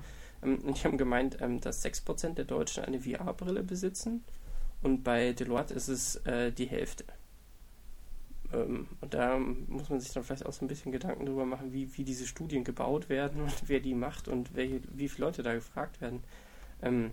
Ähm, 0.43 0.59
und 0.59 0.77
die 0.77 0.87
haben 0.87 0.97
gemeint, 0.97 1.37
ähm, 1.41 1.61
dass 1.61 1.85
6% 1.85 2.33
der 2.33 2.45
Deutschen 2.45 2.83
eine 2.83 2.99
VR-Brille 2.99 3.63
besitzen 3.63 4.23
und 4.81 5.03
bei 5.03 5.33
Deloitte 5.33 5.73
ist 5.73 5.87
es 5.87 6.17
äh, 6.25 6.51
die 6.51 6.65
Hälfte. 6.65 7.05
Ähm, 8.53 8.87
und 9.01 9.13
da 9.13 9.37
muss 9.37 9.89
man 9.89 9.99
sich 9.99 10.11
dann 10.11 10.23
vielleicht 10.23 10.45
auch 10.45 10.53
so 10.53 10.63
ein 10.65 10.67
bisschen 10.67 10.91
Gedanken 10.91 11.25
darüber 11.25 11.45
machen, 11.45 11.73
wie, 11.73 11.97
wie 11.97 12.03
diese 12.03 12.27
Studien 12.27 12.63
gebaut 12.63 13.09
werden 13.09 13.41
und 13.41 13.53
wer 13.67 13.79
die 13.79 13.95
macht 13.95 14.27
und 14.27 14.55
welche, 14.55 14.81
wie 14.91 15.09
viele 15.09 15.25
Leute 15.25 15.43
da 15.43 15.53
gefragt 15.53 16.01
werden. 16.01 16.21
Ähm, 16.81 17.11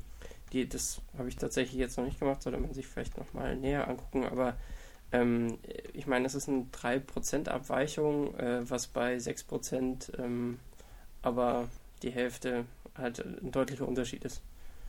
die, 0.53 0.69
das 0.69 1.01
habe 1.17 1.29
ich 1.29 1.37
tatsächlich 1.37 1.79
jetzt 1.79 1.97
noch 1.97 2.05
nicht 2.05 2.19
gemacht, 2.19 2.43
sollte 2.43 2.59
man 2.59 2.75
sich 2.75 2.87
vielleicht 2.87 3.17
nochmal 3.17 3.57
näher 3.57 3.89
angucken, 3.89 4.25
aber 4.25 4.57
ähm, 5.13 5.59
ich 5.93 6.07
meine, 6.07 6.27
es 6.27 6.35
ist 6.35 6.49
eine 6.49 6.67
3% 6.73 7.49
Abweichung, 7.49 8.35
äh, 8.37 8.69
was 8.69 8.87
bei 8.87 9.17
6% 9.17 10.19
ähm, 10.19 10.59
aber 11.23 11.69
die 12.03 12.11
Hälfte 12.11 12.65
halt 12.95 13.21
ein 13.21 13.51
deutlicher 13.51 13.87
Unterschied 13.87 14.25
ist. 14.25 14.43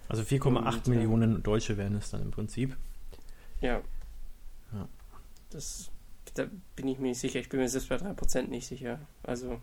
Also 0.07 0.23
4,8 0.23 0.87
ähm, 0.87 0.93
Millionen 0.93 1.43
Deutsche 1.43 1.77
wären 1.77 1.95
es 1.95 2.09
dann 2.09 2.21
im 2.21 2.31
Prinzip. 2.31 2.75
Ja. 3.61 3.81
ja. 4.73 4.87
Das, 5.49 5.89
da 6.33 6.45
bin 6.75 6.87
ich 6.87 6.99
mir 6.99 7.09
nicht 7.09 7.19
sicher. 7.19 7.39
Ich 7.39 7.49
bin 7.49 7.59
mir 7.59 7.69
selbst 7.69 7.89
bei 7.89 7.95
3% 7.95 8.47
nicht 8.47 8.67
sicher. 8.67 8.99
Also. 9.23 9.59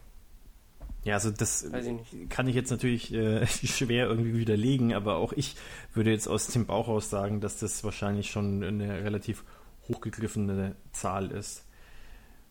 Ja, 1.05 1.14
also 1.14 1.31
das 1.31 1.64
ich 1.64 2.29
kann 2.29 2.49
ich 2.49 2.55
jetzt 2.55 2.71
natürlich 2.71 3.12
äh, 3.14 3.47
schwer 3.47 4.09
irgendwie 4.09 4.35
widerlegen, 4.35 4.92
aber 4.92 5.16
auch 5.16 5.33
ich 5.33 5.57
würde 5.94 6.11
jetzt 6.11 6.29
aus 6.29 6.49
dem 6.49 6.66
Bauch 6.66 6.88
aus 6.88 7.09
sagen, 7.09 7.40
dass 7.40 7.59
das 7.59 7.85
wahrscheinlich 7.85 8.31
schon 8.31 8.62
eine 8.62 9.05
relativ 9.05 9.44
hochgegriffene 9.88 10.77
Zahl 10.92 11.31
ist. 11.31 11.64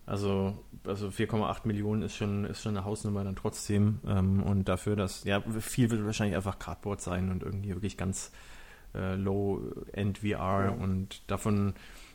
Also, 0.06 0.58
also 0.86 1.08
4,8 1.08 1.68
Millionen 1.68 2.02
ist 2.02 2.16
schon, 2.16 2.46
ist 2.46 2.62
schon 2.62 2.78
eine 2.78 2.86
Hausnummer 2.86 3.24
dann 3.26 3.36
trotzdem. 3.36 4.00
Ähm, 4.08 4.42
und 4.42 4.70
dafür, 4.70 4.96
dass, 4.96 5.26
ja, 5.26 5.42
viel 5.60 5.92
wird 5.92 6.06
wahrscheinlich 6.06 6.36
einfach 6.38 6.60
Cardboard 6.60 7.02
sein 7.02 7.30
und 7.30 7.44
irgendwie 7.44 7.72
wirklich 7.72 7.98
ganz 7.98 8.32
äh, 8.96 9.16
Low-End 9.16 10.20
VR. 10.20 10.30
Ja. 10.66 10.70
Und 10.70 11.30
davon 11.30 11.74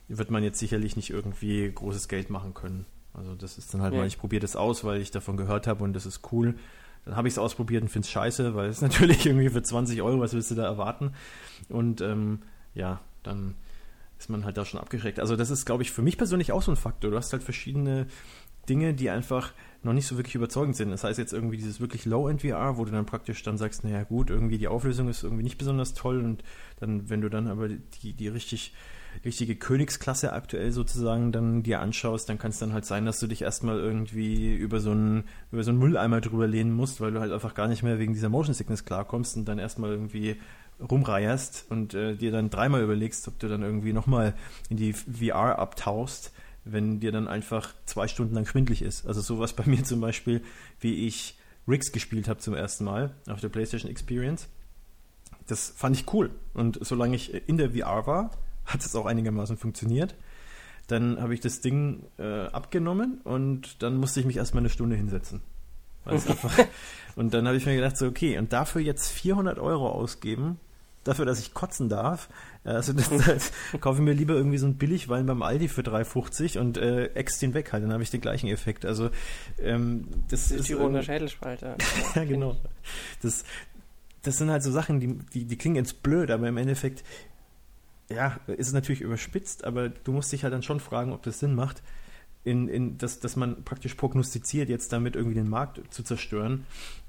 wird 0.09 0.31
man 0.31 0.43
jetzt 0.43 0.59
sicherlich 0.59 0.97
nicht 0.97 1.11
irgendwie 1.11 1.71
großes 1.71 2.09
Geld 2.09 2.31
machen 2.31 2.55
können. 2.55 2.87
Also 3.15 3.35
das 3.35 3.59
ist 3.59 3.75
dann 3.75 3.83
halt 3.83 3.93
ja. 3.93 4.01
mal, 4.01 4.07
ich 4.07 4.19
probiere 4.19 4.41
das 4.41 4.57
aus, 4.57 4.85
weil 4.85 5.01
ich 5.01 5.11
davon 5.11 5.37
gehört 5.37 5.67
habe 5.67 5.85
und 5.85 5.93
das 5.93 6.07
ist 6.07 6.33
cool. 6.33 6.55
Dann 7.05 7.17
habe 7.17 7.29
ich 7.29 7.35
es 7.35 7.39
ausprobiert 7.39 7.83
und 7.83 7.89
finde 7.89 8.07
es 8.07 8.11
scheiße, 8.11 8.55
weil 8.55 8.69
es 8.69 8.81
natürlich 8.81 9.27
irgendwie 9.27 9.51
für 9.51 9.63
20 9.63 10.01
Euro, 10.03 10.21
was 10.21 10.33
willst 10.33 10.51
du 10.51 10.55
da 10.55 10.65
erwarten? 10.65 11.13
Und 11.69 12.01
ähm, 12.01 12.41
ja, 12.75 13.01
dann 13.23 13.55
ist 14.23 14.31
man 14.31 14.45
halt 14.45 14.57
da 14.57 14.65
schon 14.65 14.81
abgeschreckt. 14.81 15.19
Also 15.19 15.35
das 15.35 15.51
ist, 15.51 15.67
glaube 15.67 15.83
ich, 15.83 15.91
für 15.91 16.03
mich 16.03 16.17
persönlich 16.17 16.53
auch 16.53 16.63
so 16.63 16.71
ein 16.71 16.77
Faktor. 16.77 17.11
Du 17.11 17.17
hast 17.17 17.33
halt 17.33 17.43
verschiedene 17.43 18.07
Dinge, 18.69 18.95
die 18.95 19.11
einfach 19.11 19.53
noch 19.83 19.93
nicht 19.93 20.07
so 20.07 20.17
wirklich 20.17 20.37
überzeugend 20.37 20.77
sind. 20.77 20.91
Das 20.91 21.03
heißt 21.03 21.19
jetzt 21.19 21.33
irgendwie 21.33 21.57
dieses 21.57 21.81
wirklich 21.81 22.05
Low-End 22.05 22.43
VR, 22.43 22.77
wo 22.77 22.85
du 22.85 22.93
dann 22.93 23.05
praktisch 23.05 23.43
dann 23.43 23.59
sagst, 23.59 23.83
naja 23.83 24.05
gut, 24.05 24.31
irgendwie 24.31 24.59
die 24.59 24.69
Auflösung 24.69 25.09
ist 25.09 25.25
irgendwie 25.25 25.43
nicht 25.43 25.59
besonders 25.59 25.95
toll 25.95 26.23
und 26.23 26.45
dann, 26.79 27.11
wenn 27.11 27.21
du 27.21 27.29
dann 27.29 27.49
aber 27.49 27.69
die, 27.69 28.13
die 28.13 28.29
richtig, 28.29 28.75
richtige 29.25 29.57
Königsklasse 29.57 30.33
aktuell 30.33 30.71
sozusagen 30.71 31.33
dann 31.33 31.65
dir 31.65 31.81
anschaust, 31.81 32.29
dann 32.29 32.39
kann 32.39 32.53
es 32.53 32.61
dann 32.61 32.73
halt 32.73 32.85
sein, 32.85 33.05
dass 33.05 33.19
du 33.19 33.27
dich 33.27 33.43
erstmal 33.43 33.81
irgendwie 33.81 34.55
über 34.55 34.79
so 34.79 34.93
einen, 34.93 35.25
über 35.51 35.65
so 35.65 35.71
einen 35.71 35.81
Mülleimer 35.81 36.21
drüber 36.21 36.47
lehnen 36.47 36.73
musst, 36.73 37.01
weil 37.01 37.11
du 37.11 37.19
halt 37.19 37.33
einfach 37.33 37.55
gar 37.55 37.67
nicht 37.67 37.83
mehr 37.83 37.99
wegen 37.99 38.15
dieser 38.15 38.29
Motion 38.29 38.55
Sickness 38.55 38.85
klarkommst 38.85 39.37
und 39.37 39.47
dann 39.47 39.59
erstmal 39.59 39.91
irgendwie 39.91 40.37
rumreierst 40.89 41.67
und 41.71 41.95
äh, 41.95 42.17
dir 42.17 42.33
dann 42.33 42.51
dreimal 42.51 42.83
überlegst, 42.83 43.27
ob 43.29 43.39
du 43.39 43.49
dann 43.49 43.63
irgendwie 43.63 43.93
nochmal 43.93 44.35
in 44.69 44.77
die 44.77 44.93
VR 44.93 45.59
abtauchst, 45.59 46.33
wenn 46.65 47.01
dir 47.01 47.13
dann 47.13 47.29
einfach 47.29 47.75
zwei 47.87 48.09
Stunden 48.09 48.35
lang 48.35 48.47
schwindlig 48.47 48.83
ist. 48.83 49.07
Also 49.07 49.21
sowas 49.21 49.53
bei 49.53 49.65
mir 49.67 49.85
zum 49.85 50.01
Beispiel, 50.01 50.43
wie 50.81 51.07
ich 51.07 51.39
Riggs 51.69 51.93
gespielt 51.93 52.29
habe 52.29 52.41
zum 52.41 52.55
ersten 52.55 52.85
Mal 52.85 53.15
auf 53.29 53.41
der 53.41 53.49
PlayStation 53.49 53.91
Experience. 53.91 54.49
Das 55.47 55.73
fand 55.77 55.97
ich 55.97 56.13
cool. 56.13 56.31
Und 56.55 56.79
solange 56.83 57.17
ich 57.17 57.49
in 57.49 57.57
der 57.57 57.71
VR 57.71 58.07
war, 58.07 58.31
hat 58.65 58.85
es 58.85 58.95
auch 58.95 59.07
einigermaßen 59.07 59.57
funktioniert. 59.57 60.15
Dann 60.89 61.21
habe 61.21 61.35
ich 61.35 61.41
das 61.41 61.61
Ding 61.61 62.05
äh, 62.19 62.47
abgenommen 62.47 63.21
und 63.23 63.83
dann 63.83 63.97
musste 63.97 64.21
ich 64.21 64.27
mich 64.27 64.37
erstmal 64.37 64.63
eine 64.63 64.71
Stunde 64.71 64.97
hinsetzen. 64.97 65.41
und 67.17 67.33
dann 67.33 67.47
habe 67.47 67.57
ich 67.57 67.67
mir 67.67 67.77
gedacht, 67.77 67.97
so, 67.97 68.07
okay, 68.07 68.39
und 68.39 68.53
dafür 68.53 68.81
jetzt 68.81 69.09
400 69.11 69.59
Euro 69.59 69.89
ausgeben, 69.89 70.59
dafür, 71.05 71.25
dass 71.25 71.41
ich 71.41 71.55
kotzen 71.55 71.89
darf. 71.89 72.29
Also 72.65 72.93
das, 72.93 73.09
das 73.11 73.53
kaufe 73.81 73.99
ich 73.99 74.05
mir 74.05 74.13
lieber 74.13 74.35
irgendwie 74.35 74.59
so 74.59 74.67
ein 74.67 74.77
Billigwein 74.77 75.27
beim 75.27 75.43
Aldi 75.43 75.69
für 75.69 75.83
3,50 75.83 76.59
und 76.59 76.79
äh, 76.79 77.07
ex 77.15 77.39
den 77.39 77.55
weg 77.55 77.73
halt, 77.73 77.83
dann 77.83 77.93
habe 77.93 78.03
ich 78.03 78.11
den 78.11 78.21
gleichen 78.21 78.49
Effekt. 78.49 78.85
Also 78.85 79.11
ähm, 79.61 80.09
das, 80.29 80.49
das 80.49 80.61
ist 80.61 80.67
Tiroler 80.67 80.99
ähm, 80.99 81.05
Schädelspalter. 81.05 81.77
ja, 82.15 82.25
genau. 82.25 82.57
Das, 83.23 83.45
das 84.23 84.39
sind 84.39 84.51
halt 84.51 84.63
so 84.63 84.71
Sachen, 84.71 85.01
die, 85.01 85.19
die, 85.35 85.45
die 85.45 85.57
klingen 85.57 85.77
jetzt 85.77 86.03
blöd, 86.03 86.31
aber 86.31 86.49
im 86.49 86.57
Endeffekt, 86.57 87.03
ja, 88.09 88.39
ist 88.47 88.69
es 88.69 88.73
natürlich 88.73 89.01
überspitzt, 89.01 89.65
aber 89.65 89.89
du 89.89 90.13
musst 90.13 90.33
dich 90.33 90.45
halt 90.45 90.53
dann 90.53 90.63
schon 90.63 90.81
fragen, 90.81 91.13
ob 91.13 91.23
das 91.23 91.41
Sinn 91.41 91.55
macht, 91.55 91.83
in, 92.45 92.69
in, 92.69 92.99
dass, 92.99 93.21
dass 93.21 93.37
man 93.37 93.65
praktisch 93.65 93.95
prognostiziert, 93.95 94.69
jetzt 94.69 94.93
damit 94.93 95.17
irgendwie 95.17 95.37
den 95.37 95.49
Markt 95.49 95.81
zu 95.93 96.03
zerstören 96.03 96.65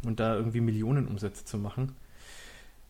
und 0.06 0.19
da 0.19 0.36
irgendwie 0.36 0.62
Millionenumsätze 0.62 1.45
zu 1.45 1.58
machen. 1.58 1.95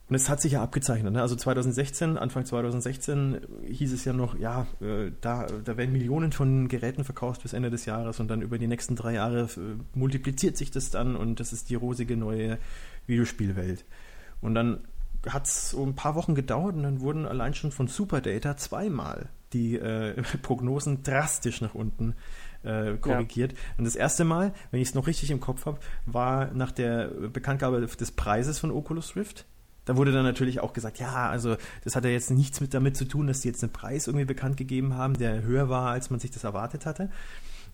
Und 0.09 0.15
es 0.15 0.29
hat 0.29 0.41
sich 0.41 0.53
ja 0.53 0.61
abgezeichnet. 0.61 1.13
Ne? 1.13 1.21
Also 1.21 1.35
2016, 1.35 2.17
Anfang 2.17 2.45
2016 2.45 3.39
hieß 3.67 3.93
es 3.93 4.03
ja 4.03 4.11
noch, 4.11 4.37
ja, 4.37 4.67
äh, 4.81 5.11
da, 5.21 5.47
da 5.63 5.77
werden 5.77 5.93
Millionen 5.93 6.33
von 6.33 6.67
Geräten 6.67 7.05
verkauft 7.05 7.43
bis 7.43 7.53
Ende 7.53 7.69
des 7.69 7.85
Jahres 7.85 8.19
und 8.19 8.27
dann 8.27 8.41
über 8.41 8.57
die 8.57 8.67
nächsten 8.67 8.95
drei 8.95 9.13
Jahre 9.13 9.43
äh, 9.43 9.97
multipliziert 9.97 10.57
sich 10.57 10.71
das 10.71 10.89
dann 10.89 11.15
und 11.15 11.39
das 11.39 11.53
ist 11.53 11.69
die 11.69 11.75
rosige 11.75 12.17
neue 12.17 12.57
Videospielwelt. 13.07 13.85
Und 14.41 14.55
dann 14.55 14.81
hat 15.29 15.47
es 15.47 15.69
so 15.69 15.83
ein 15.85 15.95
paar 15.95 16.15
Wochen 16.15 16.35
gedauert 16.35 16.75
und 16.75 16.83
dann 16.83 16.99
wurden 16.99 17.25
allein 17.25 17.53
schon 17.53 17.71
von 17.71 17.87
Superdata 17.87 18.57
zweimal 18.57 19.29
die 19.53 19.77
äh, 19.77 20.21
Prognosen 20.41 21.03
drastisch 21.03 21.61
nach 21.61 21.75
unten 21.75 22.15
äh, 22.63 22.95
korrigiert. 22.97 23.53
Ja. 23.53 23.57
Und 23.77 23.85
das 23.85 23.95
erste 23.95 24.25
Mal, 24.25 24.53
wenn 24.71 24.81
ich 24.81 24.89
es 24.89 24.95
noch 24.95 25.07
richtig 25.07 25.31
im 25.31 25.39
Kopf 25.39 25.65
habe, 25.65 25.79
war 26.05 26.51
nach 26.53 26.71
der 26.71 27.07
Bekanntgabe 27.07 27.81
des 27.81 28.11
Preises 28.11 28.59
von 28.59 28.71
Oculus 28.71 29.15
Rift. 29.15 29.45
Da 29.85 29.97
wurde 29.97 30.11
dann 30.11 30.23
natürlich 30.23 30.59
auch 30.61 30.73
gesagt, 30.73 30.99
ja, 30.99 31.29
also 31.29 31.57
das 31.83 31.95
hat 31.95 32.05
ja 32.05 32.09
jetzt 32.09 32.31
nichts 32.31 32.61
mit 32.61 32.73
damit 32.73 32.95
zu 32.95 33.05
tun, 33.05 33.27
dass 33.27 33.41
sie 33.41 33.49
jetzt 33.49 33.63
einen 33.63 33.73
Preis 33.73 34.07
irgendwie 34.07 34.25
bekannt 34.25 34.57
gegeben 34.57 34.95
haben, 34.95 35.15
der 35.15 35.43
höher 35.43 35.69
war, 35.69 35.91
als 35.91 36.09
man 36.09 36.19
sich 36.19 36.31
das 36.31 36.43
erwartet 36.43 36.85
hatte. 36.85 37.09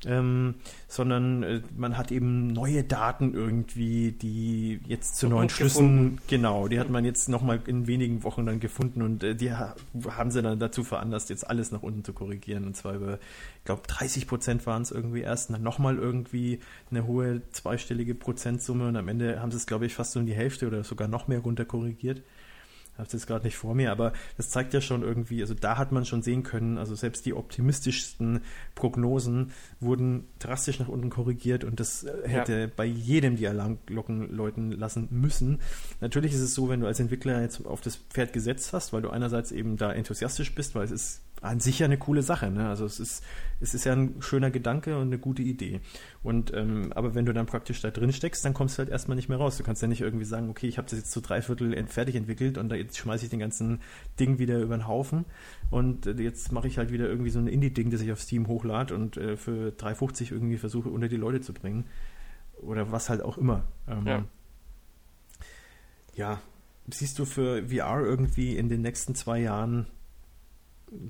Ähm, 0.05 0.55
sondern 0.87 1.43
äh, 1.43 1.61
man 1.75 1.97
hat 1.97 2.11
eben 2.11 2.47
neue 2.47 2.83
Daten 2.83 3.33
irgendwie, 3.33 4.11
die 4.11 4.79
jetzt 4.87 5.17
zu 5.17 5.27
neuen 5.27 5.49
Schlüssen, 5.49 5.87
gefunden. 5.87 6.21
genau, 6.27 6.67
die 6.67 6.79
hat 6.79 6.89
man 6.89 7.05
jetzt 7.05 7.29
nochmal 7.29 7.59
in 7.65 7.87
wenigen 7.87 8.23
Wochen 8.23 8.45
dann 8.45 8.59
gefunden 8.59 9.01
und 9.01 9.23
äh, 9.23 9.35
die 9.35 9.51
ha 9.51 9.75
haben 10.09 10.31
sie 10.31 10.41
dann 10.41 10.59
dazu 10.59 10.83
veranlasst, 10.83 11.29
jetzt 11.29 11.49
alles 11.49 11.71
nach 11.71 11.83
unten 11.83 12.03
zu 12.03 12.13
korrigieren 12.13 12.65
und 12.65 12.75
zwar 12.75 12.95
über, 12.95 13.15
ich 13.15 13.65
glaube 13.65 13.81
30 13.87 14.27
Prozent 14.27 14.65
waren 14.65 14.81
es 14.81 14.91
irgendwie 14.91 15.21
erst, 15.21 15.49
dann 15.49 15.63
nochmal 15.63 15.97
irgendwie 15.97 16.59
eine 16.91 17.05
hohe 17.05 17.41
zweistellige 17.51 18.15
Prozentsumme 18.15 18.87
und 18.87 18.95
am 18.95 19.07
Ende 19.07 19.41
haben 19.41 19.51
sie 19.51 19.57
es 19.57 19.67
glaube 19.67 19.85
ich 19.85 19.93
fast 19.93 20.13
so 20.13 20.19
in 20.19 20.25
die 20.25 20.33
Hälfte 20.33 20.67
oder 20.67 20.83
sogar 20.83 21.07
noch 21.07 21.27
mehr 21.27 21.39
runter 21.39 21.65
korrigiert 21.65 22.21
habe 22.99 23.07
es 23.07 23.13
jetzt 23.13 23.27
gerade 23.27 23.45
nicht 23.45 23.57
vor 23.57 23.75
mir, 23.75 23.91
aber 23.91 24.13
das 24.37 24.49
zeigt 24.49 24.73
ja 24.73 24.81
schon 24.81 25.03
irgendwie, 25.03 25.41
also 25.41 25.53
da 25.53 25.77
hat 25.77 25.91
man 25.91 26.05
schon 26.05 26.21
sehen 26.21 26.43
können, 26.43 26.77
also 26.77 26.95
selbst 26.95 27.25
die 27.25 27.33
optimistischsten 27.33 28.41
Prognosen 28.75 29.51
wurden 29.79 30.25
drastisch 30.39 30.79
nach 30.79 30.87
unten 30.87 31.09
korrigiert 31.09 31.63
und 31.63 31.79
das 31.79 32.03
äh, 32.03 32.27
hätte 32.27 32.59
ja. 32.59 32.67
bei 32.75 32.85
jedem 32.85 33.37
die 33.37 33.47
Alarmglocken 33.47 34.35
läuten 34.35 34.71
lassen 34.71 35.07
müssen. 35.11 35.59
Natürlich 36.01 36.33
ist 36.33 36.41
es 36.41 36.53
so, 36.53 36.69
wenn 36.69 36.81
du 36.81 36.87
als 36.87 36.99
Entwickler 36.99 37.41
jetzt 37.41 37.65
auf 37.65 37.81
das 37.81 37.95
Pferd 37.95 38.33
gesetzt 38.33 38.73
hast, 38.73 38.93
weil 38.93 39.01
du 39.01 39.09
einerseits 39.09 39.51
eben 39.51 39.77
da 39.77 39.91
enthusiastisch 39.91 40.53
bist, 40.53 40.75
weil 40.75 40.85
es 40.85 40.91
ist 40.91 41.21
an 41.41 41.59
sich 41.59 41.79
ja 41.79 41.85
eine 41.85 41.97
coole 41.97 42.21
Sache. 42.21 42.51
Ne? 42.51 42.67
Also 42.67 42.85
es 42.85 42.99
ist, 42.99 43.23
es 43.61 43.73
ist 43.73 43.85
ja 43.85 43.93
ein 43.93 44.21
schöner 44.21 44.51
Gedanke 44.51 44.97
und 44.97 45.07
eine 45.07 45.17
gute 45.17 45.41
Idee. 45.41 45.79
Und 46.21 46.53
ähm, 46.53 46.91
aber 46.93 47.15
wenn 47.15 47.25
du 47.25 47.33
dann 47.33 47.45
praktisch 47.45 47.81
da 47.81 47.91
drin 47.91 48.11
steckst, 48.11 48.43
dann 48.43 48.53
kommst 48.53 48.77
du 48.77 48.79
halt 48.79 48.89
erstmal 48.89 49.15
nicht 49.15 49.29
mehr 49.29 49.37
raus. 49.37 49.57
Du 49.57 49.63
kannst 49.63 49.81
ja 49.81 49.87
nicht 49.87 50.01
irgendwie 50.01 50.25
sagen, 50.25 50.49
okay, 50.49 50.67
ich 50.67 50.77
habe 50.77 50.89
das 50.89 50.99
jetzt 50.99 51.11
zu 51.11 51.21
drei 51.21 51.41
Viertel 51.41 51.75
fertig 51.87 52.15
entwickelt 52.15 52.57
und 52.57 52.69
da 52.69 52.75
jetzt 52.75 52.97
schmeiße 52.97 53.25
ich 53.25 53.29
den 53.29 53.39
ganzen 53.39 53.81
Ding 54.19 54.39
wieder 54.39 54.59
über 54.59 54.77
den 54.77 54.87
Haufen 54.87 55.25
und 55.69 56.07
äh, 56.07 56.13
jetzt 56.21 56.51
mache 56.51 56.67
ich 56.67 56.77
halt 56.77 56.91
wieder 56.91 57.07
irgendwie 57.07 57.29
so 57.29 57.39
ein 57.39 57.47
Indie-Ding, 57.47 57.89
das 57.89 58.01
ich 58.01 58.11
auf 58.11 58.19
Steam 58.19 58.47
hochlade 58.47 58.93
und 58.93 59.17
äh, 59.17 59.37
für 59.37 59.69
3,50 59.71 60.31
irgendwie 60.31 60.57
versuche 60.57 60.89
unter 60.89 61.07
die 61.07 61.17
Leute 61.17 61.41
zu 61.41 61.53
bringen. 61.53 61.85
Oder 62.61 62.91
was 62.91 63.09
halt 63.09 63.21
auch 63.21 63.37
immer. 63.37 63.63
Ähm, 63.87 64.05
ja. 64.05 64.23
ja. 66.15 66.41
Siehst 66.91 67.19
du 67.19 67.25
für 67.25 67.67
VR 67.67 68.01
irgendwie 68.01 68.57
in 68.57 68.67
den 68.67 68.81
nächsten 68.81 69.15
zwei 69.15 69.39
Jahren 69.39 69.85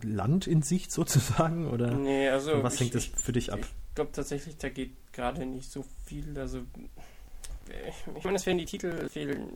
Land 0.03 0.47
in 0.47 0.61
Sicht 0.61 0.91
sozusagen? 0.91 1.67
Oder 1.69 1.91
nee, 1.91 2.29
also 2.29 2.63
was 2.63 2.79
hängt 2.79 2.95
ich, 2.95 3.11
das 3.11 3.21
für 3.21 3.31
dich 3.31 3.51
ab? 3.51 3.59
Ich 3.61 3.95
glaube 3.95 4.11
tatsächlich, 4.11 4.57
da 4.57 4.69
geht 4.69 4.91
gerade 5.13 5.45
nicht 5.45 5.71
so 5.71 5.85
viel. 6.05 6.37
Also 6.37 6.61
ich 8.15 8.23
meine, 8.23 8.37
es 8.37 8.45
werden 8.45 8.57
die 8.57 8.65
Titel 8.65 9.07
fehlen. 9.09 9.49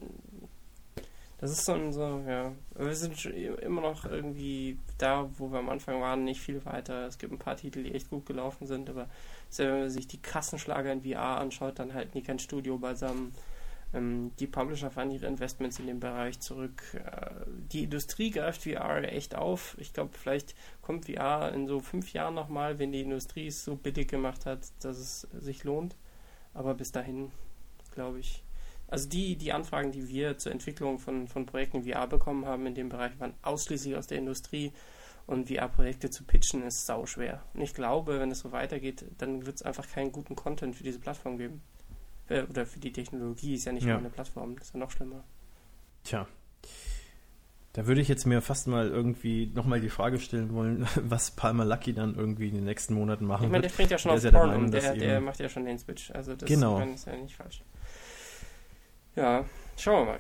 Das 1.39 1.51
ist 1.51 1.65
so 1.65 1.73
ein, 1.73 1.91
so, 1.91 2.23
ja. 2.25 2.53
Wir 2.75 2.95
sind 2.95 3.25
immer 3.25 3.81
noch 3.81 4.05
irgendwie 4.05 4.77
da, 4.97 5.29
wo 5.37 5.51
wir 5.51 5.59
am 5.59 5.69
Anfang 5.69 5.99
waren, 5.99 6.23
nicht 6.23 6.39
viel 6.39 6.63
weiter. 6.63 7.05
Es 7.05 7.17
gibt 7.17 7.33
ein 7.33 7.37
paar 7.39 7.57
Titel, 7.57 7.83
die 7.83 7.93
echt 7.93 8.09
gut 8.09 8.25
gelaufen 8.25 8.65
sind, 8.65 8.89
aber 8.89 9.09
wenn 9.57 9.79
man 9.79 9.89
sich 9.89 10.07
die 10.07 10.21
Kassenschlager 10.21 10.93
in 10.93 11.03
VR 11.03 11.39
anschaut, 11.39 11.79
dann 11.79 11.93
halten 11.93 12.13
die 12.13 12.23
kein 12.23 12.39
Studio 12.39 12.77
beisammen. 12.77 13.33
Ähm, 13.93 14.31
die 14.39 14.47
Publisher 14.47 14.89
fahren 14.89 15.11
ihre 15.11 15.27
Investments 15.27 15.79
in 15.79 15.87
den 15.87 15.99
Bereich 15.99 16.39
zurück. 16.39 16.81
Äh, 16.93 17.31
die 17.71 17.83
Industrie 17.83 18.31
greift 18.31 18.63
VR 18.63 19.03
echt 19.03 19.35
auf. 19.35 19.75
Ich 19.79 19.93
glaube, 19.93 20.11
vielleicht 20.17 20.55
kommt 20.81 21.05
VR 21.05 21.51
in 21.53 21.67
so 21.67 21.79
fünf 21.79 22.13
Jahren 22.13 22.33
nochmal, 22.33 22.79
wenn 22.79 22.91
die 22.91 23.01
Industrie 23.01 23.47
es 23.47 23.63
so 23.63 23.75
billig 23.75 24.07
gemacht 24.07 24.45
hat, 24.45 24.59
dass 24.81 24.97
es 24.97 25.21
sich 25.39 25.63
lohnt. 25.63 25.95
Aber 26.53 26.73
bis 26.73 26.91
dahin, 26.91 27.31
glaube 27.91 28.19
ich. 28.19 28.43
Also 28.87 29.09
die, 29.09 29.35
die 29.37 29.53
Anfragen, 29.53 29.91
die 29.91 30.07
wir 30.07 30.37
zur 30.37 30.51
Entwicklung 30.51 30.99
von, 30.99 31.27
von 31.27 31.45
Projekten 31.45 31.83
VR 31.83 32.07
bekommen 32.07 32.45
haben 32.45 32.65
in 32.67 32.75
dem 32.75 32.89
Bereich, 32.89 33.19
waren 33.19 33.33
ausschließlich 33.41 33.95
aus 33.95 34.07
der 34.07 34.19
Industrie. 34.19 34.71
Und 35.25 35.47
VR-Projekte 35.47 36.09
zu 36.09 36.25
pitchen 36.25 36.63
ist 36.63 36.85
sau 36.85 37.05
schwer. 37.05 37.43
Und 37.53 37.61
ich 37.61 37.73
glaube, 37.73 38.19
wenn 38.19 38.29
es 38.29 38.39
so 38.39 38.51
weitergeht, 38.51 39.05
dann 39.19 39.45
wird 39.45 39.55
es 39.55 39.61
einfach 39.61 39.87
keinen 39.89 40.11
guten 40.11 40.35
Content 40.35 40.75
für 40.75 40.83
diese 40.83 40.99
Plattform 40.99 41.37
geben. 41.37 41.61
Äh, 42.29 42.43
oder 42.43 42.65
für 42.65 42.79
die 42.79 42.91
Technologie 42.91 43.55
ist 43.55 43.65
ja 43.65 43.71
nicht 43.71 43.83
ja. 43.83 43.93
nur 43.93 43.99
eine 43.99 44.09
Plattform, 44.09 44.55
das 44.55 44.67
ist 44.67 44.73
ja 44.73 44.79
noch 44.79 44.91
schlimmer. 44.91 45.23
Tja. 46.03 46.27
Da 47.73 47.87
würde 47.87 48.01
ich 48.01 48.07
jetzt 48.07 48.25
mir 48.25 48.41
fast 48.41 48.67
mal 48.67 48.87
irgendwie 48.87 49.47
nochmal 49.47 49.81
die 49.81 49.89
Frage 49.89 50.19
stellen 50.19 50.53
wollen, 50.53 50.87
was 50.95 51.31
Palmer 51.31 51.65
Lucky 51.65 51.93
dann 51.93 52.15
irgendwie 52.15 52.49
in 52.49 52.55
den 52.55 52.65
nächsten 52.65 52.93
Monaten 52.93 53.25
machen 53.25 53.45
ich 53.45 53.51
meine, 53.51 53.63
der 53.63 53.69
springt 53.69 53.91
ja 53.91 53.97
schon 53.97 54.11
auf 54.11 54.21
Porn 54.21 54.49
ja 54.49 54.55
um, 54.55 54.71
der, 54.71 54.95
der 54.95 55.21
macht 55.21 55.39
ja 55.39 55.49
schon 55.49 55.65
den 55.65 55.79
Switch. 55.79 56.11
Also 56.11 56.35
das 56.35 56.47
genau. 56.47 56.79
ist 56.79 57.07
ja 57.07 57.15
nicht 57.15 57.35
falsch. 57.35 57.63
Ja, 59.15 59.45
schauen 59.77 60.05
wir 60.05 60.13
mal. 60.13 60.19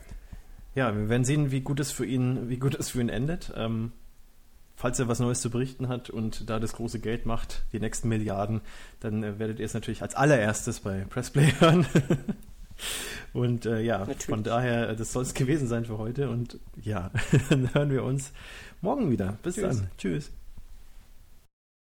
Ja, 0.75 0.95
wir 0.95 1.09
werden 1.09 1.23
sehen, 1.23 1.51
wie 1.51 1.61
gut 1.61 1.79
es 1.79 1.91
für 1.91 2.05
ihn, 2.05 2.49
wie 2.49 2.57
gut 2.57 2.73
es 2.73 2.89
für 2.89 3.01
ihn 3.01 3.09
endet. 3.09 3.53
Ähm, 3.55 3.91
falls 4.75 4.99
er 4.99 5.07
was 5.07 5.19
Neues 5.19 5.41
zu 5.41 5.49
berichten 5.49 5.87
hat 5.87 6.09
und 6.09 6.49
da 6.49 6.59
das 6.59 6.73
große 6.73 6.99
Geld 6.99 7.25
macht, 7.25 7.63
die 7.71 7.79
nächsten 7.79 8.09
Milliarden, 8.09 8.61
dann 8.99 9.23
äh, 9.23 9.39
werdet 9.39 9.59
ihr 9.59 9.65
es 9.65 9.73
natürlich 9.73 10.01
als 10.01 10.15
allererstes 10.15 10.81
bei 10.81 11.05
Pressplay 11.09 11.53
hören. 11.59 11.85
und 13.33 13.65
äh, 13.65 13.81
ja, 13.81 13.99
natürlich. 13.99 14.25
von 14.25 14.43
daher, 14.43 14.89
äh, 14.89 14.95
das 14.95 15.13
soll 15.13 15.23
es 15.23 15.33
gewesen 15.33 15.67
sein 15.67 15.85
für 15.85 15.97
heute. 15.97 16.29
Und 16.29 16.59
ja, 16.81 17.11
dann 17.49 17.73
hören 17.73 17.91
wir 17.91 18.03
uns 18.03 18.31
morgen 18.81 19.11
wieder. 19.11 19.37
Bis 19.43 19.55
Tschüss. 19.55 19.77
dann. 19.77 19.87
Tschüss. 19.97 20.31